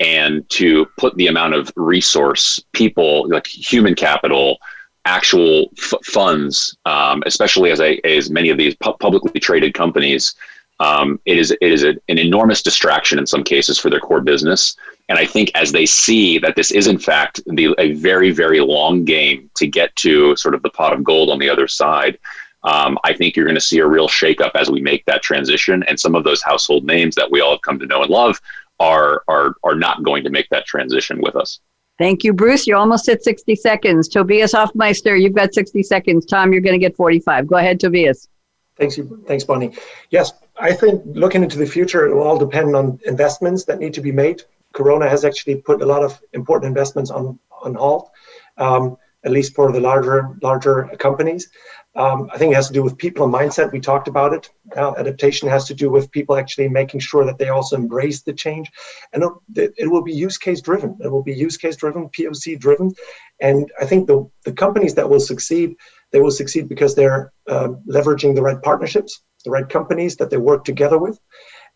and 0.00 0.48
to 0.50 0.86
put 0.98 1.14
the 1.16 1.28
amount 1.28 1.54
of 1.54 1.72
resource, 1.76 2.62
people, 2.72 3.28
like 3.28 3.46
human 3.46 3.94
capital, 3.94 4.58
actual 5.06 5.70
f- 5.78 6.04
funds, 6.04 6.76
um, 6.84 7.22
especially 7.26 7.70
as, 7.70 7.80
a, 7.80 7.98
as 8.04 8.28
many 8.28 8.50
of 8.50 8.58
these 8.58 8.74
pu- 8.76 8.96
publicly 8.98 9.40
traded 9.40 9.72
companies, 9.72 10.34
um, 10.80 11.18
it 11.24 11.38
is 11.38 11.52
it 11.52 11.72
is 11.72 11.84
a, 11.84 11.96
an 12.08 12.18
enormous 12.18 12.62
distraction 12.62 13.18
in 13.18 13.26
some 13.26 13.42
cases 13.42 13.78
for 13.78 13.88
their 13.88 14.00
core 14.00 14.20
business. 14.20 14.76
And 15.08 15.18
I 15.18 15.24
think 15.24 15.50
as 15.54 15.72
they 15.72 15.86
see 15.86 16.38
that 16.40 16.56
this 16.56 16.70
is 16.70 16.86
in 16.86 16.98
fact 16.98 17.40
the, 17.46 17.74
a 17.78 17.92
very 17.94 18.30
very 18.30 18.60
long 18.60 19.04
game 19.04 19.50
to 19.54 19.66
get 19.66 19.94
to 19.96 20.36
sort 20.36 20.54
of 20.54 20.62
the 20.62 20.70
pot 20.70 20.92
of 20.92 21.02
gold 21.02 21.30
on 21.30 21.38
the 21.38 21.48
other 21.48 21.66
side, 21.66 22.18
um, 22.64 22.98
I 23.04 23.14
think 23.14 23.36
you're 23.36 23.46
going 23.46 23.54
to 23.54 23.60
see 23.60 23.78
a 23.78 23.86
real 23.86 24.08
shakeup 24.08 24.50
as 24.54 24.70
we 24.70 24.80
make 24.80 25.04
that 25.06 25.22
transition. 25.22 25.82
And 25.84 25.98
some 25.98 26.14
of 26.14 26.24
those 26.24 26.42
household 26.42 26.84
names 26.84 27.14
that 27.14 27.30
we 27.30 27.40
all 27.40 27.52
have 27.52 27.62
come 27.62 27.78
to 27.78 27.86
know 27.86 28.02
and 28.02 28.10
love 28.10 28.38
are 28.80 29.22
are 29.28 29.54
are 29.62 29.74
not 29.74 30.02
going 30.02 30.24
to 30.24 30.30
make 30.30 30.48
that 30.50 30.66
transition 30.66 31.20
with 31.20 31.36
us. 31.36 31.60
Thank 31.98 32.24
you, 32.24 32.32
Bruce. 32.34 32.66
You're 32.66 32.76
almost 32.76 33.08
at 33.08 33.24
60 33.24 33.56
seconds. 33.56 34.08
Tobias 34.08 34.52
Hoffmeister, 34.52 35.16
you've 35.16 35.34
got 35.34 35.54
60 35.54 35.82
seconds. 35.82 36.26
Tom, 36.26 36.52
you're 36.52 36.60
going 36.60 36.78
to 36.78 36.78
get 36.78 36.94
45. 36.94 37.46
Go 37.46 37.56
ahead, 37.56 37.80
Tobias. 37.80 38.28
Thanks, 38.76 38.98
thanks, 39.26 39.44
Bonnie. 39.44 39.74
Yes, 40.10 40.32
I 40.58 40.74
think 40.74 41.02
looking 41.06 41.42
into 41.42 41.56
the 41.56 41.66
future, 41.66 42.06
it 42.06 42.14
will 42.14 42.22
all 42.22 42.38
depend 42.38 42.76
on 42.76 43.00
investments 43.06 43.64
that 43.64 43.78
need 43.78 43.94
to 43.94 44.02
be 44.02 44.12
made. 44.12 44.42
Corona 44.74 45.08
has 45.08 45.24
actually 45.24 45.56
put 45.56 45.80
a 45.80 45.86
lot 45.86 46.02
of 46.02 46.20
important 46.34 46.68
investments 46.68 47.10
on 47.10 47.38
on 47.62 47.74
halt, 47.74 48.10
um, 48.58 48.98
at 49.24 49.32
least 49.32 49.54
for 49.54 49.72
the 49.72 49.80
larger 49.80 50.36
larger 50.42 50.90
companies. 50.98 51.48
Um, 51.96 52.28
I 52.32 52.36
think 52.36 52.52
it 52.52 52.56
has 52.56 52.66
to 52.68 52.74
do 52.74 52.82
with 52.82 52.98
people 52.98 53.24
and 53.24 53.32
mindset. 53.32 53.72
We 53.72 53.80
talked 53.80 54.06
about 54.06 54.34
it. 54.34 54.50
Uh, 54.76 54.92
adaptation 54.98 55.48
has 55.48 55.64
to 55.66 55.74
do 55.74 55.90
with 55.90 56.10
people 56.10 56.36
actually 56.36 56.68
making 56.68 57.00
sure 57.00 57.24
that 57.24 57.38
they 57.38 57.48
also 57.48 57.74
embrace 57.76 58.22
the 58.22 58.34
change. 58.34 58.70
And 59.14 59.24
it, 59.54 59.72
it, 59.78 59.90
will 59.90 60.02
be 60.02 60.12
use 60.12 60.36
case 60.36 60.60
driven. 60.60 60.98
It 61.00 61.10
will 61.10 61.22
be 61.22 61.34
use 61.34 61.56
case 61.56 61.76
driven, 61.76 62.10
POC 62.10 62.58
driven. 62.58 62.92
And 63.40 63.70
I 63.80 63.86
think 63.86 64.06
the, 64.06 64.30
the 64.44 64.52
companies 64.52 64.94
that 64.96 65.08
will 65.08 65.20
succeed, 65.20 65.74
they 66.12 66.20
will 66.20 66.30
succeed 66.30 66.68
because 66.68 66.94
they're 66.94 67.32
uh, 67.48 67.68
leveraging 67.88 68.34
the 68.34 68.42
right 68.42 68.60
partnerships, 68.60 69.22
the 69.46 69.50
right 69.50 69.68
companies 69.68 70.16
that 70.16 70.28
they 70.28 70.36
work 70.36 70.64
together 70.64 70.98
with. 70.98 71.18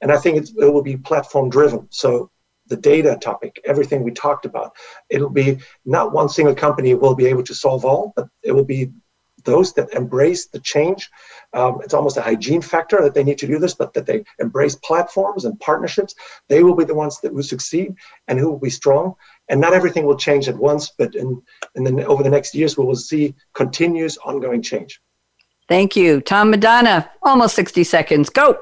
And 0.03 0.12
I 0.12 0.18
think 0.18 0.37
it 0.37 0.51
will 0.55 0.83
be 0.83 0.99
platform 0.99 1.49
driven. 1.49 1.89
So 1.91 2.31
the 2.66 2.77
data 2.77 3.18
topic, 3.21 3.61
everything 3.64 4.03
we 4.03 4.12
talked 4.12 4.45
about, 4.45 4.77
it'll 5.09 5.31
be 5.31 5.59
not 5.87 6.12
one 6.12 6.29
single 6.29 6.55
company 6.55 6.95
will 6.95 7.14
be 7.14 7.27
able 7.27 7.43
to 7.45 7.55
solve 7.55 7.87
all, 7.87 8.12
but 8.16 8.29
it 8.43 8.53
will 8.53 8.64
be 8.64 8.93
those 9.45 9.72
that 9.74 9.93
embrace 9.93 10.47
the 10.47 10.61
change. 10.61 11.11
Um, 11.53 11.80
it's 11.82 11.95
almost 11.95 12.16
a 12.16 12.22
hygiene 12.22 12.62
factor 12.62 13.03
that 13.03 13.14
they 13.14 13.24
need 13.24 13.38
to 13.38 13.47
do 13.47 13.59
this, 13.59 13.74
but 13.74 13.93
that 13.95 14.07
they 14.07 14.24
embrace 14.38 14.76
platforms 14.76 15.45
and 15.45 15.59
partnerships. 15.61 16.14
They 16.49 16.62
will 16.62 16.76
be 16.76 16.84
the 16.84 16.95
ones 16.95 17.20
that 17.20 17.32
will 17.32 17.43
succeed 17.43 17.95
and 18.28 18.38
who 18.38 18.51
will 18.51 18.59
be 18.59 18.70
strong. 18.70 19.14
And 19.49 19.61
not 19.61 19.72
everything 19.72 20.05
will 20.05 20.16
change 20.16 20.49
at 20.49 20.57
once, 20.57 20.93
but 20.97 21.14
in, 21.14 21.43
in 21.74 21.84
the, 21.84 22.07
over 22.07 22.22
the 22.22 22.30
next 22.30 22.55
years, 22.55 22.78
we 22.78 22.84
will 22.84 22.95
see 22.95 23.34
continuous 23.55 24.16
ongoing 24.18 24.62
change. 24.62 25.01
Thank 25.68 25.97
you. 25.97 26.20
Tom 26.20 26.51
Madonna, 26.51 27.11
almost 27.22 27.55
60 27.57 27.84
seconds. 27.84 28.28
Go. 28.28 28.61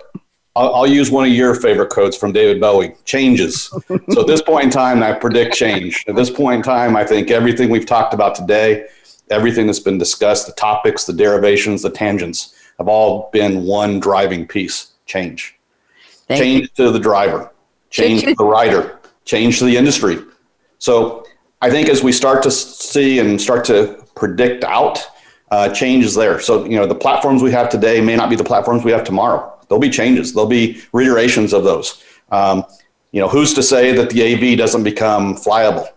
I'll, 0.55 0.75
I'll, 0.75 0.87
use 0.87 1.11
one 1.11 1.27
of 1.27 1.33
your 1.33 1.55
favorite 1.55 1.89
quotes 1.89 2.17
from 2.17 2.33
David 2.33 2.61
Bowie 2.61 2.95
changes. 3.05 3.67
so 4.11 4.21
at 4.21 4.27
this 4.27 4.43
point 4.43 4.65
in 4.65 4.71
time, 4.71 5.03
I 5.03 5.13
predict 5.13 5.55
change. 5.55 6.05
At 6.09 6.17
this 6.17 6.31
point 6.31 6.57
in 6.57 6.63
time, 6.63 6.97
I 6.97 7.05
think 7.05 7.31
everything 7.31 7.71
we've 7.71 7.87
talked 7.87 8.13
about 8.13 8.35
today 8.35 8.87
everything 9.31 9.67
that's 9.67 9.81
been 9.81 9.99
discussed, 9.99 10.47
the 10.47 10.53
topics, 10.53 11.05
the 11.05 11.13
derivations, 11.13 11.83
the 11.83 11.91
tangents, 11.91 12.55
have 12.79 12.89
all 12.89 13.31
been 13.33 13.65
one 13.65 14.01
driving 14.01 14.47
piece 14.47 14.93
change. 15.07 15.59
Thank 16.29 16.41
change 16.41 16.63
you. 16.63 16.87
to 16.87 16.93
the 16.93 16.99
driver, 16.99 17.53
change 17.91 18.23
to 18.23 18.35
the 18.35 18.45
rider, 18.59 18.99
change 19.25 19.59
to 19.59 19.65
the 19.65 19.77
industry. 19.77 20.19
So 20.79 21.25
I 21.61 21.71
think 21.71 21.89
as 21.89 22.03
we 22.03 22.13
start 22.13 22.43
to 22.45 22.51
see 22.51 23.19
and 23.19 23.41
start 23.41 23.65
to 23.67 24.05
predict 24.15 24.65
out, 24.65 25.05
uh, 25.51 25.71
change 25.71 26.05
is 26.05 26.15
there. 26.15 26.41
So, 26.41 26.65
you 26.65 26.77
know, 26.77 26.87
the 26.87 26.95
platforms 26.95 27.43
we 27.43 27.51
have 27.53 27.69
today 27.69 28.01
may 28.01 28.17
not 28.17 28.29
be 28.29 28.37
the 28.37 28.45
platforms 28.45 28.85
we 28.85 28.93
have 28.93 29.05
tomorrow. 29.05 29.55
There'll 29.69 29.81
be 29.81 29.91
changes, 29.91 30.33
there'll 30.33 30.49
be 30.49 30.83
reiterations 30.93 31.53
of 31.53 31.65
those. 31.65 32.03
Um, 32.31 32.65
you 33.13 33.21
know, 33.21 33.29
who's 33.29 33.55
to 33.55 33.63
say 33.63 33.93
that 33.93 34.11
the 34.11 34.23
AV 34.35 34.59
doesn't 34.59 34.85
become 34.85 35.35
flyable? 35.35 35.89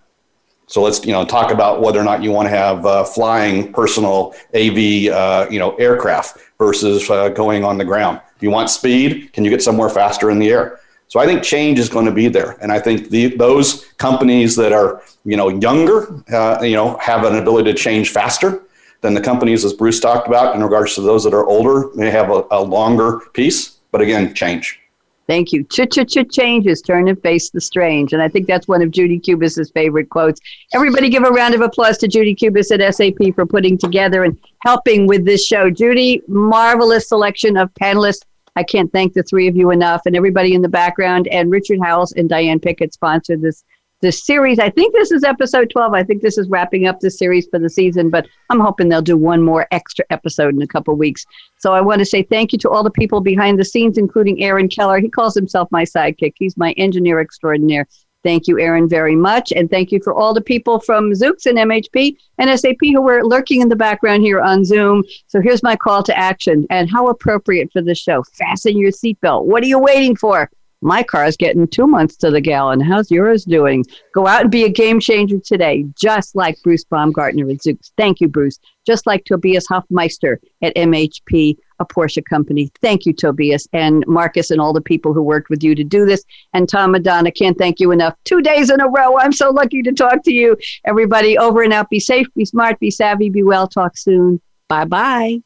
So 0.71 0.81
let's 0.81 1.05
you 1.05 1.11
know 1.11 1.25
talk 1.25 1.51
about 1.51 1.81
whether 1.81 1.99
or 1.99 2.05
not 2.05 2.23
you 2.23 2.31
want 2.31 2.45
to 2.45 2.49
have 2.49 2.85
uh, 2.85 3.03
flying 3.03 3.73
personal 3.73 4.33
AV 4.55 5.11
uh, 5.11 5.45
you 5.51 5.59
know 5.59 5.75
aircraft 5.75 6.37
versus 6.57 7.09
uh, 7.09 7.27
going 7.27 7.65
on 7.65 7.77
the 7.77 7.83
ground. 7.83 8.21
If 8.37 8.41
you 8.41 8.51
want 8.51 8.69
speed, 8.69 9.33
can 9.33 9.43
you 9.43 9.49
get 9.49 9.61
somewhere 9.61 9.89
faster 9.89 10.31
in 10.31 10.39
the 10.39 10.49
air? 10.49 10.79
So 11.09 11.19
I 11.19 11.25
think 11.25 11.43
change 11.43 11.77
is 11.77 11.89
going 11.89 12.05
to 12.05 12.11
be 12.13 12.29
there, 12.29 12.57
and 12.61 12.71
I 12.71 12.79
think 12.79 13.09
the, 13.09 13.35
those 13.35 13.83
companies 13.97 14.55
that 14.55 14.71
are 14.71 15.03
you 15.25 15.35
know 15.35 15.49
younger, 15.49 16.23
uh, 16.33 16.61
you 16.61 16.77
know, 16.77 16.95
have 16.99 17.25
an 17.25 17.35
ability 17.35 17.73
to 17.73 17.77
change 17.77 18.11
faster 18.11 18.63
than 19.01 19.13
the 19.13 19.21
companies 19.21 19.65
as 19.65 19.73
Bruce 19.73 19.99
talked 19.99 20.29
about. 20.29 20.55
In 20.55 20.63
regards 20.63 20.95
to 20.95 21.01
those 21.01 21.25
that 21.25 21.33
are 21.33 21.45
older, 21.45 21.93
may 21.95 22.09
have 22.09 22.29
a, 22.31 22.45
a 22.49 22.63
longer 22.63 23.19
piece, 23.33 23.79
but 23.91 23.99
again, 23.99 24.33
change. 24.33 24.80
Thank 25.27 25.53
you. 25.53 25.63
Ch-ch-ch 25.63 26.29
changes, 26.29 26.81
turn 26.81 27.07
and 27.07 27.21
face 27.21 27.49
the 27.49 27.61
strange. 27.61 28.11
And 28.13 28.21
I 28.21 28.27
think 28.27 28.47
that's 28.47 28.67
one 28.67 28.81
of 28.81 28.91
Judy 28.91 29.19
Cubis's 29.19 29.71
favorite 29.71 30.09
quotes. 30.09 30.41
Everybody 30.73 31.09
give 31.09 31.23
a 31.23 31.29
round 31.29 31.53
of 31.53 31.61
applause 31.61 31.97
to 31.99 32.07
Judy 32.07 32.35
Cubis 32.35 32.71
at 32.71 32.93
SAP 32.93 33.35
for 33.35 33.45
putting 33.45 33.77
together 33.77 34.23
and 34.23 34.37
helping 34.59 35.07
with 35.07 35.23
this 35.23 35.45
show. 35.45 35.69
Judy, 35.69 36.21
marvelous 36.27 37.07
selection 37.07 37.55
of 37.55 37.73
panelists. 37.75 38.23
I 38.57 38.63
can't 38.63 38.91
thank 38.91 39.13
the 39.13 39.23
three 39.23 39.47
of 39.47 39.55
you 39.55 39.71
enough 39.71 40.01
and 40.05 40.15
everybody 40.15 40.53
in 40.53 40.61
the 40.61 40.67
background. 40.67 41.27
And 41.29 41.49
Richard 41.49 41.79
Howells 41.81 42.11
and 42.13 42.27
Diane 42.27 42.59
Pickett 42.59 42.93
sponsored 42.93 43.41
this 43.41 43.63
this 44.01 44.25
series. 44.25 44.59
I 44.59 44.69
think 44.69 44.93
this 44.93 45.11
is 45.11 45.23
episode 45.23 45.69
12. 45.69 45.93
I 45.93 46.03
think 46.03 46.21
this 46.21 46.37
is 46.37 46.49
wrapping 46.49 46.87
up 46.87 46.99
the 46.99 47.11
series 47.11 47.47
for 47.47 47.59
the 47.59 47.69
season, 47.69 48.09
but 48.09 48.27
I'm 48.49 48.59
hoping 48.59 48.89
they'll 48.89 49.01
do 49.01 49.17
one 49.17 49.41
more 49.41 49.67
extra 49.71 50.05
episode 50.09 50.53
in 50.53 50.61
a 50.61 50.67
couple 50.67 50.95
weeks. 50.95 51.25
So 51.59 51.73
I 51.73 51.81
want 51.81 51.99
to 51.99 52.05
say 52.05 52.23
thank 52.23 52.51
you 52.51 52.59
to 52.59 52.69
all 52.69 52.83
the 52.83 52.91
people 52.91 53.21
behind 53.21 53.59
the 53.59 53.65
scenes, 53.65 53.97
including 53.97 54.43
Aaron 54.43 54.67
Keller. 54.67 54.99
He 54.99 55.09
calls 55.09 55.35
himself 55.35 55.67
my 55.71 55.83
sidekick. 55.83 56.33
He's 56.37 56.57
my 56.57 56.71
engineer 56.73 57.19
extraordinaire. 57.19 57.87
Thank 58.23 58.47
you, 58.47 58.59
Aaron, 58.59 58.87
very 58.87 59.15
much. 59.15 59.51
And 59.51 59.69
thank 59.69 59.91
you 59.91 59.99
for 60.03 60.13
all 60.13 60.33
the 60.33 60.41
people 60.41 60.79
from 60.79 61.11
Zoox 61.11 61.47
and 61.47 61.57
MHP 61.57 62.15
and 62.37 62.59
SAP 62.59 62.77
who 62.81 63.01
were 63.01 63.23
lurking 63.23 63.61
in 63.61 63.69
the 63.69 63.75
background 63.75 64.21
here 64.21 64.39
on 64.39 64.63
Zoom. 64.63 65.03
So 65.27 65.41
here's 65.41 65.63
my 65.63 65.75
call 65.75 66.03
to 66.03 66.17
action 66.17 66.67
and 66.69 66.89
how 66.89 67.07
appropriate 67.07 67.71
for 67.71 67.81
the 67.81 67.95
show. 67.95 68.23
Fasten 68.33 68.77
your 68.77 68.91
seatbelt. 68.91 69.45
What 69.45 69.63
are 69.63 69.67
you 69.67 69.79
waiting 69.79 70.15
for? 70.15 70.51
My 70.81 71.03
car 71.03 71.25
is 71.25 71.37
getting 71.37 71.67
two 71.67 71.85
months 71.85 72.17
to 72.17 72.31
the 72.31 72.41
gallon. 72.41 72.81
How's 72.81 73.11
yours 73.11 73.45
doing? 73.45 73.85
Go 74.13 74.25
out 74.25 74.41
and 74.41 74.51
be 74.51 74.63
a 74.63 74.69
game 74.69 74.99
changer 74.99 75.37
today, 75.39 75.85
just 75.99 76.35
like 76.35 76.57
Bruce 76.63 76.83
Baumgartner 76.83 77.49
at 77.49 77.57
Zoox. 77.57 77.91
Thank 77.97 78.19
you, 78.19 78.27
Bruce. 78.27 78.59
Just 78.85 79.05
like 79.05 79.23
Tobias 79.25 79.67
Hoffmeister 79.67 80.39
at 80.63 80.75
MHP, 80.75 81.55
a 81.79 81.85
Porsche 81.85 82.25
company. 82.25 82.71
Thank 82.81 83.05
you, 83.05 83.13
Tobias 83.13 83.67
and 83.73 84.03
Marcus 84.07 84.49
and 84.49 84.59
all 84.59 84.73
the 84.73 84.81
people 84.81 85.13
who 85.13 85.21
worked 85.21 85.51
with 85.51 85.63
you 85.63 85.75
to 85.75 85.83
do 85.83 86.05
this. 86.05 86.23
And 86.53 86.67
Tom 86.67 86.91
Madonna, 86.91 87.31
can't 87.31 87.57
thank 87.57 87.79
you 87.79 87.91
enough. 87.91 88.15
Two 88.25 88.41
days 88.41 88.71
in 88.71 88.81
a 88.81 88.89
row. 88.89 89.19
I'm 89.19 89.33
so 89.33 89.51
lucky 89.51 89.83
to 89.83 89.91
talk 89.91 90.23
to 90.23 90.33
you. 90.33 90.57
Everybody 90.85 91.37
over 91.37 91.61
and 91.61 91.73
out. 91.73 91.91
Be 91.91 91.99
safe, 91.99 92.27
be 92.35 92.45
smart, 92.45 92.79
be 92.79 92.89
savvy, 92.89 93.29
be 93.29 93.43
well. 93.43 93.67
Talk 93.67 93.97
soon. 93.97 94.41
Bye 94.67 94.85
bye. 94.85 95.41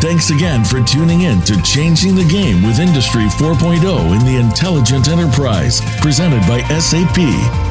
Thanks 0.00 0.30
again 0.30 0.64
for 0.64 0.80
tuning 0.80 1.22
in 1.22 1.40
to 1.42 1.60
Changing 1.62 2.14
the 2.14 2.24
Game 2.24 2.62
with 2.62 2.78
Industry 2.78 3.24
4.0 3.24 3.82
in 4.16 4.24
the 4.24 4.36
Intelligent 4.36 5.08
Enterprise, 5.08 5.80
presented 6.00 6.40
by 6.46 6.62
SAP, 6.78 7.16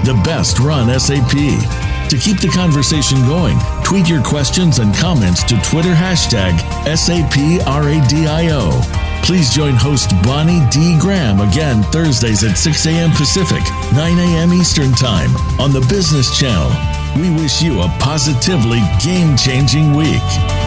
the 0.04 0.20
best 0.26 0.60
run 0.60 0.88
SAP. 1.00 1.32
To 2.10 2.18
keep 2.18 2.42
the 2.42 2.52
conversation 2.54 3.26
going, 3.26 3.58
tweet 3.86 4.10
your 4.10 4.22
questions 4.22 4.80
and 4.80 4.94
comments 4.96 5.42
to 5.44 5.56
Twitter 5.62 5.94
hashtag 5.94 6.60
SAPRADIO. 6.84 8.72
Please 9.24 9.50
join 9.50 9.76
host 9.76 10.12
Bonnie 10.24 10.68
D. 10.70 10.98
Graham 11.00 11.40
again 11.40 11.82
Thursdays 11.96 12.44
at 12.44 12.58
6 12.58 12.86
a.m. 12.88 13.12
Pacific, 13.12 13.64
9 13.94 14.20
a.m. 14.20 14.52
Eastern 14.52 14.92
Time 14.92 15.34
on 15.62 15.72
the 15.72 15.86
Business 15.88 16.38
Channel. 16.38 16.72
We 17.16 17.30
wish 17.42 17.62
you 17.62 17.82
a 17.82 17.88
positively 18.00 18.82
game 19.02 19.38
changing 19.38 19.96
week. 19.96 20.67